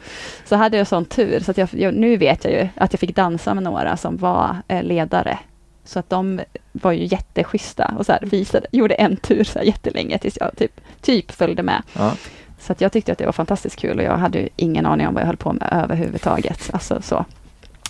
Så 0.46 0.56
hade 0.56 0.78
jag 0.78 0.88
sån 0.88 1.06
tur, 1.06 1.40
så 1.40 1.52
att 1.52 1.58
jag, 1.58 1.70
jag, 1.72 1.94
nu 1.94 2.18
vet 2.18 2.44
jag 2.44 2.54
ju 2.54 2.70
att 2.76 2.94
jag 2.94 3.00
fick 3.00 3.16
dansa 3.16 3.54
med 3.54 3.64
några 3.64 3.98
som 3.98 4.18
var 4.18 4.56
eh, 4.68 4.84
ledare 4.84 5.40
så 5.84 6.00
att 6.00 6.10
de 6.10 6.42
var 6.72 6.92
ju 6.92 7.06
jätteschyssta 7.06 7.94
och 7.98 8.06
så 8.06 8.12
här 8.12 8.20
visade, 8.22 8.68
gjorde 8.72 8.94
en 8.94 9.18
tur 9.18 9.44
så 9.44 9.60
här 9.60 9.66
jättelänge 9.66 10.18
tills 10.18 10.38
jag 10.40 10.58
typ, 10.58 10.82
typ 11.02 11.32
följde 11.32 11.64
med. 11.64 11.84
Ja. 11.94 12.14
Så 12.62 12.72
att 12.72 12.82
jag 12.82 12.92
tyckte 12.92 13.12
att 13.12 13.18
det 13.18 13.26
var 13.26 13.32
fantastiskt 13.32 13.76
kul 13.76 13.98
och 14.00 14.06
jag 14.06 14.18
hade 14.18 14.50
ingen 14.56 14.86
aning 14.86 15.08
om 15.08 15.14
vad 15.14 15.22
jag 15.22 15.28
höll 15.28 15.38
på 15.38 15.54
med 15.54 15.70
överhuvudtaget. 15.72 16.70
Alltså 16.74 17.02
så. 17.02 17.26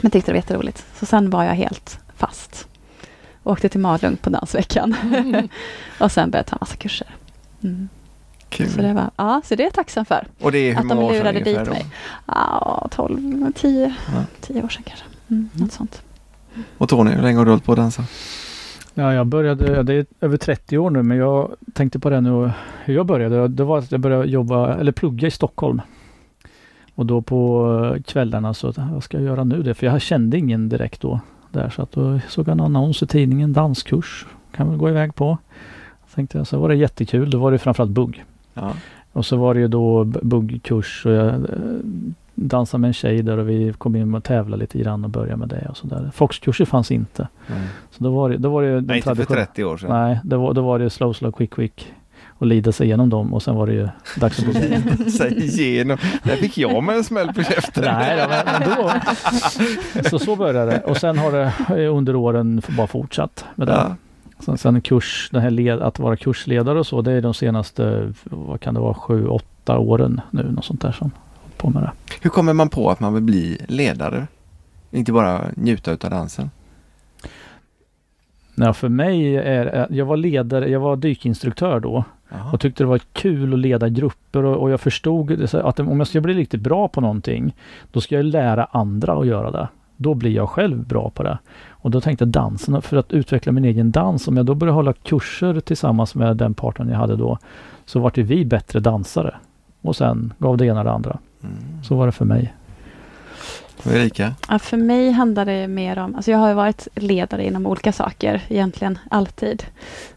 Men 0.01 0.11
tyckte 0.11 0.31
det 0.31 0.33
var 0.33 0.37
jätteroligt. 0.37 0.85
Så 0.99 1.05
sen 1.05 1.29
var 1.29 1.43
jag 1.43 1.53
helt 1.53 1.99
fast. 2.15 2.67
Åkte 3.43 3.69
till 3.69 3.79
Malung 3.79 4.17
på 4.17 4.29
dansveckan. 4.29 4.95
Mm. 5.13 5.49
och 5.99 6.11
sen 6.11 6.31
började 6.31 6.49
ta 6.49 6.57
massa 6.59 6.75
kurser. 6.75 7.07
Mm. 7.63 7.89
Kul. 8.49 8.69
Så 8.69 8.81
det, 8.81 8.93
var, 8.93 9.11
ja, 9.15 9.41
så 9.45 9.55
det 9.55 9.63
är 9.63 9.65
jag 9.65 9.73
tacksam 9.73 10.05
för. 10.05 10.27
Och 10.39 10.51
det 10.51 10.57
är 10.57 10.71
hur 10.71 10.79
att 10.79 10.85
många 10.85 11.01
de 11.01 11.13
lurade 11.17 11.39
år 11.39 11.43
dit 11.43 11.65
då? 11.65 11.71
mig. 11.71 11.85
Ja, 12.25 12.87
12, 12.91 13.53
10, 13.55 13.93
ja. 14.13 14.23
10 14.41 14.63
år 14.63 14.69
sedan 14.69 14.83
kanske. 14.85 15.05
Mm, 15.05 15.49
mm. 15.53 15.63
Något 15.63 15.71
sånt. 15.71 16.01
Och 16.77 16.89
Tony, 16.89 17.11
hur 17.11 17.21
länge 17.21 17.37
har 17.37 17.45
du 17.45 17.51
hållit 17.51 17.65
på 17.65 17.71
att 17.71 17.77
dansa? 17.77 18.03
Ja, 18.93 19.13
jag 19.13 19.27
började, 19.27 19.83
det 19.83 19.93
är 19.93 20.05
över 20.21 20.37
30 20.37 20.77
år 20.77 20.89
nu, 20.89 21.03
men 21.03 21.17
jag 21.17 21.51
tänkte 21.73 21.99
på 21.99 22.09
det 22.09 22.21
nu, 22.21 22.51
hur 22.83 22.93
jag 22.93 23.05
började. 23.05 23.47
Det 23.47 23.63
var 23.63 23.77
att 23.77 23.91
jag 23.91 24.01
började 24.01 24.25
jobba, 24.25 24.73
eller 24.75 24.91
plugga 24.91 25.27
i 25.27 25.31
Stockholm. 25.31 25.81
Och 26.95 27.05
då 27.05 27.21
på 27.21 27.97
kvällarna 28.05 28.53
så, 28.53 28.73
vad 28.75 29.03
ska 29.03 29.17
jag 29.17 29.25
göra 29.25 29.43
nu 29.43 29.63
det? 29.63 29.73
För 29.73 29.87
jag 29.87 30.01
kände 30.01 30.37
ingen 30.37 30.69
direkt 30.69 31.01
då. 31.01 31.19
Där, 31.51 31.69
så 31.69 31.81
att 31.81 31.91
då 31.91 32.19
såg 32.29 32.47
jag 32.47 32.51
en 32.51 32.59
annons 32.59 33.03
i 33.03 33.07
tidningen, 33.07 33.53
danskurs. 33.53 34.25
Kan 34.51 34.69
väl 34.69 34.77
gå 34.77 34.89
iväg 34.89 35.15
på. 35.15 35.37
Tänkte 36.15 36.37
jag, 36.37 36.47
så 36.47 36.59
var 36.59 36.69
det 36.69 36.75
jättekul. 36.75 37.29
Då 37.29 37.39
var 37.39 37.51
det 37.51 37.57
framförallt 37.57 37.91
bugg. 37.91 38.23
Ja. 38.53 38.73
Och 39.11 39.25
så 39.25 39.37
var 39.37 39.53
det 39.53 39.59
ju 39.59 39.67
då 39.67 40.03
buggkurs 40.03 41.05
och 41.05 41.11
jag 41.11 41.41
dansade 42.35 42.81
med 42.81 42.87
en 42.87 42.93
tjej 42.93 43.23
där 43.23 43.37
och 43.37 43.49
vi 43.49 43.73
kom 43.77 43.95
in 43.95 44.15
och 44.15 44.23
tävlade 44.23 44.61
lite 44.61 44.77
grann 44.77 45.03
och 45.03 45.09
började 45.09 45.37
med 45.37 45.49
det 45.49 45.67
och 45.69 45.77
sådär. 45.77 46.11
Foxkurser 46.13 46.65
fanns 46.65 46.91
inte. 46.91 47.27
Mm. 47.47 47.61
Så 47.91 48.03
då 48.03 48.11
var 48.11 48.29
det, 48.29 48.37
då 48.37 48.49
var 48.49 48.63
det 48.63 48.81
Nej, 48.81 48.97
inte 48.97 49.15
för 49.15 49.25
30 49.25 49.63
år 49.63 49.77
sedan. 49.77 49.89
Nej, 49.89 50.19
det 50.23 50.37
var, 50.37 50.53
då 50.53 50.61
var 50.61 50.79
det 50.79 50.89
slow, 50.89 51.13
slow, 51.13 51.31
quick, 51.31 51.53
quick 51.53 51.93
och 52.41 52.47
lida 52.47 52.71
sig 52.71 52.87
igenom 52.87 53.09
dem 53.09 53.33
och 53.33 53.43
sen 53.43 53.55
var 53.55 53.67
det 53.67 53.73
ju 53.73 53.87
dags 54.19 54.39
att 54.39 54.45
börja 54.45 54.65
igen. 54.67 55.11
sig 55.11 55.43
igenom? 55.43 55.97
Där 56.23 56.35
fick 56.35 56.57
jag 56.57 56.83
med 56.83 56.95
en 56.95 57.03
smäll 57.03 57.33
på 57.33 57.43
käften. 57.43 57.83
Nej, 57.83 58.21
då, 58.21 58.27
men 58.45 58.69
då. 58.69 58.91
Så 60.09 60.19
så 60.19 60.35
började 60.35 60.71
det 60.71 60.79
och 60.79 60.97
sen 60.97 61.17
har 61.17 61.31
det 61.31 61.87
under 61.87 62.15
åren 62.15 62.61
bara 62.77 62.87
fortsatt 62.87 63.45
med 63.55 63.67
det. 63.67 63.73
Ja. 63.73 63.95
Sen, 64.39 64.57
sen 64.57 64.81
kurs, 64.81 65.29
den 65.31 65.41
här 65.41 65.49
led, 65.49 65.81
att 65.81 65.99
vara 65.99 66.17
kursledare 66.17 66.79
och 66.79 66.87
så, 66.87 67.01
det 67.01 67.11
är 67.11 67.21
de 67.21 67.33
senaste, 67.33 68.13
vad 68.23 68.61
kan 68.61 68.73
det 68.73 68.79
vara, 68.79 68.93
sju, 68.93 69.27
åtta 69.27 69.77
åren 69.77 70.21
nu, 70.31 70.43
något 70.51 70.65
sånt 70.65 70.81
där 70.81 70.91
som 70.91 71.11
på 71.61 71.69
med 71.69 71.83
det. 71.83 71.91
Hur 72.21 72.29
kommer 72.29 72.53
man 72.53 72.69
på 72.69 72.89
att 72.89 72.99
man 72.99 73.13
vill 73.13 73.23
bli 73.23 73.57
ledare? 73.67 74.27
Inte 74.91 75.11
bara 75.11 75.41
njuta 75.55 75.91
utav 75.91 76.11
dansen? 76.11 76.49
Ja, 78.55 78.73
för 78.73 78.89
mig 78.89 79.35
är 79.35 79.87
jag 79.89 80.05
var 80.05 80.17
ledare, 80.17 80.69
jag 80.69 80.79
var 80.79 80.95
dykinstruktör 80.95 81.79
då 81.79 82.03
Aha. 82.31 82.51
och 82.53 82.59
tyckte 82.59 82.83
det 82.83 82.87
var 82.87 82.99
kul 83.13 83.53
att 83.53 83.59
leda 83.59 83.89
grupper 83.89 84.45
och, 84.45 84.57
och 84.57 84.71
jag 84.71 84.81
förstod 84.81 85.55
att 85.55 85.79
om 85.79 85.97
jag 85.97 86.07
ska 86.07 86.21
bli 86.21 86.33
riktigt 86.33 86.61
bra 86.61 86.87
på 86.87 87.01
någonting, 87.01 87.55
då 87.91 88.01
ska 88.01 88.15
jag 88.15 88.25
lära 88.25 88.63
andra 88.71 89.13
att 89.13 89.27
göra 89.27 89.51
det. 89.51 89.67
Då 89.97 90.13
blir 90.13 90.31
jag 90.31 90.49
själv 90.49 90.87
bra 90.87 91.09
på 91.09 91.23
det. 91.23 91.37
Och 91.69 91.91
då 91.91 92.01
tänkte 92.01 92.25
jag 92.25 92.29
dansen, 92.29 92.81
för 92.81 92.97
att 92.97 93.11
utveckla 93.11 93.51
min 93.51 93.65
egen 93.65 93.91
dans, 93.91 94.27
om 94.27 94.37
jag 94.37 94.45
då 94.45 94.55
började 94.55 94.75
hålla 94.75 94.93
kurser 94.93 95.59
tillsammans 95.59 96.15
med 96.15 96.37
den 96.37 96.53
partnern 96.53 96.89
jag 96.89 96.97
hade 96.97 97.15
då, 97.15 97.37
så 97.85 97.99
vart 97.99 98.17
vi 98.17 98.45
bättre 98.45 98.79
dansare. 98.79 99.35
Och 99.81 99.95
sen 99.95 100.33
gav 100.37 100.57
det 100.57 100.65
ena 100.65 100.83
det 100.83 100.91
andra. 100.91 101.19
Mm. 101.43 101.83
Så 101.83 101.95
var 101.95 102.05
det 102.05 102.11
för 102.11 102.25
mig. 102.25 102.53
Erika? 103.85 104.33
Ja, 104.49 104.59
för 104.59 104.77
mig 104.77 105.11
handlar 105.11 105.45
det 105.45 105.67
mer 105.67 105.99
om, 105.99 106.15
alltså 106.15 106.31
jag 106.31 106.37
har 106.37 106.53
varit 106.53 106.87
ledare 106.95 107.45
inom 107.45 107.65
olika 107.65 107.91
saker 107.91 108.41
egentligen 108.49 108.99
alltid. 109.09 109.63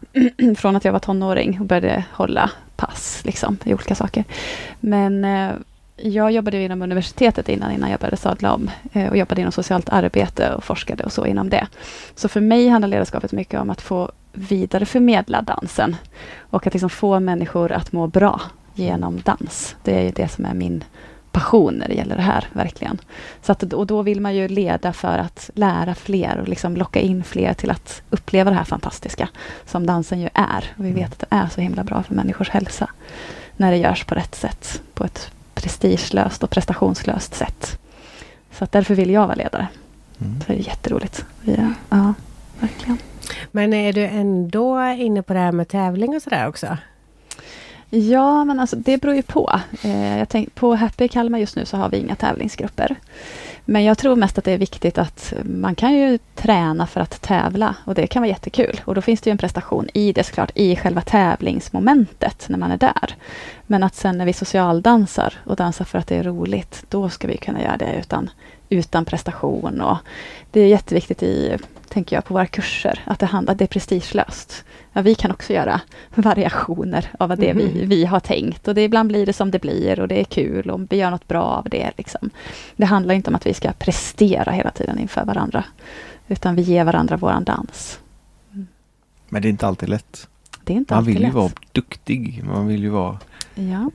Från 0.57 0.75
att 0.75 0.85
jag 0.85 0.91
var 0.91 0.99
tonåring 0.99 1.59
och 1.59 1.65
började 1.65 2.03
hålla 2.11 2.51
pass 2.75 3.21
liksom, 3.25 3.57
i 3.63 3.73
olika 3.73 3.95
saker. 3.95 4.23
Men 4.79 5.25
eh, 5.25 5.51
jag 5.97 6.31
jobbade 6.31 6.61
inom 6.61 6.81
universitetet 6.81 7.49
innan, 7.49 7.71
innan 7.71 7.91
jag 7.91 7.99
började 7.99 8.17
sadla 8.17 8.53
om 8.53 8.69
eh, 8.93 9.09
och 9.09 9.17
jobbade 9.17 9.41
inom 9.41 9.51
socialt 9.51 9.89
arbete 9.89 10.53
och 10.53 10.63
forskade 10.63 11.03
och 11.03 11.11
så 11.11 11.25
inom 11.25 11.49
det. 11.49 11.67
Så 12.15 12.27
för 12.29 12.41
mig 12.41 12.67
handlar 12.67 12.87
ledarskapet 12.87 13.31
mycket 13.31 13.59
om 13.59 13.69
att 13.69 13.81
få 13.81 14.11
vidareförmedla 14.33 15.41
dansen 15.41 15.95
och 16.39 16.67
att 16.67 16.73
liksom 16.73 16.89
få 16.89 17.19
människor 17.19 17.71
att 17.71 17.91
må 17.91 18.07
bra 18.07 18.41
genom 18.73 19.21
dans. 19.21 19.75
Det 19.83 20.07
är 20.07 20.11
det 20.11 20.27
som 20.27 20.45
är 20.45 20.53
min 20.53 20.83
passion 21.35 21.73
när 21.73 21.87
det 21.87 21.93
gäller 21.93 22.15
det 22.15 22.21
här, 22.21 22.47
verkligen. 22.53 22.97
Så 23.41 23.51
att, 23.51 23.73
och 23.73 23.87
då 23.87 24.01
vill 24.01 24.21
man 24.21 24.35
ju 24.35 24.47
leda 24.47 24.93
för 24.93 25.17
att 25.17 25.49
lära 25.53 25.95
fler 25.95 26.37
och 26.37 26.47
liksom 26.47 26.77
locka 26.77 26.99
in 26.99 27.23
fler 27.23 27.53
till 27.53 27.71
att 27.71 28.01
uppleva 28.09 28.49
det 28.49 28.57
här 28.57 28.63
fantastiska 28.63 29.29
som 29.65 29.85
dansen 29.85 30.19
ju 30.19 30.29
är. 30.33 30.73
Och 30.77 30.85
vi 30.85 30.91
vet 30.91 31.11
att 31.13 31.19
det 31.19 31.35
är 31.35 31.47
så 31.47 31.61
himla 31.61 31.83
bra 31.83 32.03
för 32.03 32.13
människors 32.13 32.49
hälsa 32.49 32.89
när 33.57 33.71
det 33.71 33.77
görs 33.77 34.03
på 34.03 34.15
rätt 34.15 34.35
sätt, 34.35 34.81
på 34.93 35.03
ett 35.03 35.31
prestigelöst 35.53 36.43
och 36.43 36.49
prestationslöst 36.49 37.35
sätt. 37.35 37.79
Så 38.51 38.63
att 38.63 38.71
därför 38.71 38.95
vill 38.95 39.09
jag 39.09 39.27
vara 39.27 39.35
ledare. 39.35 39.67
Mm. 40.21 40.41
Så 40.41 40.47
det 40.47 40.59
är 40.59 40.67
jätteroligt. 40.67 41.25
Ja, 41.41 41.73
ja, 41.89 42.13
verkligen. 42.59 42.97
Men 43.51 43.73
är 43.73 43.93
du 43.93 44.05
ändå 44.05 44.81
inne 44.83 45.21
på 45.21 45.33
det 45.33 45.39
här 45.39 45.51
med 45.51 45.67
tävling 45.67 46.15
och 46.15 46.21
sådär 46.21 46.47
också? 46.47 46.77
Ja, 47.95 48.45
men 48.45 48.59
alltså 48.59 48.75
det 48.75 49.01
beror 49.01 49.15
ju 49.15 49.21
på. 49.21 49.59
Eh, 49.83 50.17
jag 50.17 50.29
tänk, 50.29 50.55
på 50.55 50.75
Happy 50.75 51.07
Kalmar 51.07 51.39
just 51.39 51.55
nu 51.55 51.65
så 51.65 51.77
har 51.77 51.89
vi 51.89 51.97
inga 51.97 52.15
tävlingsgrupper. 52.15 52.95
Men 53.65 53.83
jag 53.83 53.97
tror 53.97 54.15
mest 54.15 54.37
att 54.37 54.43
det 54.43 54.51
är 54.51 54.57
viktigt 54.57 54.97
att 54.97 55.33
man 55.43 55.75
kan 55.75 55.93
ju 55.93 56.19
träna 56.35 56.87
för 56.87 57.01
att 57.01 57.21
tävla 57.21 57.75
och 57.85 57.95
det 57.95 58.07
kan 58.07 58.21
vara 58.21 58.29
jättekul. 58.29 58.81
Och 58.85 58.95
då 58.95 59.01
finns 59.01 59.21
det 59.21 59.29
ju 59.29 59.31
en 59.31 59.37
prestation 59.37 59.89
i 59.93 60.13
det 60.13 60.23
såklart, 60.23 60.51
i 60.55 60.75
själva 60.75 61.01
tävlingsmomentet 61.01 62.45
när 62.49 62.57
man 62.57 62.71
är 62.71 62.77
där. 62.77 63.15
Men 63.67 63.83
att 63.83 63.95
sen 63.95 64.17
när 64.17 64.25
vi 64.25 64.33
socialdansar 64.33 65.33
och 65.43 65.55
dansar 65.55 65.85
för 65.85 65.99
att 65.99 66.07
det 66.07 66.15
är 66.15 66.23
roligt, 66.23 66.85
då 66.89 67.09
ska 67.09 67.27
vi 67.27 67.37
kunna 67.37 67.61
göra 67.61 67.77
det 67.77 67.95
utan, 67.99 68.29
utan 68.69 69.05
prestation. 69.05 69.81
Och 69.81 69.97
det 70.51 70.59
är 70.61 70.67
jätteviktigt 70.67 71.23
i, 71.23 71.57
tänker 71.89 72.15
jag, 72.15 72.25
på 72.25 72.33
våra 72.33 72.45
kurser, 72.45 72.99
att 73.05 73.19
det, 73.19 73.25
handlar, 73.25 73.51
att 73.51 73.57
det 73.57 73.65
är 73.65 73.67
prestigelöst. 73.67 74.63
Ja, 74.93 75.01
vi 75.01 75.15
kan 75.15 75.31
också 75.31 75.53
göra 75.53 75.81
variationer 76.15 77.09
av 77.19 77.29
det 77.37 77.53
vi, 77.53 77.63
Mhm. 77.79 77.89
vi 77.89 78.05
har 78.05 78.19
tänkt. 78.19 78.67
Och 78.67 78.75
det, 78.75 78.83
ibland 78.83 79.07
blir 79.09 79.25
det 79.25 79.33
som 79.33 79.51
det 79.51 79.59
blir 79.61 79.99
och 79.99 80.07
det 80.07 80.19
är 80.19 80.23
kul 80.23 80.69
och 80.71 80.81
vi 80.89 80.97
gör 80.97 81.11
något 81.11 81.27
bra 81.27 81.43
av 81.43 81.67
det. 81.69 81.91
Liksom. 81.97 82.29
Det 82.75 82.85
handlar 82.85 83.15
inte 83.15 83.29
om 83.29 83.35
att 83.35 83.45
vi 83.45 83.53
ska 83.53 83.71
prestera 83.71 84.51
hela 84.51 84.71
tiden 84.71 84.99
inför 84.99 85.25
varandra. 85.25 85.63
Utan 86.27 86.55
vi 86.55 86.61
ger 86.61 86.83
varandra 86.83 87.17
våran 87.17 87.43
dans. 87.43 87.99
Men 89.29 89.41
det 89.41 89.47
är 89.47 89.49
inte 89.49 89.67
alltid 89.67 89.89
lätt. 89.89 90.27
Det 90.63 90.73
är 90.73 90.77
inte 90.77 90.93
Man 90.93 90.97
alltid 90.99 91.13
vill 91.13 91.21
ju 91.21 91.27
lätt. 91.27 91.35
vara 91.35 91.51
duktig. 91.71 92.43
Man 92.47 92.67
vill 92.67 92.83
ju 92.83 92.89
vara, 92.89 93.19
Ja. 93.55 93.91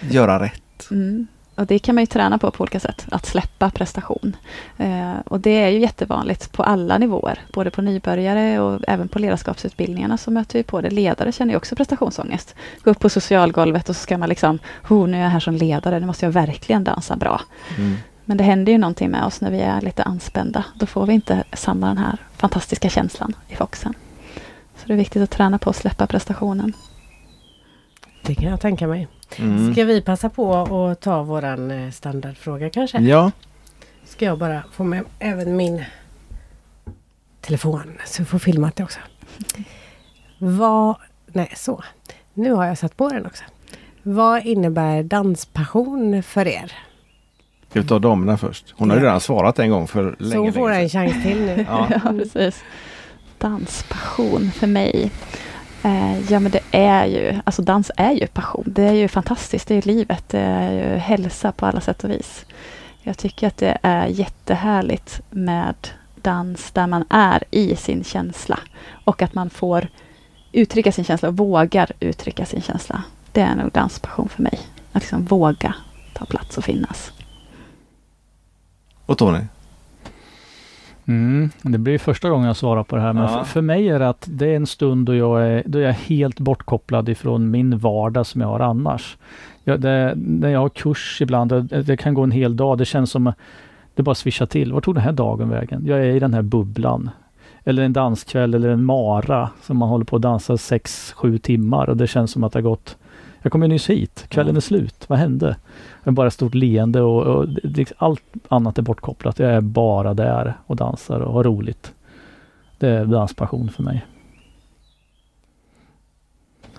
göra 0.00 0.42
rätt. 0.44 0.90
Mm. 0.90 1.26
Och 1.54 1.66
det 1.66 1.78
kan 1.78 1.94
man 1.94 2.02
ju 2.02 2.06
träna 2.06 2.38
på 2.38 2.50
på 2.50 2.62
olika 2.62 2.80
sätt, 2.80 3.06
att 3.10 3.26
släppa 3.26 3.70
prestation. 3.70 4.36
Eh, 4.76 5.14
och 5.26 5.40
det 5.40 5.50
är 5.50 5.68
ju 5.68 5.78
jättevanligt 5.78 6.52
på 6.52 6.62
alla 6.62 6.98
nivåer, 6.98 7.40
både 7.52 7.70
på 7.70 7.82
nybörjare 7.82 8.60
och 8.60 8.80
även 8.88 9.08
på 9.08 9.18
ledarskapsutbildningarna 9.18 10.16
så 10.16 10.30
möter 10.30 10.58
vi 10.58 10.62
på 10.62 10.80
det. 10.80 10.90
Ledare 10.90 11.32
känner 11.32 11.52
ju 11.52 11.56
också 11.56 11.76
prestationsångest. 11.76 12.54
Gå 12.82 12.90
upp 12.90 13.00
på 13.00 13.08
socialgolvet 13.08 13.88
och 13.88 13.96
så 13.96 14.02
ska 14.02 14.18
man 14.18 14.28
liksom, 14.28 14.58
oh, 14.88 15.08
nu 15.08 15.16
är 15.16 15.22
jag 15.22 15.30
här 15.30 15.40
som 15.40 15.54
ledare, 15.54 16.00
nu 16.00 16.06
måste 16.06 16.26
jag 16.26 16.32
verkligen 16.32 16.84
dansa 16.84 17.16
bra. 17.16 17.40
Mm. 17.78 17.96
Men 18.24 18.36
det 18.36 18.44
händer 18.44 18.72
ju 18.72 18.78
någonting 18.78 19.10
med 19.10 19.24
oss 19.24 19.40
när 19.40 19.50
vi 19.50 19.60
är 19.60 19.80
lite 19.80 20.02
anspända. 20.02 20.64
Då 20.74 20.86
får 20.86 21.06
vi 21.06 21.14
inte 21.14 21.44
samma 21.52 21.86
den 21.86 21.98
här 21.98 22.16
fantastiska 22.36 22.88
känslan 22.88 23.34
i 23.48 23.54
foxen. 23.56 23.94
Så 24.76 24.86
det 24.86 24.92
är 24.92 24.96
viktigt 24.96 25.22
att 25.22 25.30
träna 25.30 25.58
på 25.58 25.70
att 25.70 25.76
släppa 25.76 26.06
prestationen. 26.06 26.72
Det 28.26 28.34
kan 28.34 28.44
jag 28.50 28.60
tänka 28.60 28.86
mig. 28.86 29.08
Mm. 29.36 29.72
Ska 29.72 29.84
vi 29.84 30.02
passa 30.02 30.28
på 30.30 30.54
att 30.54 31.00
ta 31.00 31.22
våran 31.22 31.70
eh, 31.70 31.90
standardfråga 31.90 32.70
kanske? 32.70 32.98
Ja, 32.98 33.30
Ska 34.04 34.24
jag 34.24 34.38
bara 34.38 34.62
få 34.72 34.84
med 34.84 35.04
även 35.18 35.56
min 35.56 35.84
telefon 37.40 37.98
så 38.04 38.22
vi 38.22 38.26
får 38.26 38.38
filmat 38.38 38.76
det 38.76 38.84
också. 38.84 38.98
Vad... 40.38 40.96
Nej, 41.26 41.52
så. 41.56 41.84
Nu 42.34 42.52
har 42.52 42.64
jag 42.66 42.78
satt 42.78 42.96
på 42.96 43.08
den 43.08 43.26
också. 43.26 43.44
Vad 44.02 44.46
innebär 44.46 45.02
danspassion 45.02 46.22
för 46.22 46.48
er? 46.48 46.72
ska 47.70 47.80
vi 47.80 47.88
ta 47.88 47.98
damerna 47.98 48.36
först? 48.38 48.74
Hon 48.76 48.90
har 48.90 48.96
ju 48.96 49.02
redan 49.02 49.20
svarat 49.20 49.58
en 49.58 49.70
gång 49.70 49.88
för 49.88 50.16
länge, 50.18 50.32
så 50.32 50.38
hon 50.38 50.52
får 50.52 50.70
en 50.70 50.90
sedan. 50.90 51.08
chans 51.08 51.22
till 51.24 51.40
nu. 51.40 51.66
Ja. 51.68 51.88
Ja, 52.04 52.12
precis. 52.18 52.64
Danspassion 53.38 54.50
för 54.50 54.66
mig. 54.66 55.10
Eh, 55.84 56.32
ja, 56.32 56.40
men 56.40 56.52
det 56.52 56.62
är 56.70 57.06
ju, 57.06 57.40
alltså 57.44 57.62
dans 57.62 57.90
är 57.96 58.12
ju 58.12 58.26
passion. 58.26 58.64
Det 58.66 58.82
är 58.82 58.92
ju 58.92 59.08
fantastiskt. 59.08 59.68
Det 59.68 59.74
är 59.74 59.76
ju 59.76 59.94
livet. 59.94 60.28
Det 60.28 60.38
är 60.38 60.72
ju 60.72 60.96
hälsa 60.96 61.52
på 61.52 61.66
alla 61.66 61.80
sätt 61.80 62.04
och 62.04 62.10
vis. 62.10 62.44
Jag 63.02 63.18
tycker 63.18 63.46
att 63.46 63.56
det 63.56 63.78
är 63.82 64.06
jättehärligt 64.06 65.20
med 65.30 65.74
dans 66.14 66.70
där 66.70 66.86
man 66.86 67.04
är 67.10 67.44
i 67.50 67.76
sin 67.76 68.04
känsla. 68.04 68.58
Och 69.04 69.22
att 69.22 69.34
man 69.34 69.50
får 69.50 69.88
uttrycka 70.52 70.92
sin 70.92 71.04
känsla 71.04 71.28
och 71.28 71.36
vågar 71.36 71.92
uttrycka 72.00 72.46
sin 72.46 72.62
känsla. 72.62 73.02
Det 73.32 73.40
är 73.40 73.54
nog 73.54 73.72
danspassion 73.72 74.28
för 74.28 74.42
mig. 74.42 74.58
Att 74.92 75.02
liksom 75.02 75.24
våga 75.24 75.74
ta 76.12 76.24
plats 76.24 76.58
och 76.58 76.64
finnas. 76.64 77.12
Och 79.06 79.18
Tony? 79.18 79.40
Mm, 81.06 81.50
det 81.62 81.78
blir 81.78 81.98
första 81.98 82.30
gången 82.30 82.46
jag 82.46 82.56
svarar 82.56 82.82
på 82.82 82.96
det 82.96 83.02
här. 83.02 83.12
Men 83.12 83.22
Ja. 83.22 83.44
för, 83.44 83.60
mig 83.60 83.88
är 83.88 83.98
det 83.98 84.08
att 84.08 84.28
det 84.30 84.46
är 84.46 84.56
en 84.56 84.66
stund 84.66 85.06
då 85.06 85.14
jag 85.14 85.46
är, 85.46 85.62
då 85.66 85.78
jag 85.80 85.88
är 85.88 85.92
helt 85.92 86.40
bortkopplad 86.40 87.08
ifrån 87.08 87.50
min 87.50 87.78
vardag 87.78 88.26
som 88.26 88.40
jag 88.40 88.48
har 88.48 88.60
annars. 88.60 89.16
Jag, 89.64 89.80
det, 89.80 90.14
när 90.16 90.48
jag 90.48 90.60
har 90.60 90.68
kurs 90.68 91.18
ibland, 91.22 91.50
det, 91.50 91.82
det 91.82 91.96
kan 91.96 92.14
gå 92.14 92.22
en 92.22 92.30
hel 92.30 92.56
dag. 92.56 92.78
Det 92.78 92.84
känns 92.84 93.10
som 93.10 93.32
det 93.94 94.02
bara 94.02 94.14
svischar 94.14 94.46
till. 94.46 94.72
Vart 94.72 94.84
tog 94.84 94.94
den 94.94 95.04
här 95.04 95.12
dagen 95.12 95.48
vägen? 95.48 95.82
Jag 95.86 95.98
är 95.98 96.04
i 96.14 96.18
den 96.18 96.34
här 96.34 96.42
bubblan. 96.42 97.10
Eller 97.64 97.82
en 97.82 97.92
danskväll 97.92 98.54
eller 98.54 98.68
en 98.68 98.84
mara 98.84 99.50
som 99.62 99.76
man 99.76 99.88
håller 99.88 100.04
på 100.04 100.16
att 100.16 100.22
dansa 100.22 100.54
6-7 100.54 101.38
timmar 101.38 101.88
och 101.88 101.96
det 101.96 102.06
känns 102.06 102.30
som 102.30 102.44
att 102.44 102.52
det 102.52 102.56
har 102.58 102.62
gått 102.62 102.96
jag 103.44 103.52
kom 103.52 103.62
ju 103.62 103.68
nyss 103.68 103.90
hit, 103.90 104.26
kvällen 104.28 104.54
Ja. 104.54 104.56
är 104.56 104.60
slut, 104.60 105.04
vad 105.08 105.18
hände? 105.18 105.46
Jag 106.04 106.12
är 106.12 106.14
bara 106.14 106.26
ett 106.26 106.32
stort 106.34 106.54
leende 106.54 107.00
och, 107.00 107.22
och 107.22 107.48
det- 107.48 107.92
allt 107.98 108.22
annat 108.48 108.78
är 108.78 108.82
bortkopplat. 108.82 109.38
Jag 109.38 109.50
är 109.52 109.60
bara 109.60 110.14
där 110.14 110.54
och 110.66 110.76
dansar 110.76 111.20
och 111.20 111.32
har 111.32 111.44
roligt. 111.44 111.94
Det 112.78 112.88
är 112.88 113.04
danspassion 113.04 113.68
för 113.68 113.82
mig. 113.82 114.06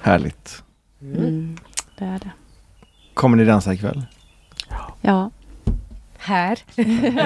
Härligt. 0.02 0.64
Mm, 1.02 1.58
det 1.98 2.06
är 2.06 2.20
det. 2.20 2.32
Kommer 3.14 3.38
ni 3.38 3.46
dansa 3.46 3.74
ikväll? 3.74 4.06
Ja, 5.02 5.30
Här. 6.26 6.58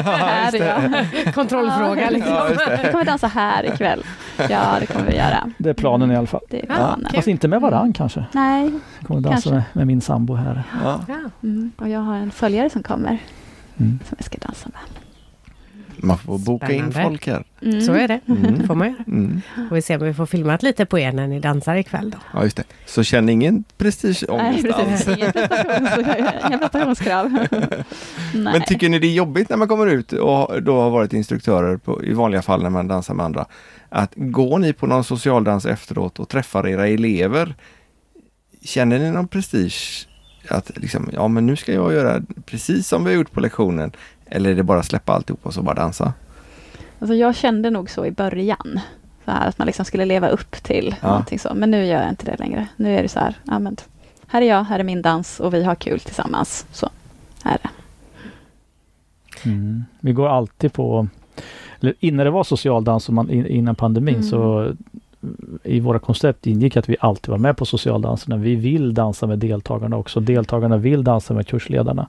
här 0.04 0.56
ja. 0.56 1.32
Kontrollfråga 1.32 2.10
liksom. 2.10 2.34
Ja, 2.34 2.50
just 2.50 2.66
det. 2.66 2.80
Vi 2.86 2.92
kommer 2.92 3.06
dansa 3.06 3.28
här 3.28 3.74
ikväll. 3.74 4.04
Ja, 4.50 4.76
det 4.80 4.86
kommer 4.86 5.06
vi 5.06 5.16
göra. 5.16 5.52
Det 5.58 5.70
är 5.70 5.74
planen 5.74 6.12
i 6.12 6.16
alla 6.16 6.28
fall. 6.28 6.42
Det 6.50 6.58
är 6.64 6.66
Ja. 6.70 6.76
planen. 6.76 7.12
Fast 7.16 7.28
inte 7.28 7.48
med 7.48 7.62
varann 7.62 7.94
kanske. 7.94 8.26
Nej, 8.32 8.72
Jag 9.00 9.08
kommer 9.08 9.22
dansa 9.22 9.32
Kanske. 9.32 9.50
med, 9.52 9.64
med 9.74 9.88
min 9.88 10.02
sambo 10.02 10.34
här. 10.36 10.64
Ja. 10.84 11.02
Ja. 11.08 11.16
mm. 11.44 11.72
och 11.78 11.90
jag 11.90 12.00
har 12.00 12.16
en 12.16 12.32
följare 12.32 12.70
som 12.70 12.84
kommer, 12.84 13.18
Mm. 13.78 14.00
som 14.10 14.16
jag 14.18 14.26
ska 14.26 14.38
dansa 14.38 14.70
med. 14.74 14.82
Man 16.02 16.18
får 16.18 16.38
boka 16.38 16.72
in 16.72 16.92
folk 16.92 17.28
här. 17.28 17.44
Mm. 17.62 17.82
Så 17.82 17.94
är 17.94 18.08
det. 18.08 18.20
Mm. 18.28 18.58
Det 18.58 18.68
får 18.68 18.76
man 18.76 18.88
göra. 18.88 19.04
Mm. 19.08 19.42
Och 19.70 19.78
vi 19.78 19.82
ser 19.82 20.02
om 20.02 20.08
vi 20.08 20.14
får 20.14 20.26
filmat 20.26 20.64
lite 20.64 20.86
på 20.86 21.00
er 21.00 21.12
när 21.12 21.28
ni 21.28 21.40
dansar 21.40 21.76
ikväll 21.76 22.10
då. 22.10 22.18
Ja, 22.34 22.44
just 22.44 22.58
det. 22.58 22.64
Så 22.86 23.04
känn 23.04 23.30
ingen 23.30 23.64
prestigeångest 23.78 24.64
Nej, 24.64 24.74
alls. 24.74 25.08
Inga, 26.48 26.58
prestationskrav. 26.58 27.30
Men 28.34 28.62
tycker 28.62 28.90
ni 28.90 29.00
det 29.00 29.08
är 29.08 29.14
jobbigt 29.14 29.50
när 29.50 29.58
man 29.58 29.68
kommer 29.68 29.88
ut 29.88 30.14
och 30.14 30.64
då 30.64 30.82
har 30.82 30.90
varit 30.90 31.14
instruktörer 31.14 31.78
på, 31.78 32.04
i 32.04 32.14
vanliga 32.14 32.42
fall 32.42 32.64
när 32.64 32.70
man 32.70 32.88
dansar 32.88 33.14
med 33.14 33.26
andra? 33.26 33.46
Att 33.90 34.12
går 34.16 34.60
ni 34.60 34.74
på 34.74 34.88
någon 34.88 35.04
socialdans 35.04 35.66
efteråt 35.66 36.20
och 36.20 36.30
träffar 36.30 36.68
era 36.68 36.88
elever? 36.88 37.56
Känner 38.64 39.00
ni 39.00 39.12
någon 39.12 39.28
prestige? 39.28 40.08
Att 40.50 40.72
liksom, 40.76 41.10
ja 41.14 41.28
men 41.28 41.46
nu 41.46 41.56
ska 41.56 41.74
jag 41.74 41.94
göra 41.94 42.22
precis 42.46 42.88
som 42.88 43.04
vi 43.04 43.10
har 43.10 43.18
gjort 43.18 43.32
på 43.32 43.40
lektionen. 43.40 43.92
Eller 44.30 44.50
är 44.50 44.56
det 44.56 44.64
bara 44.64 44.84
släppa 44.84 45.14
alltihop 45.14 45.46
och 45.46 45.54
så 45.54 45.62
bara 45.62 45.76
dansa? 45.76 46.14
Alltså 47.00 47.16
jag 47.16 47.36
kände 47.36 47.70
nog 47.70 47.90
så 47.90 48.06
i 48.06 48.12
början. 48.12 48.80
Så 49.26 49.32
här, 49.32 49.48
att 49.48 49.58
man 49.58 49.66
liksom 49.66 49.86
skulle 49.86 50.06
leva 50.06 50.30
upp 50.30 50.52
till 50.52 50.96
Ja. 51.02 51.08
någonting 51.08 51.40
så. 51.40 51.54
Men 51.56 51.72
nu 51.72 51.86
gör 51.86 52.02
jag 52.02 52.10
inte 52.10 52.26
det 52.26 52.40
längre. 52.40 52.68
Nu 52.76 52.96
är 52.98 53.02
det 53.04 53.10
så 53.10 53.20
här, 53.20 53.34
ja, 53.44 53.60
men, 53.60 53.78
här 54.28 54.42
är 54.42 54.46
jag, 54.46 54.64
här 54.64 54.80
är 54.80 54.84
min 54.84 55.02
dans 55.02 55.40
och 55.40 55.54
vi 55.54 55.64
har 55.64 55.76
kul 55.76 56.00
tillsammans. 56.00 56.66
Så 56.72 56.90
här 57.44 57.54
är 57.54 57.60
det. 57.64 57.70
Mm. 59.50 59.84
Vi 60.00 60.14
går 60.14 60.28
alltid 60.30 60.74
på, 60.74 61.08
eller 61.80 61.94
innan 62.00 62.26
det 62.26 62.32
var 62.32 62.44
socialdans 62.44 63.08
och 63.08 63.14
man, 63.14 63.30
in- 63.30 63.46
innan 63.48 63.76
pandemin 63.76 64.16
Mm. 64.16 64.28
så 64.28 64.72
i 65.64 65.80
våra 65.80 66.00
koncept 66.00 66.48
ingick 66.48 66.78
att 66.78 66.90
vi 66.90 66.96
alltid 67.00 67.30
var 67.30 67.38
med 67.38 67.58
på 67.58 67.66
socialdanserna. 67.66 68.38
Vi 68.38 68.56
vill 68.56 68.94
dansa 68.94 69.28
med 69.28 69.40
deltagarna 69.40 69.98
också. 69.98 70.20
Deltagarna 70.20 70.78
vill 70.78 71.04
dansa 71.04 71.34
med 71.34 71.48
kursledarna. 71.48 72.08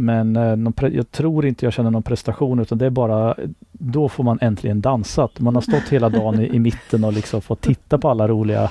Men 0.00 0.36
eh, 0.36 0.88
jag 0.92 1.10
tror 1.10 1.46
inte 1.46 1.66
jag 1.66 1.72
känner 1.72 1.90
någon 1.90 2.02
prestation 2.02 2.58
utan 2.58 2.78
det 2.78 2.86
är 2.86 2.90
bara 2.90 3.34
då 3.72 4.08
får 4.08 4.24
man 4.24 4.38
äntligen 4.40 4.80
dansat. 4.80 5.40
Man 5.40 5.54
har 5.54 5.62
stått 5.62 5.88
hela 5.88 6.08
dagen 6.08 6.40
i, 6.40 6.46
i 6.46 6.58
mitten 6.58 7.04
och 7.04 7.12
liksom 7.12 7.42
fått 7.42 7.60
titta 7.60 7.98
på 7.98 8.08
alla 8.08 8.28
roliga 8.28 8.70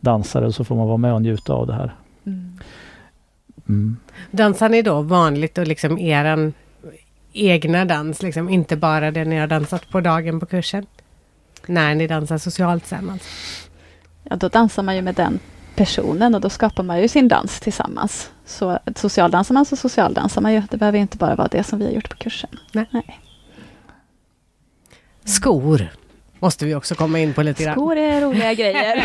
dansare 0.00 0.46
och 0.46 0.54
så 0.54 0.64
får 0.64 0.76
man 0.76 0.86
vara 0.86 0.96
med 0.96 1.12
och 1.12 1.22
njuta 1.22 1.52
av 1.52 1.66
det 1.66 1.72
här. 1.72 1.94
Mm. 2.26 2.58
Mm. 3.68 3.96
Dansar 4.30 4.68
ni 4.68 4.82
då 4.82 5.02
vanligt 5.02 5.58
och 5.58 5.66
liksom 5.66 5.98
eran 5.98 6.52
egna 7.32 7.84
dans, 7.84 8.22
liksom 8.22 8.48
inte 8.48 8.76
bara 8.76 9.10
det 9.10 9.24
ni 9.24 9.36
har 9.36 9.46
dansat 9.46 9.90
på 9.90 10.00
dagen 10.00 10.40
på 10.40 10.46
kursen? 10.46 10.86
När 11.66 11.94
ni 11.94 12.06
dansar 12.06 12.38
socialt 12.38 12.86
sen 12.86 13.10
alltså? 13.10 13.28
Ja, 14.22 14.36
då 14.36 14.48
dansar 14.48 14.82
man 14.82 14.96
ju 14.96 15.02
med 15.02 15.14
den 15.14 15.38
personen 15.76 16.34
och 16.34 16.40
då 16.40 16.50
skapar 16.50 16.82
man 16.82 17.02
ju 17.02 17.08
sin 17.08 17.28
dans 17.28 17.60
tillsammans. 17.60 18.30
Så 18.46 18.78
socialdansar 18.96 19.54
man 19.54 19.64
så 19.64 19.76
socialdansar 19.76 20.40
man 20.40 20.52
ju. 20.54 20.62
Det 20.70 20.76
behöver 20.76 20.98
inte 20.98 21.16
bara 21.16 21.34
vara 21.34 21.48
det 21.48 21.64
som 21.64 21.78
vi 21.78 21.84
har 21.84 21.92
gjort 21.92 22.10
på 22.10 22.16
kursen. 22.16 22.50
Nej. 22.72 23.20
Skor 25.24 25.88
måste 26.38 26.64
vi 26.64 26.74
också 26.74 26.94
komma 26.94 27.18
in 27.18 27.34
på 27.34 27.42
lite 27.42 27.64
grann. 27.64 27.74
Skor 27.74 27.96
är 27.96 28.20
roliga 28.20 28.54
grejer. 28.54 29.04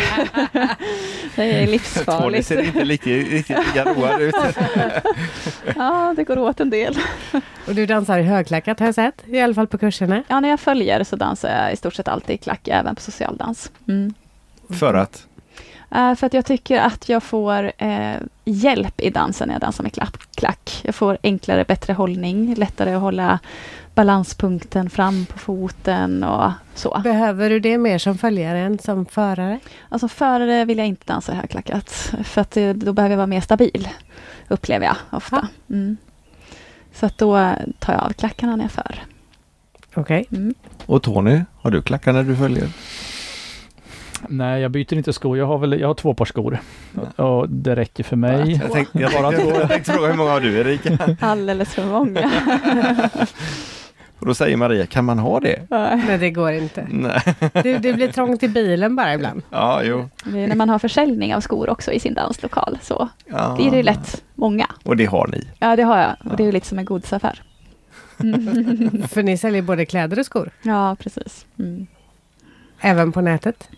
det 1.36 1.42
är 1.42 1.60
Tony 1.60 1.66
livsfarligt. 1.66 2.46
ser 2.46 2.62
inte 2.62 2.84
riktigt, 2.84 3.30
riktigt 3.32 3.58
lika 3.66 3.84
road 3.84 4.20
ut. 4.20 4.34
Ja, 5.76 6.14
det 6.16 6.24
går 6.24 6.38
åt 6.38 6.60
en 6.60 6.70
del. 6.70 6.98
Och 7.66 7.74
du 7.74 7.86
dansar 7.86 8.18
i 8.18 8.22
högklackat 8.22 8.78
har 8.78 8.86
jag 8.86 8.94
sett, 8.94 9.22
i 9.26 9.40
alla 9.40 9.54
fall 9.54 9.66
på 9.66 9.78
kurserna. 9.78 10.22
Ja, 10.28 10.40
när 10.40 10.48
jag 10.48 10.60
följer 10.60 11.04
så 11.04 11.16
dansar 11.16 11.48
jag 11.48 11.72
i 11.72 11.76
stort 11.76 11.94
sett 11.94 12.08
alltid 12.08 12.34
i 12.34 12.38
klack, 12.38 12.68
även 12.68 12.94
på 12.94 13.00
socialdans. 13.00 13.70
Mm. 13.88 14.14
För 14.70 14.94
att? 14.94 15.26
Eh, 15.94 16.14
för 16.14 16.26
att 16.26 16.34
jag 16.34 16.46
tycker 16.46 16.80
att 16.80 17.08
jag 17.08 17.22
får 17.22 17.72
eh, 17.78 18.16
hjälp 18.44 19.00
i 19.00 19.10
dansen 19.10 19.48
när 19.48 19.54
jag 19.54 19.60
dansar 19.60 19.82
med 19.82 19.92
klack, 19.92 20.16
klack. 20.34 20.80
Jag 20.84 20.94
får 20.94 21.18
enklare, 21.22 21.64
bättre 21.64 21.92
hållning, 21.92 22.54
lättare 22.54 22.94
att 22.94 23.00
hålla 23.00 23.38
balanspunkten 23.94 24.90
fram 24.90 25.26
på 25.26 25.38
foten 25.38 26.24
och 26.24 26.52
så. 26.74 27.00
Behöver 27.04 27.50
du 27.50 27.60
det 27.60 27.78
mer 27.78 27.98
som 27.98 28.18
följare 28.18 28.58
än 28.58 28.78
som 28.78 29.06
förare? 29.06 29.58
Alltså 29.88 30.08
förare 30.08 30.64
vill 30.64 30.78
jag 30.78 30.86
inte 30.86 31.06
dansa 31.06 31.34
högklackat, 31.34 32.14
för 32.24 32.40
att 32.40 32.50
det, 32.50 32.72
då 32.72 32.92
behöver 32.92 33.12
jag 33.12 33.16
vara 33.16 33.26
mer 33.26 33.40
stabil, 33.40 33.88
upplever 34.48 34.86
jag 34.86 34.96
ofta. 35.10 35.48
Mm. 35.70 35.96
Så 36.94 37.06
att 37.06 37.18
då 37.18 37.54
tar 37.78 37.92
jag 37.92 38.02
av 38.02 38.12
klackarna 38.12 38.56
när 38.56 38.64
jag 38.64 38.72
för. 38.72 39.02
Okej. 39.94 40.26
Mm. 40.32 40.54
Och 40.86 41.02
Tony, 41.02 41.40
har 41.60 41.70
du 41.70 41.82
klackar 41.82 42.12
när 42.12 42.22
du 42.22 42.36
följer? 42.36 42.68
Nej, 44.28 44.62
jag 44.62 44.70
byter 44.70 44.94
inte 44.94 45.12
skor. 45.12 45.38
Jag 45.38 45.46
har, 45.46 45.58
väl, 45.58 45.80
jag 45.80 45.88
har 45.88 45.94
två 45.94 46.14
par 46.14 46.24
skor. 46.24 46.58
Och 47.16 47.48
det 47.48 47.76
räcker 47.76 48.04
för 48.04 48.16
mig. 48.16 48.52
Jag 48.62 48.72
tänkte, 48.72 48.98
jag 48.98 49.12
Bara 49.12 49.30
tänkte, 49.30 49.50
två. 49.50 49.60
jag 49.60 49.68
tänkte 49.68 49.92
fråga 49.92 50.08
hur 50.08 50.16
många 50.16 50.30
har 50.30 50.40
du 50.40 50.58
Erika? 50.58 51.16
Alldeles 51.26 51.74
för 51.74 51.84
många. 51.84 52.30
Och 54.18 54.26
då 54.28 54.34
säger 54.34 54.56
Maria, 54.56 54.86
kan 54.86 55.04
man 55.04 55.18
ha 55.18 55.40
det? 55.40 55.66
Nej, 55.70 56.18
det 56.18 56.30
går 56.30 56.52
inte. 56.52 56.86
Nej. 56.90 57.20
Det, 57.52 57.78
det 57.78 57.92
blir 57.92 58.12
trångt 58.12 58.42
i 58.42 58.48
bilen 58.48 58.96
bara 58.96 59.14
ibland. 59.14 59.42
Ja, 59.50 59.82
jo. 59.84 60.08
Det 60.24 60.38
är 60.40 60.48
när 60.48 60.56
man 60.56 60.68
har 60.68 60.78
försäljning 60.78 61.34
av 61.34 61.40
skor 61.40 61.70
också 61.70 61.92
i 61.92 62.00
sin 62.00 62.14
danslokal, 62.14 62.78
så 62.82 63.08
Ja. 63.26 63.54
blir 63.56 63.70
det 63.70 63.82
lätt 63.82 64.22
många. 64.34 64.66
Och 64.84 64.96
det 64.96 65.04
har 65.04 65.26
ni. 65.26 65.44
Ja, 65.58 65.76
det 65.76 65.82
har 65.82 65.98
jag. 65.98 66.16
Och 66.30 66.36
det 66.36 66.42
är 66.42 66.44
ju 66.46 66.52
lite 66.52 66.66
som 66.66 66.78
en 66.78 66.84
godisaffär. 66.84 67.42
Mm. 68.20 69.02
För 69.08 69.22
ni 69.22 69.38
säljer 69.38 69.62
både 69.62 69.86
kläder 69.86 70.18
och 70.18 70.26
skor. 70.26 70.50
Ja, 70.62 70.96
precis. 71.00 71.46
Mm. 71.58 71.86
Även 72.80 73.12
på 73.12 73.20
nätet. 73.20 73.68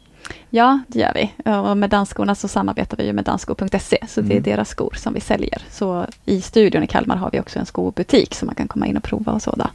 Ja, 0.51 0.79
det 0.89 0.99
gör 0.99 1.13
vi. 1.15 1.51
Och 1.71 1.77
med 1.77 1.91
dansskorna 1.91 2.35
så 2.35 2.49
samarbetar 2.49 2.97
vi 2.97 3.07
ju 3.07 3.13
med 3.13 3.25
dansskor.se, 3.25 3.99
så 4.09 4.21
det 4.21 4.27
är 4.33 4.39
Mm. 4.39 4.43
deras 4.43 4.69
skor 4.69 4.95
som 4.97 5.15
vi 5.15 5.21
säljer. 5.21 5.63
Så 5.71 6.07
i 6.25 6.41
studion 6.41 6.83
i 6.83 6.87
Kalmar 6.87 7.17
har 7.17 7.31
vi 7.31 7.41
också 7.41 7.59
en 7.59 7.67
skobutik 7.67 8.35
som 8.35 8.47
man 8.47 8.55
kan 8.55 8.69
komma 8.69 8.87
in 8.87 8.97
och 8.97 9.03
prova 9.03 9.33
och 9.33 9.43
sådär. 9.43 9.71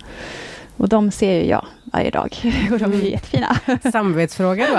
Och 0.77 0.89
de 0.89 1.11
ser 1.11 1.33
ju 1.33 1.45
jag 1.45 1.65
varje 1.83 2.09
dag 2.09 2.35
och 2.71 2.79
de 2.79 2.91
är 2.93 2.97
ju 2.97 3.09
jättefina. 3.09 3.57
Samvetsfråga 3.91 4.67
då. 4.71 4.75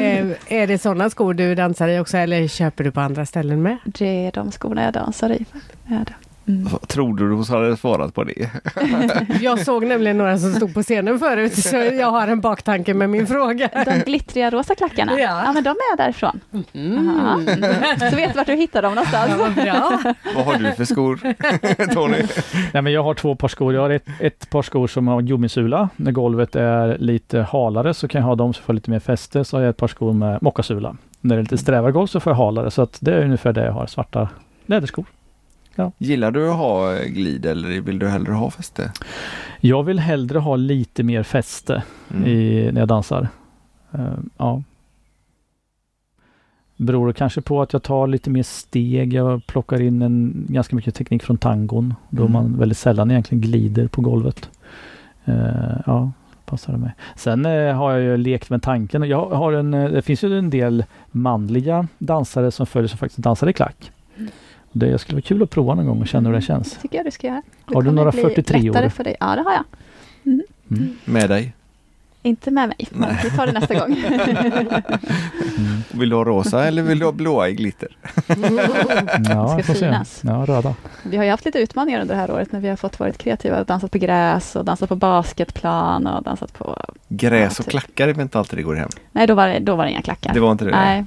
Eh, 0.00 0.26
är 0.46 0.66
det 0.66 0.78
sådana 0.78 1.10
skor 1.10 1.34
du 1.34 1.54
dansar 1.54 1.88
i 1.88 1.98
också 2.00 2.16
eller 2.16 2.48
köper 2.48 2.84
du 2.84 2.90
på 2.90 3.00
andra 3.00 3.26
ställen 3.26 3.62
med? 3.62 3.76
Det 3.84 4.26
är 4.26 4.32
de 4.32 4.50
skorna 4.52 4.84
jag 4.84 4.92
dansar 4.92 5.30
i. 5.30 5.44
Är 5.86 6.04
det. 6.04 6.14
Mm. 6.48 6.68
Tror 6.88 7.16
du 7.16 7.32
hon 7.34 7.44
hade 7.44 7.76
svarat 7.76 8.14
på 8.14 8.24
det? 8.24 8.50
Jag 9.40 9.58
såg 9.60 9.86
nämligen 9.86 10.18
några 10.18 10.38
som 10.38 10.52
stod 10.54 10.74
på 10.74 10.82
scenen 10.82 11.18
förut 11.18 11.54
så 11.54 11.76
jag 11.76 12.10
har 12.10 12.28
en 12.28 12.40
baktanke 12.40 12.94
med 12.94 13.10
min 13.10 13.26
fråga. 13.26 13.68
De 13.86 13.98
glittriga 14.06 14.50
rosa 14.50 14.74
klackarna, 14.74 15.12
Ja. 15.20 15.42
ja. 15.46 15.52
men 15.52 15.64
de 15.64 15.70
är 15.70 15.96
därifrån. 15.96 16.40
Mm. 16.72 17.46
Så 18.10 18.16
vet 18.16 18.32
du 18.32 18.36
vart 18.36 18.46
du 18.46 18.54
hittar 18.54 18.82
dem 18.82 18.94
någonstans. 18.94 19.30
Ja, 19.30 19.36
vad 19.38 19.54
bra. 19.54 20.14
Vad 20.36 20.44
har 20.44 20.56
du 20.58 20.72
för 20.72 20.84
skor, 20.84 21.20
Tony? 21.94 22.22
Nej, 22.72 22.82
men 22.82 22.92
jag 22.92 23.02
har 23.02 23.14
två 23.14 23.34
par 23.34 23.48
skor. 23.48 23.74
Jag 23.74 23.80
har 23.80 23.90
ett, 23.90 24.06
ett 24.20 24.50
par 24.50 24.62
skor 24.62 24.86
som 24.86 25.08
har 25.08 25.20
gummisula. 25.22 25.88
När 25.96 26.12
golvet 26.12 26.56
är 26.56 26.98
lite 26.98 27.40
halare 27.42 27.94
så 27.94 28.08
kan 28.08 28.20
jag 28.20 28.26
ha 28.28 28.34
dem 28.34 28.54
som 28.54 28.64
får 28.64 28.72
lite 28.72 28.90
mer 28.90 29.00
fäste. 29.00 29.44
Så 29.44 29.56
har 29.56 29.62
jag 29.62 29.70
ett 29.70 29.76
par 29.76 29.88
skor 29.88 30.12
med 30.12 30.42
mockasula. 30.42 30.96
När 31.20 31.36
det 31.36 31.40
är 31.40 31.42
lite 31.42 31.58
strävare 31.58 31.92
golv 31.92 32.06
så 32.06 32.20
får 32.20 32.30
jag 32.30 32.36
halare. 32.36 32.70
Så 32.70 32.82
att 32.82 32.98
det 33.00 33.14
är 33.14 33.24
ungefär 33.24 33.52
det 33.52 33.64
jag 33.64 33.72
har. 33.72 33.86
Svarta 33.86 34.28
läderskor. 34.66 35.04
Gillar 35.98 36.30
du 36.30 36.50
att 36.50 36.56
ha 36.56 36.94
glid 37.04 37.46
eller 37.46 37.80
vill 37.80 37.98
du 37.98 38.08
hellre 38.08 38.32
ha 38.32 38.50
fäste? 38.50 38.92
Jag 39.60 39.82
vill 39.82 39.98
hellre 39.98 40.38
ha 40.38 40.56
lite 40.56 41.02
mer 41.02 41.22
fäste 41.22 41.82
Mm. 42.10 42.28
i, 42.28 42.70
när 42.72 42.80
jag 42.80 42.88
dansar. 42.88 43.28
Eh, 43.92 44.00
ja. 44.38 44.62
Beror 46.76 47.06
det 47.06 47.12
kanske 47.12 47.40
på 47.40 47.62
att 47.62 47.72
jag 47.72 47.82
tar 47.82 48.06
lite 48.06 48.30
mer 48.30 48.42
steg. 48.42 49.12
Jag 49.14 49.46
plockar 49.46 49.80
in 49.82 50.02
en, 50.02 50.46
ganska 50.48 50.76
mycket 50.76 50.94
teknik 50.94 51.22
från 51.22 51.36
tangon. 51.38 51.94
Då 52.10 52.22
Mm. 52.22 52.32
man 52.32 52.58
väldigt 52.58 52.78
sällan 52.78 53.10
egentligen 53.10 53.40
glider 53.42 53.86
på 53.88 54.00
golvet. 54.00 54.50
Eh, 55.24 55.34
ja, 55.86 56.12
passar 56.46 56.72
det 56.72 56.78
mig. 56.78 56.90
Sen 57.16 57.46
eh, 57.46 57.74
har 57.74 57.92
jag 57.92 58.00
ju 58.00 58.16
lekt 58.16 58.50
med 58.50 58.62
tanken. 58.62 59.02
Jag 59.02 59.26
har 59.30 59.52
en, 59.52 59.74
eh, 59.74 59.90
det 59.90 60.02
finns 60.02 60.24
ju 60.24 60.38
en 60.38 60.50
del 60.50 60.84
manliga 61.10 61.86
dansare 61.98 62.50
som 62.50 62.66
följer 62.66 62.88
som 62.88 62.98
faktiskt 62.98 63.18
dansar 63.22 63.48
i 63.48 63.52
klack. 63.52 63.90
Mm. 64.16 64.30
Det 64.72 64.98
skulle 64.98 65.16
vara 65.16 65.22
kul 65.22 65.42
att 65.42 65.50
prova 65.50 65.74
någon 65.74 65.86
gång 65.86 66.00
och 66.00 66.08
känna 66.08 66.28
hur 66.28 66.36
det 66.36 66.42
känns. 66.42 66.78
tycker 66.82 66.96
jag 66.96 67.06
du 67.06 67.10
ska 67.10 67.26
göra. 67.26 67.42
Det 67.66 67.74
Har 67.74 67.82
du 67.82 67.90
några 67.90 68.10
bli 68.10 68.22
43 68.22 68.58
lättare 68.62 68.86
år? 68.86 68.90
för 68.90 69.04
dig. 69.04 69.16
Ja, 69.20 69.36
det 69.36 69.42
har 69.42 69.52
jag. 69.52 69.64
Mm. 70.72 70.96
Med 71.04 71.28
dig? 71.30 71.52
Inte 72.22 72.50
med 72.50 72.68
mig, 72.68 72.88
men 72.90 73.16
vi 73.24 73.30
tar 73.30 73.46
det 73.46 73.52
nästa 73.52 73.74
gång. 73.74 73.96
Mm. 75.58 75.82
Vill 76.00 76.08
du 76.10 76.16
ha 76.16 76.24
rosa 76.24 76.64
eller 76.66 76.82
vill 76.82 76.98
du 76.98 77.04
ha 77.04 77.12
blåa 77.12 77.48
i 77.48 77.52
glitter? 77.54 77.88
Ja, 79.28 79.48
Ska 79.48 79.62
får 79.62 79.74
se. 79.74 79.78
synas. 79.78 80.20
Ja, 80.24 80.44
röda. 80.48 80.74
Vi 81.02 81.16
har 81.16 81.24
ju 81.24 81.30
haft 81.30 81.44
lite 81.44 81.58
utmaningar 81.58 82.00
under 82.00 82.14
det 82.14 82.20
här 82.20 82.30
året 82.30 82.52
när 82.52 82.60
vi 82.60 82.68
har 82.68 82.76
fått 82.76 82.98
varit 83.00 83.18
kreativa. 83.18 83.64
Dansat 83.64 83.90
på 83.90 83.98
gräs 83.98 84.56
och 84.56 84.64
dansat 84.64 84.88
på 84.88 84.96
basketplan 84.96 86.06
och 86.06 86.22
dansat 86.22 86.52
på... 86.58 86.76
Gräs 87.08 87.58
och 87.58 87.64
typ. 87.64 87.70
klackar 87.70 88.08
är 88.08 88.12
väl 88.12 88.22
inte 88.22 88.38
alltid 88.38 88.58
det 88.58 88.62
går 88.62 88.74
hem? 88.74 88.88
Nej, 89.12 89.26
då 89.26 89.34
var 89.34 89.48
det, 89.48 89.58
då 89.58 89.76
var 89.76 89.84
det 89.84 89.90
inga 89.90 90.02
klackar. 90.02 90.34
Det 90.34 90.40
var 90.40 90.52
inte 90.52 90.64
det? 90.64 90.70
Nej, 90.70 91.04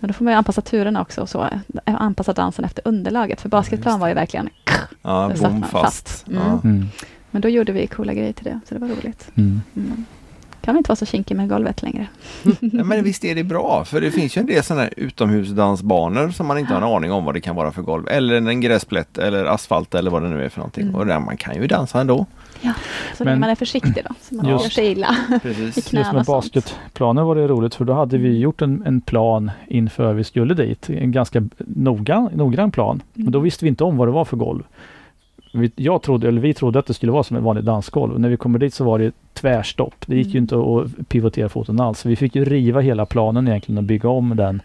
men 0.00 0.08
då 0.08 0.14
får 0.14 0.24
man 0.24 0.32
ju 0.32 0.36
anpassa 0.38 0.60
turerna 0.60 1.00
också 1.00 1.20
och 1.20 1.28
så. 1.28 1.42
eh, 1.84 1.94
Anpassa 2.00 2.32
dansen 2.32 2.64
efter 2.64 2.88
underlaget. 2.88 3.40
För 3.40 3.48
basketplan 3.48 4.00
var 4.00 4.08
ju 4.08 4.14
verkligen... 4.14 4.48
Ja, 5.02 5.32
bomfast. 5.42 5.70
fast. 6.08 6.26
Mm. 6.28 6.42
Ja. 6.42 6.60
Mm. 6.64 6.86
Men 7.30 7.42
då 7.42 7.48
gjorde 7.48 7.72
vi 7.72 7.86
coola 7.86 8.14
grejer 8.14 8.32
till 8.32 8.44
det, 8.44 8.60
så 8.68 8.74
det 8.74 8.80
var 8.80 8.88
roligt. 8.88 9.28
Mm. 9.34 9.60
Mm. 10.66 10.74
Kan 10.74 10.74
vi 10.74 10.78
inte 10.78 10.88
vara 10.88 10.96
så 10.96 11.06
kinkig 11.06 11.36
med 11.36 11.48
golvet 11.48 11.82
längre. 11.82 12.06
Ja, 12.60 12.84
men 12.84 13.04
visst 13.04 13.24
är 13.24 13.34
det 13.34 13.44
bra, 13.44 13.84
för 13.84 14.00
det 14.00 14.10
finns 14.10 14.36
ju 14.36 14.40
en 14.40 14.46
del 14.46 14.62
sådana 14.62 14.82
här 14.82 14.92
utomhusdansbanor 14.96 16.30
som 16.30 16.46
man 16.46 16.58
inte 16.58 16.72
har 16.74 16.80
en 16.82 16.88
aning 16.96 17.12
om 17.12 17.24
vad 17.24 17.34
det 17.34 17.40
kan 17.40 17.56
vara 17.56 17.72
för 17.72 17.82
golv. 17.82 18.08
Eller 18.08 18.34
en 18.36 18.60
gräsplätt 18.60 19.18
eller 19.18 19.44
asfalt 19.44 19.94
eller 19.94 20.10
vad 20.10 20.22
det 20.22 20.28
nu 20.28 20.44
är 20.44 20.48
för 20.48 20.58
någonting. 20.58 20.82
Mm. 20.82 20.94
Och 20.94 21.06
där 21.06 21.20
man 21.20 21.36
kan 21.36 21.54
ju 21.54 21.66
dansa 21.66 22.00
ändå. 22.00 22.26
Så 23.18 23.24
Men- 23.24 23.40
man 23.40 23.50
är 23.50 23.54
försiktig 23.54 24.04
då, 24.08 24.14
så 24.20 24.34
man 24.34 24.48
Just- 24.48 24.64
gör 24.64 24.70
sig 24.70 24.86
illa. 24.92 25.16
I 25.36 25.38
Precis. 25.38 25.92
Just 25.92 26.12
med 26.12 26.24
basketplanen 26.26 27.24
var 27.26 27.34
det 27.36 27.46
roligt 27.48 27.74
för 27.74 27.84
då 27.84 27.92
hade 27.92 28.18
vi 28.18 28.28
Mm. 28.28 28.40
gjort 28.40 28.62
en, 28.62 28.82
en 28.86 29.00
plan 29.00 29.50
inför 29.68 30.12
vi 30.12 30.24
skulle 30.24 30.54
dit. 30.54 30.90
En 30.90 31.12
ganska 31.12 31.48
noga, 31.58 32.30
noggrann 32.34 32.70
plan. 32.70 33.02
Men 33.14 33.32
då 33.32 33.38
Mm. 33.38 33.44
visste 33.44 33.64
vi 33.64 33.68
inte 33.68 33.84
om 33.84 33.96
vad 33.96 34.08
det 34.08 34.12
var 34.12 34.24
för 34.24 34.36
golv. 34.36 34.62
Vi, 35.56 35.72
jag 35.76 36.02
trodde, 36.02 36.28
eller 36.28 36.40
vi 36.40 36.54
trodde 36.54 36.78
att 36.78 36.86
det 36.86 36.94
skulle 36.94 37.12
vara 37.12 37.22
som 37.22 37.36
ett 37.36 37.42
vanligt 37.42 37.64
dansgolv. 37.64 38.20
När 38.20 38.28
vi 38.28 38.36
kommer 38.36 38.58
dit 38.58 38.74
så 38.74 38.84
var 38.84 38.98
det 38.98 39.12
tvärstopp. 39.34 39.94
Det 40.06 40.16
gick 40.16 40.26
ju 40.26 40.30
Mm. 40.38 40.42
inte 40.42 40.56
att 40.56 41.08
pivotera 41.08 41.48
foten 41.48 41.80
alls. 41.80 42.00
Så 42.00 42.08
vi 42.08 42.16
fick 42.16 42.34
ju 42.36 42.44
riva 42.44 42.80
hela 42.80 43.06
planen 43.06 43.48
egentligen 43.48 43.78
och 43.78 43.84
bygga 43.84 44.08
om 44.08 44.36
den 44.36 44.62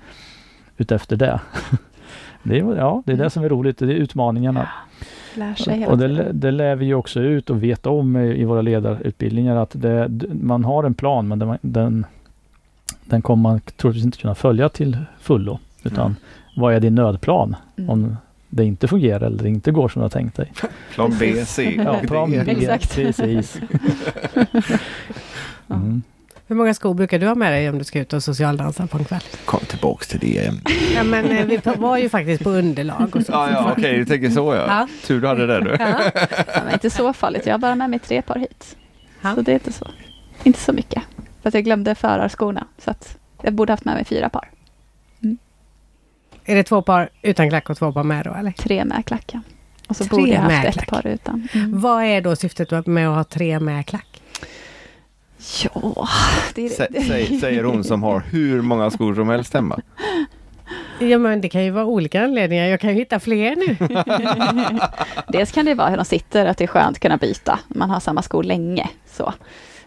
utefter 0.78 1.16
det. 1.16 1.40
Det 2.44 2.60
är, 2.60 2.76
ja, 2.76 3.04
det 3.06 3.12
är 3.14 3.18
det 3.18 3.30
som 3.30 3.44
är 3.44 3.50
roligt. 3.50 3.78
Det 3.78 3.86
är 3.86 3.90
utmaningarna. 3.90 4.70
Lär 5.36 5.56
sig 5.56 5.80
hela 5.80 5.92
Och 5.92 5.98
det, 5.98 6.32
det 6.34 6.52
lär 6.52 6.76
vi 6.76 6.86
ju 6.86 6.94
också 6.96 7.20
ut 7.20 7.50
och 7.50 7.64
veta 7.64 7.90
om 7.90 8.18
i 8.18 8.44
våra 8.46 8.62
ledarutbildningar 8.62 9.56
att 9.56 9.72
det, 9.74 10.10
man 10.34 10.64
har 10.64 10.84
en 10.84 10.94
plan 10.94 11.28
men 11.28 11.40
den, 11.40 11.58
den, 11.62 12.06
den 13.06 13.22
kommer 13.22 13.42
man 13.50 13.60
troligtvis 13.78 14.06
inte 14.06 14.18
kunna 14.18 14.36
följa 14.36 14.70
till 14.70 14.98
fullo. 15.20 15.60
Utan 15.84 16.06
Mm. 16.06 16.16
vad 16.58 16.74
är 16.74 16.80
din 16.80 16.96
nödplan 16.96 17.56
Mm. 17.78 17.90
om 17.90 18.18
det 18.54 18.64
inte 18.66 18.88
fungerar 18.88 19.26
eller 19.26 19.44
det 19.44 19.50
inte 19.50 19.72
går 19.72 19.90
som 19.90 20.00
du 20.00 20.04
har 20.04 20.10
tänkt 20.10 20.36
dig? 20.38 20.52
Plan 20.94 21.16
B, 21.20 21.46
C 21.46 21.74
Ja, 21.86 22.00
plan. 22.08 22.32
B, 22.32 22.38
Exakt. 22.48 22.96
precis. 22.96 23.58
Mm. 25.70 26.02
Hur 26.48 26.56
många 26.56 26.74
skor 26.74 26.94
brukar 26.94 27.20
du 27.20 27.28
ha 27.28 27.36
med 27.36 27.54
dig 27.54 27.70
om 27.70 27.78
du 27.78 27.84
ska 27.84 28.00
ut 28.00 28.14
och 28.14 28.24
socialdansa 28.24 28.88
på 28.88 28.98
en 28.98 29.06
kväll? 29.06 29.22
Kom 29.46 29.60
tillbaks 29.60 30.08
till 30.08 30.20
det. 30.20 30.52
Ja, 30.96 31.04
men 31.04 31.32
eh, 31.32 31.46
vi 31.46 31.60
var 31.78 31.98
ju 31.98 32.10
faktiskt 32.10 32.44
på 32.44 32.50
underlag 32.50 33.16
och 33.16 33.24
så. 33.24 33.32
Ja, 33.32 33.52
ja 33.52 33.74
okej, 33.78 33.98
du 33.98 34.06
tänker 34.06 34.30
så 34.30 34.54
ja. 34.56 34.66
Ja. 34.68 34.88
Tur 35.08 35.22
du 35.22 35.28
hade 35.28 35.48
det 35.48 35.60
du. 35.60 35.76
Ja. 35.80 36.02
Ja, 36.56 36.74
inte 36.74 36.90
så 36.90 37.14
farligt. 37.14 37.46
Jag 37.46 37.54
har 37.54 37.60
bara 37.60 37.76
med 37.76 37.90
mig 37.90 38.00
tre 38.00 38.22
par 38.22 38.36
hit. 38.40 38.78
Ja. 39.22 39.36
Så 39.36 39.42
det 39.42 39.52
är 39.52 39.54
inte 39.54 39.74
så, 39.74 39.88
inte 40.44 40.60
så 40.60 40.74
mycket. 40.74 41.04
För 41.42 41.48
att 41.48 41.54
jag 41.54 41.64
glömde 41.64 41.96
förarskorna. 41.96 42.68
Så 42.78 42.92
att 42.92 43.18
jag 43.42 43.54
borde 43.54 43.74
haft 43.74 43.86
med 43.86 43.96
mig 43.96 44.06
fyra 44.06 44.30
par. 44.30 44.50
Är 46.46 46.56
det 46.56 46.64
två 46.64 46.82
par 46.82 47.10
utan 47.22 47.50
klack 47.50 47.70
och 47.70 47.78
två 47.78 47.92
par 47.92 48.04
med 48.04 48.26
då 48.26 48.34
eller? 48.34 48.52
Tre 48.52 48.86
med 48.86 49.06
klacken. 49.06 49.42
Och 49.88 49.96
så 49.96 50.04
Tre 50.04 50.18
borde 50.18 50.32
jag 50.32 50.42
haft 50.42 50.66
ett 50.68 50.74
klack. 50.74 50.90
par 50.90 51.08
utan. 51.08 51.48
Mm. 51.54 51.80
Vad 51.82 52.04
är 52.04 52.22
då 52.22 52.36
syftet 52.36 52.88
med 52.88 53.10
att 53.10 53.16
ha 53.16 53.24
tre 53.24 53.60
med 53.60 53.86
klack? 53.86 54.22
Ja, 55.64 56.08
det 56.56 56.66
är 56.66 56.70
Sä, 56.70 56.88
säg, 57.08 57.40
säger 57.40 57.64
hon 57.64 57.84
som 57.84 58.04
har 58.04 58.20
hur 58.20 58.62
många 58.62 58.92
skor 58.92 59.16
som 59.16 59.30
helst 59.30 59.54
hemma. 59.54 59.80
Ja 61.00 61.18
men 61.18 61.42
det 61.42 61.50
kan 61.50 61.64
ju 61.64 61.72
vara 61.72 61.86
olika 61.86 62.24
anledningar. 62.24 62.66
Jag 62.66 62.80
kan 62.80 62.90
ju 62.90 62.96
hitta 62.96 63.20
fler 63.20 63.56
nu. 63.56 63.78
Dels 65.28 65.52
kan 65.52 65.66
det 65.66 65.74
vara 65.74 65.90
hur 65.90 65.98
de 65.98 66.06
sitter, 66.06 66.46
att 66.46 66.58
det 66.58 66.64
är 66.64 66.68
skönt 66.68 66.98
att 66.98 67.00
kunna 67.00 67.18
byta. 67.18 67.60
Man 67.68 67.90
har 67.90 68.00
samma 68.00 68.22
skor 68.22 68.44
länge. 68.44 68.90
Så. 69.06 69.34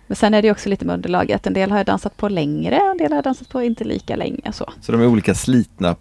Men 0.07 0.17
sen 0.17 0.35
är 0.35 0.43
det 0.43 0.51
också 0.51 0.69
lite 0.69 0.85
med 0.85 0.95
underlaget. 0.95 1.47
En 1.47 1.53
del 1.53 1.71
har 1.71 1.79
jag 1.79 1.87
dansat 1.87 2.17
på 2.17 2.29
längre, 2.29 2.77
en 2.77 2.99
del 2.99 3.13
har 3.13 3.17
jag 3.17 3.25
dansat 3.25 3.49
på 3.49 3.63
inte 3.63 3.85
lika 3.85 4.17
länge. 4.17 4.53
Så. 4.53 4.73
Så 4.81 4.93
de 4.93 5.01
är 5.01 5.07
olika 5.07 5.35
slitna. 5.35 5.97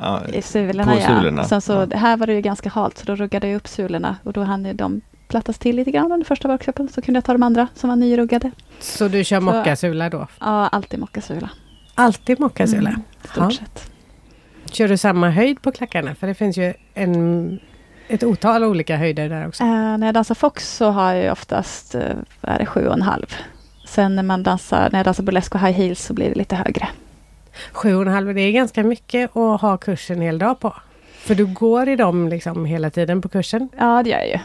Ja, 0.00 0.26
I 0.32 0.42
sulorna, 0.42 0.84
På 0.84 1.00
ja. 1.00 1.06
sulorna, 1.06 1.44
Sen 1.44 1.60
så, 1.60 1.72
ja. 1.72 1.86
det 1.86 1.96
här 1.96 2.16
var 2.16 2.26
det 2.26 2.32
ju 2.34 2.40
ganska 2.40 2.68
halt, 2.68 2.98
så 2.98 3.04
då 3.04 3.14
ruggade 3.14 3.48
jag 3.48 3.56
upp 3.56 3.68
sulorna 3.68 4.16
och 4.22 4.32
då 4.32 4.42
hann 4.42 4.76
de 4.76 5.00
plattas 5.28 5.58
till 5.58 5.76
lite 5.76 5.90
grann 5.90 6.12
under 6.12 6.26
första 6.26 6.48
workshopen. 6.48 6.88
Så 6.88 7.02
kunde 7.02 7.16
jag 7.18 7.24
ta 7.24 7.32
de 7.32 7.42
andra 7.42 7.68
som 7.74 7.88
var 7.88 7.96
nyruggade. 7.96 8.50
Så 8.80 9.08
du 9.08 9.24
kör 9.24 9.40
mockasula 9.40 10.10
då? 10.10 10.26
Ja, 10.40 10.68
alltid 10.68 11.00
mockasula. 11.00 11.50
Alltid 11.94 12.40
mockasula? 12.40 12.88
Mm, 12.90 13.02
Ja. 13.22 13.28
stort 13.30 13.52
sett. 13.52 13.90
Kör 14.70 14.88
du 14.88 14.96
samma 14.96 15.30
höjd 15.30 15.62
på 15.62 15.72
klackarna? 15.72 16.14
För 16.14 16.26
det 16.26 16.34
finns 16.34 16.56
ju 16.56 16.74
en, 16.94 17.60
ett 18.08 18.22
otal 18.24 18.64
olika 18.64 18.96
höjder 18.96 19.28
där 19.28 19.48
också. 19.48 19.62
Eh, 19.62 19.68
när 19.98 20.06
jag 20.06 20.14
dansar 20.14 20.34
fox 20.34 20.76
så 20.76 20.90
har 20.90 21.14
jag 21.14 21.32
oftast 21.32 21.94
eh, 21.94 22.02
är 22.42 22.58
det, 22.58 22.66
sju 22.66 22.86
och 22.86 22.94
en 22.94 23.02
halv. 23.02 23.26
Sen 23.86 24.16
när, 24.16 24.22
man 24.22 24.42
dansar, 24.42 24.88
när 24.92 24.98
jag 24.98 25.04
dansar 25.04 25.22
burlesk 25.22 25.54
och 25.54 25.60
high 25.60 25.72
heels 25.78 26.04
så 26.04 26.14
blir 26.14 26.28
det 26.28 26.34
lite 26.34 26.56
högre. 26.56 26.88
Sju 27.72 27.94
och 27.94 28.02
en 28.02 28.08
halv, 28.08 28.34
det 28.34 28.40
är 28.40 28.52
ganska 28.52 28.84
mycket 28.84 29.36
att 29.36 29.60
ha 29.60 29.76
kursen 29.76 30.16
en 30.16 30.22
hel 30.22 30.38
dag 30.38 30.60
på. 30.60 30.74
För 31.12 31.34
du 31.34 31.46
går 31.46 31.88
i 31.88 31.96
dem 31.96 32.28
liksom 32.28 32.64
hela 32.64 32.90
tiden 32.90 33.22
på 33.22 33.28
kursen. 33.28 33.68
Ja, 33.78 34.02
det 34.02 34.10
gör 34.10 34.18
jag 34.18 34.28
ju. 34.28 34.38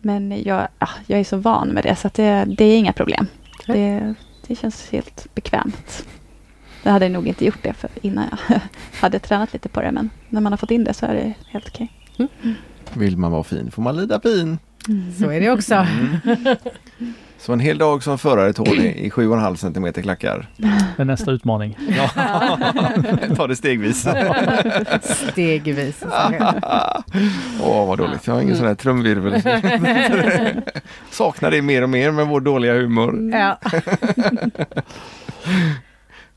Men 0.00 0.42
jag, 0.42 0.68
ah, 0.78 0.88
jag 1.06 1.20
är 1.20 1.24
så 1.24 1.36
van 1.36 1.68
med 1.68 1.84
det 1.84 1.96
så 1.96 2.06
att 2.06 2.14
det, 2.14 2.44
det 2.58 2.64
är 2.64 2.78
inga 2.78 2.92
problem. 2.92 3.26
Ja. 3.66 3.74
Det, 3.74 4.14
det 4.46 4.56
känns 4.56 4.90
helt 4.90 5.34
bekvämt. 5.34 6.06
Jag 6.82 6.92
hade 6.92 7.08
nog 7.08 7.28
inte 7.28 7.44
gjort 7.44 7.62
det 7.62 7.72
för 7.72 7.90
innan 8.02 8.24
jag 8.48 8.60
hade 9.00 9.18
tränat 9.18 9.52
lite 9.52 9.68
på 9.68 9.80
det 9.80 9.92
men 9.92 10.10
när 10.28 10.40
man 10.40 10.52
har 10.52 10.56
fått 10.56 10.70
in 10.70 10.84
det 10.84 10.94
så 10.94 11.06
är 11.06 11.14
det 11.14 11.34
helt 11.46 11.68
okej. 11.68 11.92
Vill 12.92 13.16
man 13.16 13.32
vara 13.32 13.44
fin 13.44 13.70
får 13.70 13.82
man 13.82 13.96
lida 13.96 14.18
pin. 14.18 14.58
Så 15.18 15.30
är 15.30 15.40
det 15.40 15.50
också. 15.50 15.74
Mm. 15.74 16.18
Så 17.42 17.52
en 17.52 17.60
hel 17.60 17.78
dag 17.78 18.02
som 18.02 18.18
förare 18.18 18.52
Tony 18.52 18.86
i 18.86 19.10
7,5 19.10 19.56
cm 19.56 20.02
klackar. 20.02 20.48
Det 20.96 21.02
är 21.02 21.04
nästa 21.04 21.30
utmaning. 21.30 21.78
Ja. 21.96 22.08
Ta 23.36 23.46
det 23.46 23.56
stegvis. 23.56 24.06
Stegvis. 25.32 26.02
Åh 27.62 27.86
vad 27.86 27.98
dåligt, 27.98 28.26
jag 28.26 28.34
har 28.34 28.40
ingen 28.40 28.56
sån 28.56 28.66
här 28.66 28.74
trumvirvel. 28.74 29.42
Saknar 31.10 31.50
det 31.50 31.62
mer 31.62 31.82
och 31.82 31.90
mer 31.90 32.10
med 32.10 32.26
vår 32.26 32.40
dåliga 32.40 32.74
humor. 32.74 33.30
Ja. 33.32 33.58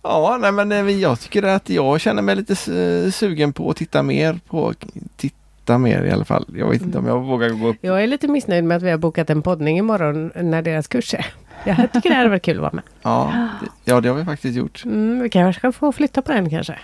Ja, 0.01 0.37
nej 0.41 0.51
men 0.51 0.71
eh, 0.71 0.89
jag 0.89 1.19
tycker 1.19 1.43
att 1.43 1.69
jag 1.69 2.01
känner 2.01 2.21
mig 2.21 2.35
lite 2.35 2.53
eh, 2.53 3.11
sugen 3.11 3.53
på 3.53 3.69
att 3.69 3.77
titta 3.77 4.03
mer 4.03 4.39
på, 4.47 4.73
titta 5.17 5.44
mer 5.77 6.03
i 6.03 6.11
alla 6.11 6.25
fall. 6.25 6.45
Jag 6.57 6.69
vet 6.69 6.81
inte 6.81 6.97
om 6.97 7.05
jag 7.07 7.19
vågar 7.19 7.49
gå 7.49 7.67
upp. 7.67 7.77
Jag 7.81 8.03
är 8.03 8.07
lite 8.07 8.27
missnöjd 8.27 8.63
med 8.63 8.77
att 8.77 8.83
vi 8.83 8.91
har 8.91 8.97
bokat 8.97 9.29
en 9.29 9.41
poddning 9.41 9.77
imorgon 9.77 10.31
när 10.35 10.61
deras 10.61 10.87
kurs 10.87 11.13
är. 11.13 11.25
Jag 11.63 11.91
tycker 11.93 12.09
det 12.09 12.15
hade 12.15 12.29
varit 12.29 12.43
kul 12.43 12.55
att 12.57 12.61
vara 12.61 12.71
med. 12.73 12.83
Ja, 13.01 13.33
det, 13.61 13.91
ja, 13.91 14.01
det 14.01 14.09
har 14.09 14.15
vi 14.15 14.25
faktiskt 14.25 14.57
gjort. 14.57 14.85
Mm, 14.85 15.19
vi 15.19 15.29
kanske 15.29 15.59
ska 15.59 15.71
få 15.71 15.91
flytta 15.91 16.21
på 16.21 16.31
den 16.31 16.49
kanske. 16.49 16.75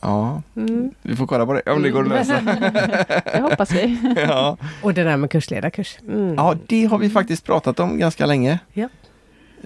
Ja, 0.00 0.42
Mm. 0.56 0.90
vi 1.02 1.16
får 1.16 1.26
kolla 1.26 1.46
på 1.46 1.52
det 1.52 1.70
om 1.72 1.82
det 1.82 1.90
går 1.90 2.02
att 2.02 2.08
lösa. 2.08 2.40
Det 3.32 3.40
hoppas 3.40 3.72
vi. 3.72 4.14
Ja. 4.28 4.56
Och 4.82 4.94
det 4.94 5.04
där 5.04 5.16
med 5.16 5.30
kursledarkurs. 5.30 5.98
Mm. 6.08 6.34
ja, 6.34 6.54
det 6.66 6.84
har 6.84 6.98
vi 6.98 7.10
faktiskt 7.10 7.44
pratat 7.46 7.80
om 7.80 7.98
ganska 7.98 8.26
länge. 8.26 8.58
Ja. 8.72 8.88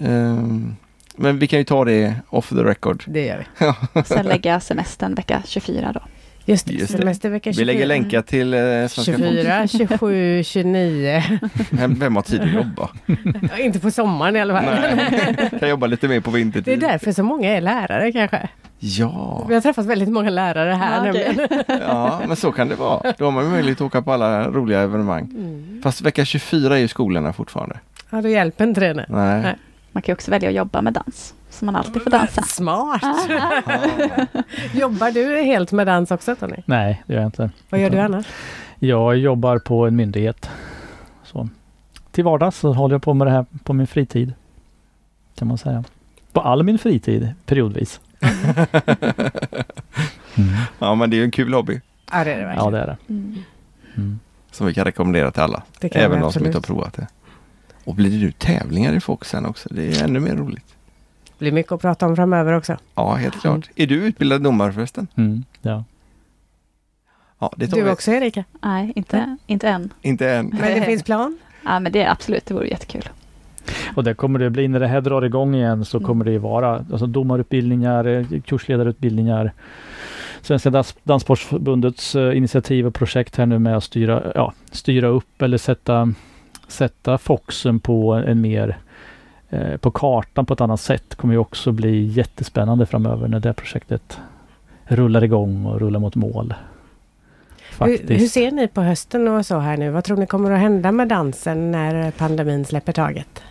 Ehm, 0.00 0.76
men 1.16 1.38
vi 1.38 1.46
kan 1.46 1.58
ju 1.58 1.64
ta 1.64 1.84
det 1.84 2.14
off 2.28 2.48
the 2.48 2.54
record. 2.64 3.04
Det 3.06 3.26
gör 3.26 3.46
vi. 3.94 4.02
Sen 4.02 4.26
lägga 4.26 4.60
semestern 4.60 5.14
vecka 5.14 5.42
24 5.46 5.92
då. 5.94 6.00
Just 6.51 6.66
det, 6.66 6.72
Just 6.74 6.92
det. 6.92 6.98
semestervecka 6.98 7.53
24. 7.53 7.61
Vi 7.61 7.64
lägger 7.72 7.86
länkar 7.86 8.22
till 8.22 8.55
eh, 8.55 8.61
Svenska 8.61 9.03
24, 9.03 9.66
27, 9.68 10.42
29. 10.44 11.22
folk. 11.40 11.53
Vem, 11.72 11.94
vem 11.94 12.16
har 12.16 12.22
tid 12.22 12.40
att 12.40 12.53
jobba? 12.53 12.88
Ja, 13.51 13.59
inte 13.59 13.80
på 13.80 13.90
sommaren 13.90 14.36
i 14.36 14.40
alla 14.40 14.55
fall. 14.61 14.64
Nej. 14.64 15.51
Kan 15.61 15.68
jobba 15.68 15.86
lite 15.86 16.09
mer 16.09 16.20
på 16.20 16.30
Det 16.30 16.36
är 16.36 16.38
vintertid. 16.38 16.80
därför 16.80 17.12
så 17.12 17.22
många 17.22 17.48
är 17.57 17.61
lärare 17.61 18.12
kanske. 18.12 18.48
Ja. 18.78 19.44
Vi 19.48 19.55
har 19.55 19.61
träffat 19.61 19.86
väldigt 19.86 20.09
många 20.09 20.30
lärare 20.30 20.72
här 20.72 21.07
Ja, 21.07 21.11
okej. 21.11 21.24
nämligen. 21.36 21.64
ja, 21.88 22.20
men 22.26 22.36
så 22.36 22.53
kan 22.53 22.68
det 22.68 22.74
vara. 22.74 23.12
Då 23.18 23.24
har 23.24 23.32
man 23.32 23.51
möjlighet 23.51 23.80
att 23.80 23.86
åka 23.86 24.03
på 24.03 24.12
alla 24.12 24.48
roliga 24.48 24.80
evenemang. 24.80 25.22
Mm. 25.24 25.80
Fast 25.82 26.01
vecka 26.03 26.24
24 26.24 26.74
är 26.76 26.80
ju 26.80 26.88
skolorna 26.88 27.32
fortfarande. 27.32 27.78
Ja, 28.11 28.20
då 28.22 28.28
hjälper 28.28 28.64
inte 28.64 28.80
det. 28.80 28.94
nu. 28.94 29.05
Nej. 29.09 29.42
Nej. 29.42 29.57
Man 29.92 30.03
kan 30.03 30.12
ju 30.12 30.14
också 30.14 30.30
välja 30.30 30.48
att 30.48 30.55
jobba 30.55 30.82
med 30.82 30.92
dans. 30.92 31.34
Så 31.51 31.64
man 31.64 31.76
alltid 31.76 32.03
får 32.03 32.11
dansa. 32.11 32.42
Smart! 32.42 33.03
Jobbar 34.74 35.11
du 35.11 35.42
helt 35.42 35.72
med 35.72 35.86
dans 35.86 36.11
också 36.11 36.36
Tony? 36.36 36.57
Nej, 36.64 37.03
det 37.07 37.12
gör 37.14 37.20
jag 37.20 37.28
inte. 37.28 37.51
Vad 37.70 37.80
gör 37.80 37.90
du 37.90 37.98
annars? 37.98 38.26
Jag 38.78 39.16
jobbar 39.16 39.59
på 39.59 39.86
en 39.86 39.96
myndighet. 39.96 40.51
Så. 41.24 41.48
Till 42.11 42.24
vardags 42.24 42.57
så 42.59 42.72
håller 42.72 42.94
jag 42.94 43.03
på 43.03 43.14
med 43.14 43.26
det 43.26 43.30
här 43.30 43.46
på 43.64 43.72
min 43.72 43.86
fritid. 43.86 44.32
Kan 45.34 45.48
man 45.48 45.59
säga. 45.59 45.84
På 46.32 46.40
all 46.40 46.62
min 46.62 46.78
fritid, 46.78 47.34
periodvis. 47.46 48.01
Mm. 50.36 50.51
Ja, 50.78 50.94
men 50.94 51.11
det 51.11 51.16
är 51.16 51.18
ju 51.18 51.24
en 51.24 51.30
kul 51.30 51.55
hobby 51.55 51.80
Ja, 52.12 52.24
det 52.24 52.32
är 52.32 52.36
det 52.36 52.42
Ja, 52.42 52.46
verkligen. 52.46 52.72
det 52.72 52.78
är 52.80 52.86
det. 52.86 52.96
Mm. 53.09 53.42
Mm. 53.96 54.18
som 54.51 54.66
vi 54.66 54.74
kan 54.74 54.84
rekommendera 54.84 55.30
till 55.30 55.42
alla. 55.42 55.62
Även 55.80 56.20
de 56.20 56.32
som 56.32 56.46
inte 56.46 56.59
har 56.59 56.62
provat 56.62 56.94
det. 56.94 57.07
Och 57.84 57.94
blir 57.94 58.11
det 58.11 58.16
nu 58.16 58.32
tävlingar 58.32 58.92
i 58.92 59.01
Fox 59.01 59.28
sen 59.28 59.46
också? 59.46 59.68
Det 59.72 59.82
är 60.01 60.05
ännu 60.05 60.20
mer 60.20 60.36
roligt. 60.36 60.74
Det 61.41 61.45
blir 61.45 61.53
mycket 61.53 61.72
att 61.72 61.80
prata 61.80 62.07
om 62.07 62.16
framöver 62.16 62.53
också. 62.53 62.76
Ja, 62.95 63.14
helt 63.14 63.41
klart. 63.41 63.70
Är 63.76 63.86
du 63.86 63.95
utbildad 63.95 64.43
domare 64.43 64.72
förresten? 64.72 65.07
Mm. 65.16 65.45
Ja. 65.62 65.84
Ja, 67.38 67.53
det 67.57 67.66
tar 67.68 67.76
Du 67.76 67.82
vi. 67.84 67.91
också 67.91 68.11
Erika? 68.11 68.45
Nej, 68.62 68.93
inte, 68.97 69.36
inte 69.47 69.68
än. 69.68 69.93
Inte 70.03 70.30
än. 70.30 70.47
Men 70.61 70.74
det 70.80 70.82
finns 70.86 71.03
plan? 71.03 71.38
Ja, 71.64 71.80
men 71.80 71.93
det 71.93 72.03
är 72.03 72.11
absolut, 72.11 72.47
det 72.47 72.55
vore 72.55 72.68
jättekul. 72.68 73.09
Och 73.97 74.05
det 74.05 74.14
kommer 74.14 74.38
det 74.38 74.51
bli 74.51 74.68
när 74.68 74.80
det 74.80 74.86
här 74.86 75.01
drar 75.01 75.22
igång 75.22 75.55
igen 75.55 75.84
så 75.84 75.97
Mm. 75.97 76.07
kommer 76.07 76.24
det 76.24 76.30
ju 76.30 76.38
vara 76.38 76.74
alltså 76.76 77.07
domarutbildningar, 77.07 78.05
eh, 78.07 78.41
kursledarutbildningar. 78.41 79.53
Svenska 80.43 80.70
dans, 80.70 80.97
Danssportförbundets 81.03 82.16
eh, 82.16 82.36
initiativ 82.36 82.86
och 82.86 82.95
projekt 82.95 83.36
här 83.36 83.47
nu 83.47 83.59
med 83.59 83.76
att 83.76 83.84
styra, 83.84 84.32
ja, 84.34 84.53
styra 84.72 85.07
upp 85.09 85.43
eller 85.43 85.59
sätta, 85.59 86.14
sätta 86.68 87.18
Foxen 87.18 87.80
på 87.80 88.12
en 88.12 88.41
mer 88.41 88.78
eh, 89.51 89.76
på 89.76 89.90
kartan 89.90 90.46
på 90.46 90.55
ett 90.55 90.61
annat 90.61 90.80
sätt 90.80 91.14
kommer 91.14 91.34
ju 91.34 91.38
också 91.38 91.72
bli 91.72 92.05
jättespännande 92.05 92.86
framöver 92.86 93.28
när 93.28 93.40
det 93.40 93.53
projektet 93.53 94.18
rullar 94.84 95.24
igång 95.24 95.66
och 95.66 95.80
rullar 95.80 96.01
mot 96.01 96.14
mål. 96.14 96.55
Hur, 97.80 98.18
hur 98.18 98.28
ser 98.28 98.51
ni 98.51 98.68
på 98.68 98.80
hösten 98.80 99.28
och 99.28 99.46
så 99.46 99.59
här 99.59 99.76
nu? 99.76 99.90
Vad 99.90 100.05
tror 100.05 100.16
ni 100.16 100.26
kommer 100.26 100.51
att 100.51 100.59
hända 100.59 100.92
med 100.92 101.09
dansen 101.09 101.70
när 101.70 102.11
pandemin 102.11 102.64
släpper 102.64 102.92
taget? 102.92 103.42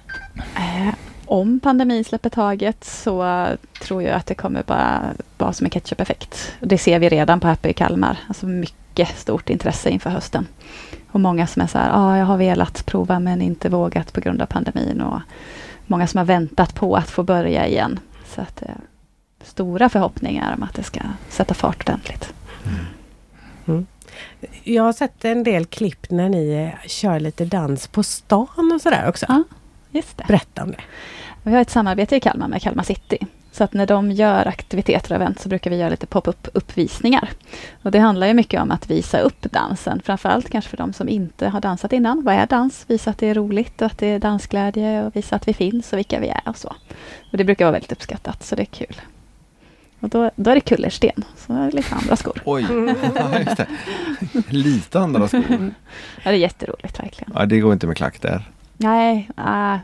Eh, 0.56 0.94
om 1.26 1.60
pandemin 1.60 2.04
släpper 2.04 2.30
taget 2.30 2.84
så 2.84 3.48
tror 3.82 4.04
jag 4.04 4.16
att 4.16 4.26
det 4.26 4.36
kommer 4.36 4.64
bara 4.64 5.02
vara 5.38 5.54
som 5.54 5.66
en 5.66 5.70
ketchup-effekt. 5.70 6.54
Det 6.60 6.78
ser 6.78 7.00
vi 7.00 7.10
redan 7.10 7.40
på 7.40 7.48
Happy 7.48 7.70
i 7.70 7.74
Kalmar. 7.74 8.18
Alltså 8.28 8.46
mycket 8.46 9.18
stort 9.18 9.50
intresse 9.50 9.90
inför 9.90 10.10
hösten. 10.10 10.48
Och 11.12 11.20
många 11.20 11.48
som 11.48 11.62
är 11.62 11.68
så 11.68 11.78
här, 11.78 11.90
ah, 11.94 12.18
jag 12.18 12.26
har 12.26 12.38
velat 12.38 12.86
prova 12.86 13.20
men 13.20 13.42
inte 13.42 13.70
vågat 13.70 14.14
på 14.14 14.22
grund 14.22 14.42
av 14.42 14.46
pandemin. 14.46 15.02
Och 15.02 15.22
många 15.90 16.08
som 16.08 16.18
har 16.18 16.26
väntat 16.26 16.76
på 16.76 16.96
att 16.96 17.10
få 17.10 17.24
börja 17.24 17.68
igen. 17.68 18.00
Så 18.26 18.42
att 18.42 18.62
eh, 18.62 18.68
stora 19.44 19.90
förhoppningar 19.90 20.56
om 20.58 20.64
att 20.64 20.74
det 20.74 20.84
ska 20.84 21.00
sätta 21.30 21.54
fart 21.54 21.90
ordentligt. 21.90 22.34
Jag 24.64 24.84
har 24.84 24.94
sett 24.94 25.26
en 25.26 25.44
del 25.44 25.66
klipp 25.66 26.10
när 26.10 26.30
ni 26.30 26.52
eh, 26.54 26.88
kör 26.88 27.20
lite 27.20 27.46
dans 27.46 27.88
på 27.88 28.04
stan 28.04 28.72
och 28.76 28.82
sådär 28.82 29.10
också. 29.10 29.26
Ja. 29.30 29.44
Just 29.92 30.18
det. 30.18 30.24
Berätta 30.28 30.64
om 30.64 30.72
det. 30.72 30.82
Vi 31.44 31.52
har 31.52 31.62
ett 31.62 31.70
samarbete 31.70 32.16
i 32.16 32.20
Kalmar 32.20 32.48
med 32.48 32.62
Kalmar 32.62 32.84
City. 32.84 33.28
Så 33.60 33.64
att 33.64 33.74
när 33.74 33.86
de 33.86 34.12
gör 34.12 34.48
aktiviteter 34.48 35.12
och 35.12 35.16
event 35.16 35.40
så 35.40 35.50
brukar 35.50 35.70
vi 35.70 35.78
göra 35.78 35.90
lite 35.90 36.06
pop-up 36.06 36.48
uppvisningar. 36.54 37.30
Och 37.82 37.92
det 37.92 38.00
handlar 38.00 38.28
ju 38.28 38.34
mycket 38.34 38.62
om 38.62 38.72
att 38.72 38.92
visa 38.92 39.20
upp 39.20 39.42
dansen. 39.42 40.02
Framförallt 40.06 40.50
kanske 40.50 40.70
för 40.70 40.78
de 40.78 40.94
som 40.94 41.10
inte 41.10 41.48
har 41.48 41.62
dansat 41.62 41.94
innan. 41.94 42.24
Vad 42.24 42.36
är 42.36 42.48
dans? 42.48 42.86
Visa 42.88 43.10
att 43.10 43.18
det 43.18 43.28
är 43.28 43.34
roligt 43.34 43.82
och 43.82 43.86
att 43.86 43.98
det 43.98 44.08
är 44.08 44.20
dansglädje 44.20 45.04
och 45.04 45.16
visa 45.16 45.36
att 45.36 45.48
vi 45.48 45.54
finns 45.54 45.94
och 45.94 46.00
vilka 46.00 46.20
vi 46.20 46.28
är 46.28 46.42
och 46.46 46.58
så. 46.58 46.76
Och 47.32 47.38
det 47.38 47.44
brukar 47.44 47.66
vara 47.66 47.72
väldigt 47.72 47.92
uppskattat 47.92 48.44
så 48.44 48.56
det 48.56 48.62
är 48.62 48.66
kul. 48.66 49.02
Och 50.00 50.10
då, 50.10 50.32
då 50.36 50.52
är 50.52 50.56
det 50.56 50.62
kullersten. 50.62 51.24
Så 51.38 51.54
är 51.54 51.66
det 51.66 51.76
lite 51.76 51.96
andra 51.96 52.16
skor. 52.16 52.42
Oj, 52.46 52.66
ja, 53.16 53.40
just 53.40 53.58
det. 53.58 53.68
Lite 54.50 55.00
andra 55.00 55.28
skor. 55.28 55.44
Ja, 56.24 56.32
det 56.32 56.38
är 56.38 56.42
jätteroligt 56.42 57.00
verkligen. 57.00 57.34
Ja, 57.36 57.46
det 57.46 57.60
går 57.60 57.74
inte 57.74 57.88
med 57.88 57.98
klack 57.98 58.22
där. 58.22 58.50
Nej, 58.78 59.30
ah, 59.36 59.78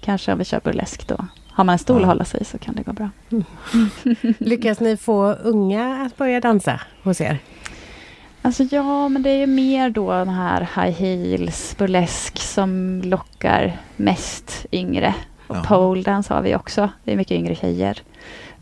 kanske 0.00 0.32
om 0.32 0.38
vi 0.38 0.44
kör 0.44 0.60
burlesk 0.64 1.08
då. 1.08 1.26
Har 1.54 1.64
man 1.64 1.72
en 1.72 1.78
stol 1.78 1.96
Ja. 1.96 2.02
att 2.02 2.08
hålla 2.08 2.24
sig 2.24 2.40
i 2.40 2.44
så 2.44 2.58
kan 2.58 2.74
det 2.74 2.82
gå 2.82 2.92
bra. 2.92 3.10
Lyckas 4.38 4.80
ni 4.80 4.96
få 4.96 5.32
unga 5.32 6.02
att 6.06 6.16
börja 6.16 6.40
dansa 6.40 6.80
hos 7.02 7.20
er? 7.20 7.38
Alltså 8.42 8.62
ja, 8.62 9.08
men 9.08 9.22
det 9.22 9.30
är 9.30 9.36
ju 9.38 9.46
mer 9.46 9.90
då 9.90 10.10
den 10.12 10.28
här 10.28 10.60
high 10.60 10.98
heels, 11.00 11.76
burlesk 11.78 12.38
som 12.38 13.00
lockar 13.04 13.76
mest 13.96 14.66
yngre. 14.72 15.14
Och 15.46 15.56
Jaha. 15.56 15.64
pole 15.64 16.02
dance 16.02 16.34
har 16.34 16.42
vi 16.42 16.54
också. 16.56 16.88
Det 17.04 17.12
är 17.12 17.16
mycket 17.16 17.36
yngre 17.38 17.54
tjejer. 17.54 18.02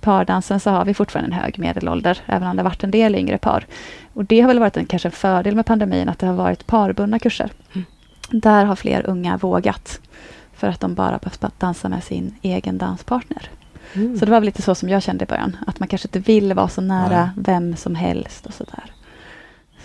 Pardansen 0.01 0.61
så 0.61 0.71
har 0.71 0.85
vi 0.85 0.95
fortfarande 0.95 1.37
en 1.37 1.41
hög 1.43 1.59
medelålder, 1.59 2.19
även 2.27 2.49
om 2.49 2.57
det 2.57 2.63
har 2.63 2.71
varit 2.71 2.85
en 2.85 2.91
del 2.91 3.15
yngre 3.15 3.39
par. 3.39 3.67
Och 4.15 4.25
det 4.25 4.41
har 4.41 4.49
väl 4.49 4.59
varit 4.59 4.77
en, 4.77 4.87
kanske 4.87 5.09
en 5.09 5.13
fördel 5.13 5.55
med 5.57 5.67
pandemin, 5.67 6.09
att 6.09 6.19
det 6.19 6.27
har 6.27 6.35
varit 6.35 6.67
parbundna 6.67 7.19
kurser. 7.19 7.51
Mm. 7.75 7.85
Där 8.31 8.65
har 8.65 8.77
fler 8.77 9.07
unga 9.07 9.37
vågat. 9.37 10.01
För 10.63 10.69
att 10.69 10.81
de 10.81 10.95
bara 10.95 11.19
behövt 11.19 11.61
dansa 11.61 11.89
med 11.89 12.05
sin 12.05 12.35
egen 12.43 12.79
danspartner. 12.79 13.51
Mm. 13.95 14.19
Så 14.19 14.25
det 14.25 14.31
var 14.31 14.41
väl 14.41 14.45
lite 14.47 14.63
så 14.63 14.75
som 14.75 14.89
jag 14.89 15.03
kände 15.03 15.25
i 15.25 15.27
början. 15.27 15.57
Att 15.67 15.79
man 15.81 15.89
kanske 15.89 16.09
inte 16.09 16.19
vill 16.19 16.53
vara 16.55 16.69
så 16.69 16.81
nära 16.81 17.31
vem 17.37 17.77
som 17.77 17.95
helst 17.95 18.47
och 18.47 18.55
sådär. 18.55 18.85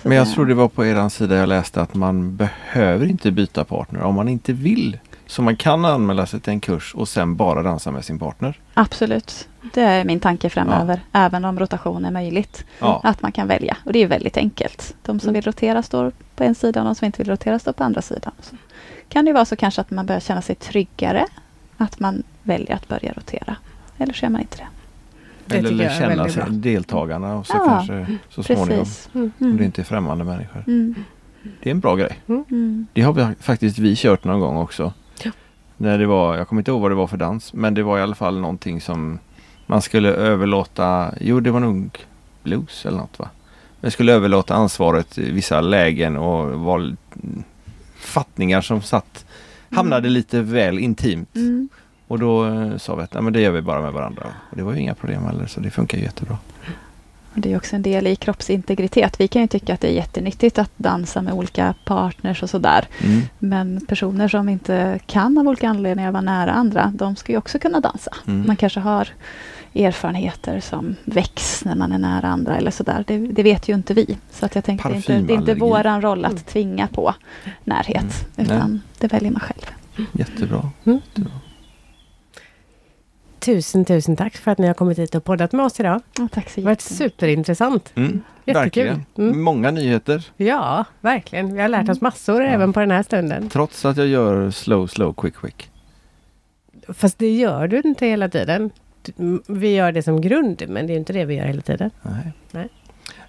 Så 0.01 0.07
Men 0.07 0.17
jag 0.17 0.27
det- 0.27 0.31
tror 0.31 0.45
det 0.45 0.53
var 0.53 0.67
på 0.67 0.85
eran 0.85 1.09
sida 1.09 1.35
jag 1.35 1.49
läste 1.49 1.81
att 1.81 1.95
man 1.95 2.35
behöver 2.35 3.05
inte 3.05 3.31
byta 3.31 3.63
partner 3.63 4.01
om 4.03 4.15
man 4.15 4.27
inte 4.27 4.53
vill 4.53 4.97
Så 5.27 5.41
man 5.41 5.55
kan 5.55 5.85
anmäla 5.85 6.25
sig 6.25 6.39
till 6.39 6.53
en 6.53 6.59
kurs 6.59 6.95
och 6.95 7.07
sen 7.07 7.35
bara 7.35 7.63
dansa 7.63 7.91
med 7.91 8.05
sin 8.05 8.19
partner. 8.19 8.59
Absolut. 8.73 9.47
Det 9.73 9.81
är 9.81 10.05
min 10.05 10.19
tanke 10.19 10.49
framöver, 10.49 11.01
även 11.11 11.45
om 11.45 11.59
rotation 11.59 12.05
är 12.05 12.11
möjligt. 12.11 12.65
Ja, 12.79 13.01
Att 13.03 13.21
man 13.21 13.31
kan 13.31 13.47
välja. 13.47 13.77
Och 13.85 13.93
det 13.93 13.99
är 14.03 14.07
väldigt 14.07 14.37
enkelt. 14.37 14.95
De 15.05 15.19
som 15.19 15.29
Mm. 15.29 15.33
vill 15.33 15.43
rotera 15.43 15.83
står 15.83 16.11
på 16.35 16.43
en 16.43 16.55
sida 16.55 16.79
och 16.79 16.85
de 16.85 16.95
som 16.95 17.05
inte 17.05 17.17
vill 17.23 17.29
rotera 17.31 17.59
står 17.59 17.73
på 17.73 17.83
andra 17.83 18.01
sidan. 18.01 18.31
Så 18.41 18.55
kan 19.09 19.25
det 19.25 19.33
vara 19.33 19.45
så 19.45 19.55
kanske 19.55 19.81
att 19.81 19.91
man 19.91 20.05
börjar 20.05 20.19
känna 20.19 20.41
sig 20.41 20.55
tryggare. 20.55 21.25
Att 21.77 21.99
man 21.99 22.23
väljer 22.43 22.75
att 22.75 22.87
börja 22.87 23.13
rotera. 23.13 23.55
Eller 23.97 24.13
så 24.13 24.25
gör 24.25 24.29
man 24.29 24.41
inte 24.41 24.57
det. 24.57 24.67
Det 25.45 25.57
eller 25.57 25.89
känna 25.89 26.29
sig 26.29 26.43
deltagarna 26.49 27.35
och 27.35 27.47
så 27.47 27.53
Ja, 27.53 27.65
kanske 27.65 28.17
så 28.29 28.43
småningom. 28.43 28.67
Precis. 28.67 29.09
Mm. 29.13 29.31
Om 29.39 29.57
det 29.57 29.65
inte 29.65 29.81
är 29.81 29.83
främmande 29.83 30.23
människor. 30.23 30.63
Mm. 30.67 30.95
Det 31.63 31.69
är 31.69 31.71
en 31.71 31.79
bra 31.79 31.95
grej. 31.95 32.19
Mm. 32.27 32.87
Det 32.93 33.01
har 33.01 33.13
vi, 33.13 33.27
faktiskt 33.39 33.79
vi 33.79 33.95
kört 33.95 34.23
någon 34.23 34.39
gång 34.39 34.57
också. 34.57 34.93
Ja. 35.23 35.31
När 35.77 35.97
det 35.97 36.05
var, 36.05 36.37
jag 36.37 36.47
kommer 36.47 36.61
inte 36.61 36.71
ihåg 36.71 36.81
vad 36.81 36.91
det 36.91 36.95
var 36.95 37.07
för 37.07 37.17
dans, 37.17 37.53
men 37.53 37.73
det 37.73 37.83
var 37.83 37.99
i 37.99 38.01
alla 38.01 38.15
fall 38.15 38.39
någonting 38.39 38.81
som 38.81 39.19
man 39.65 39.81
skulle 39.81 40.09
överlåta, 40.09 41.13
jo 41.21 41.39
det 41.39 41.51
var 41.51 41.59
nog 41.59 42.05
blues 42.43 42.85
eller 42.85 42.97
något 42.97 43.19
va? 43.19 43.29
Man 43.81 43.91
skulle 43.91 44.13
överlåta 44.13 44.55
ansvaret 44.55 45.17
i 45.17 45.31
vissa 45.31 45.61
lägen 45.61 46.17
och 46.17 46.59
var 46.59 46.79
mm, 46.79 46.95
fattningar 48.07 48.61
som 48.61 48.81
satt, 48.81 49.25
hamnade 49.71 50.09
lite 50.09 50.41
väl 50.41 50.79
intimt. 50.79 51.35
Mm. 51.35 51.69
Och 52.07 52.19
då 52.19 52.45
eh, 52.45 52.77
sa 52.77 52.95
vi 52.95 53.03
att 53.03 53.13
"Nej, 53.13 53.23
men 53.23 53.33
det 53.33 53.41
gör 53.41 53.51
vi 53.51 53.61
bara 53.61 53.81
med 53.81 53.93
varandra. 53.93 54.23
Och 54.49 54.57
det 54.57 54.63
var 54.63 54.73
ju 54.73 54.79
inga 54.79 54.95
problem 54.95 55.23
heller 55.23 55.45
så 55.45 55.59
det 55.59 55.69
funkar 55.71 55.97
ju 55.97 56.03
jättebra. 56.03 56.37
Och 57.33 57.41
Det 57.41 57.53
är 57.53 57.57
också 57.57 57.75
en 57.75 57.81
del 57.81 58.07
i 58.07 58.15
kroppsintegritet. 58.15 59.19
Vi 59.19 59.27
kan 59.27 59.41
ju 59.41 59.47
tycka 59.47 59.73
att 59.73 59.81
det 59.81 59.87
är 59.87 59.93
jättenyttigt 59.93 60.59
att 60.59 60.71
dansa 60.77 61.21
med 61.21 61.33
olika 61.33 61.73
partners 61.85 62.43
och 62.43 62.49
sådär. 62.49 62.87
Mm. 63.03 63.21
Men 63.39 63.85
personer 63.85 64.27
som 64.27 64.49
inte 64.49 64.99
kan 65.05 65.37
av 65.37 65.47
olika 65.47 65.69
anledningar 65.69 66.11
vara 66.11 66.21
nära 66.21 66.51
andra, 66.51 66.91
de 66.95 67.15
ska 67.15 67.31
ju 67.31 67.37
också 67.37 67.59
kunna 67.59 67.79
dansa. 67.79 68.11
Mm. 68.27 68.47
Man 68.47 68.55
kanske 68.55 68.79
har 68.79 69.07
erfarenheter 69.75 70.59
som 70.59 70.95
väcks 71.05 71.65
när 71.65 71.75
man 71.75 71.91
är 71.91 71.97
nära 71.99 72.27
andra 72.27 72.57
eller 72.57 72.71
sådär. 72.71 73.03
Det, 73.07 73.17
det 73.17 73.43
vet 73.43 73.69
ju 73.69 73.73
inte 73.73 73.93
vi. 73.93 74.17
Så 74.31 74.45
att 74.45 74.55
jag 74.55 74.63
tänkte 74.63 74.89
det 74.89 74.93
är 74.93 74.97
inte, 74.97 75.13
det 75.19 75.33
är 75.33 75.37
inte 75.37 75.53
våran 75.55 76.01
roll 76.01 76.25
att 76.25 76.31
Mm. 76.31 76.43
tvinga 76.43 76.87
på 76.87 77.13
närhet. 77.63 78.27
Mm. 78.37 78.51
Utan 78.51 78.81
det 78.99 79.07
väljer 79.13 79.31
man 79.31 79.39
själv. 79.39 79.65
Jättebra. 80.13 80.69
Mm. 80.85 80.99
Jättebra. 81.05 81.31
Tusen, 83.39 83.85
tusen 83.85 84.15
tack 84.15 84.37
för 84.37 84.51
att 84.51 84.57
ni 84.57 84.67
har 84.67 84.73
kommit 84.73 84.99
hit 84.99 85.15
och 85.15 85.23
poddat 85.23 85.51
med 85.51 85.65
oss 85.65 85.79
idag. 85.79 86.01
Ja, 86.17 86.27
tack 86.31 86.49
så 86.49 86.59
Det 86.59 86.61
har 86.65 86.71
varit 86.71 86.81
superintressant. 86.81 87.91
Mm. 87.95 88.21
Jättekul. 88.45 88.53
Verkligen. 88.63 89.05
Mm. 89.17 89.41
Många 89.43 89.71
nyheter. 89.71 90.23
Ja, 90.37 90.85
verkligen. 91.01 91.53
Vi 91.53 91.61
har 91.61 91.69
lärt 91.69 91.89
oss 91.89 92.01
massor 92.01 92.43
även 92.43 92.73
på 92.73 92.79
den 92.79 92.91
här 92.91 93.03
stunden. 93.03 93.49
Trots 93.49 93.85
att 93.85 93.97
jag 93.97 94.07
gör 94.07 94.51
slow, 94.51 94.87
slow, 94.87 95.13
quick, 95.13 95.35
quick. 95.35 95.69
Fast 96.93 97.17
det 97.19 97.35
gör 97.35 97.67
du 97.67 97.81
inte 97.85 98.05
hela 98.05 98.29
tiden. 98.29 98.69
Vi 99.47 99.75
gör 99.75 99.91
det 99.91 100.03
som 100.03 100.21
grund, 100.21 100.63
men 100.67 100.87
det 100.87 100.93
är 100.93 100.97
inte 100.97 101.13
det 101.13 101.25
vi 101.25 101.35
gör 101.35 101.45
hela 101.45 101.61
tiden. 101.61 101.91
Nej. 102.01 102.31
Nej. 102.51 102.69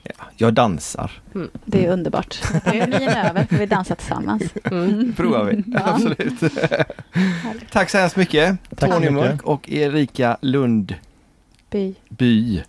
Ja, 0.02 0.24
jag 0.36 0.54
dansar. 0.54 1.10
Det 1.64 1.86
är 1.86 1.92
underbart. 1.92 2.40
Pandemin 2.64 3.08
är 3.08 3.30
över, 3.30 3.44
för 3.44 3.56
vi 3.56 3.66
dansar 3.66 3.94
tillsammans. 3.94 4.42
Mm. 4.64 5.12
provar 5.16 5.44
vi. 5.44 5.64
Ja. 5.66 5.80
Absolut. 5.84 6.40
Tack 7.72 7.90
så 7.90 7.98
hemskt 7.98 8.16
mycket. 8.16 8.58
Tack 8.76 8.90
Tony. 8.90 9.10
Mörk 9.10 9.42
och 9.42 9.70
Erika 9.70 10.36
Lundby. 10.40 11.94
By. 12.08 12.62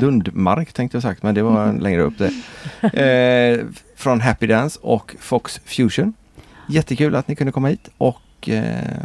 Lundmark 0.00 0.72
tänkte 0.72 0.96
jag 0.96 1.02
sagt, 1.02 1.22
men 1.22 1.34
det 1.34 1.42
var 1.42 1.72
längre 1.80 2.02
upp 2.02 2.14
det. 2.18 2.32
Eh, 3.02 3.64
från 3.96 4.20
Happy 4.20 4.46
Dance 4.46 4.78
och 4.82 5.16
Fox 5.20 5.60
Fusion. 5.64 6.12
Jättekul 6.68 7.14
att 7.14 7.28
ni 7.28 7.36
kunde 7.36 7.52
komma 7.52 7.68
hit 7.68 7.88
och 7.98 8.48
eh, 8.48 9.04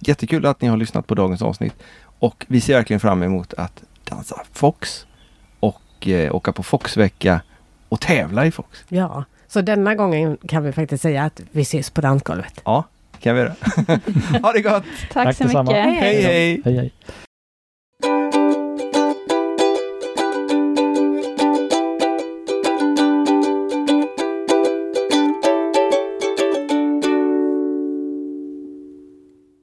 jättekul 0.00 0.46
att 0.46 0.60
ni 0.60 0.68
har 0.68 0.76
lyssnat 0.76 1.06
på 1.06 1.14
dagens 1.14 1.42
avsnitt. 1.42 1.74
Och 2.18 2.46
vi 2.48 2.60
ser 2.60 2.74
verkligen 2.74 3.00
fram 3.00 3.22
emot 3.22 3.54
att 3.54 3.82
dansa 4.04 4.42
Fox 4.52 5.06
och 5.60 6.08
eh, 6.08 6.34
åka 6.34 6.52
på 6.52 6.62
Foxvecka 6.62 7.40
och 7.88 8.00
tävla 8.00 8.46
i 8.46 8.50
Fox. 8.50 8.84
Ja, 8.88 9.24
så 9.48 9.60
denna 9.60 9.94
gången 9.94 10.36
kan 10.48 10.64
vi 10.64 10.72
faktiskt 10.72 11.02
säga 11.02 11.24
att 11.24 11.40
vi 11.52 11.62
ses 11.62 11.90
på 11.90 12.00
dansgolvet. 12.00 12.60
Ja, 12.64 12.84
kan 13.20 13.34
vi 13.34 13.40
göra. 13.40 13.54
ha 14.42 14.52
det 14.52 14.60
gott! 14.60 14.84
Tack, 15.12 15.24
Tack 15.24 15.36
så 15.36 15.44
mycket. 15.62 15.76
Hej 15.76 16.22
hej! 16.22 16.62
Hej 16.64 16.76
hej. 16.76 16.92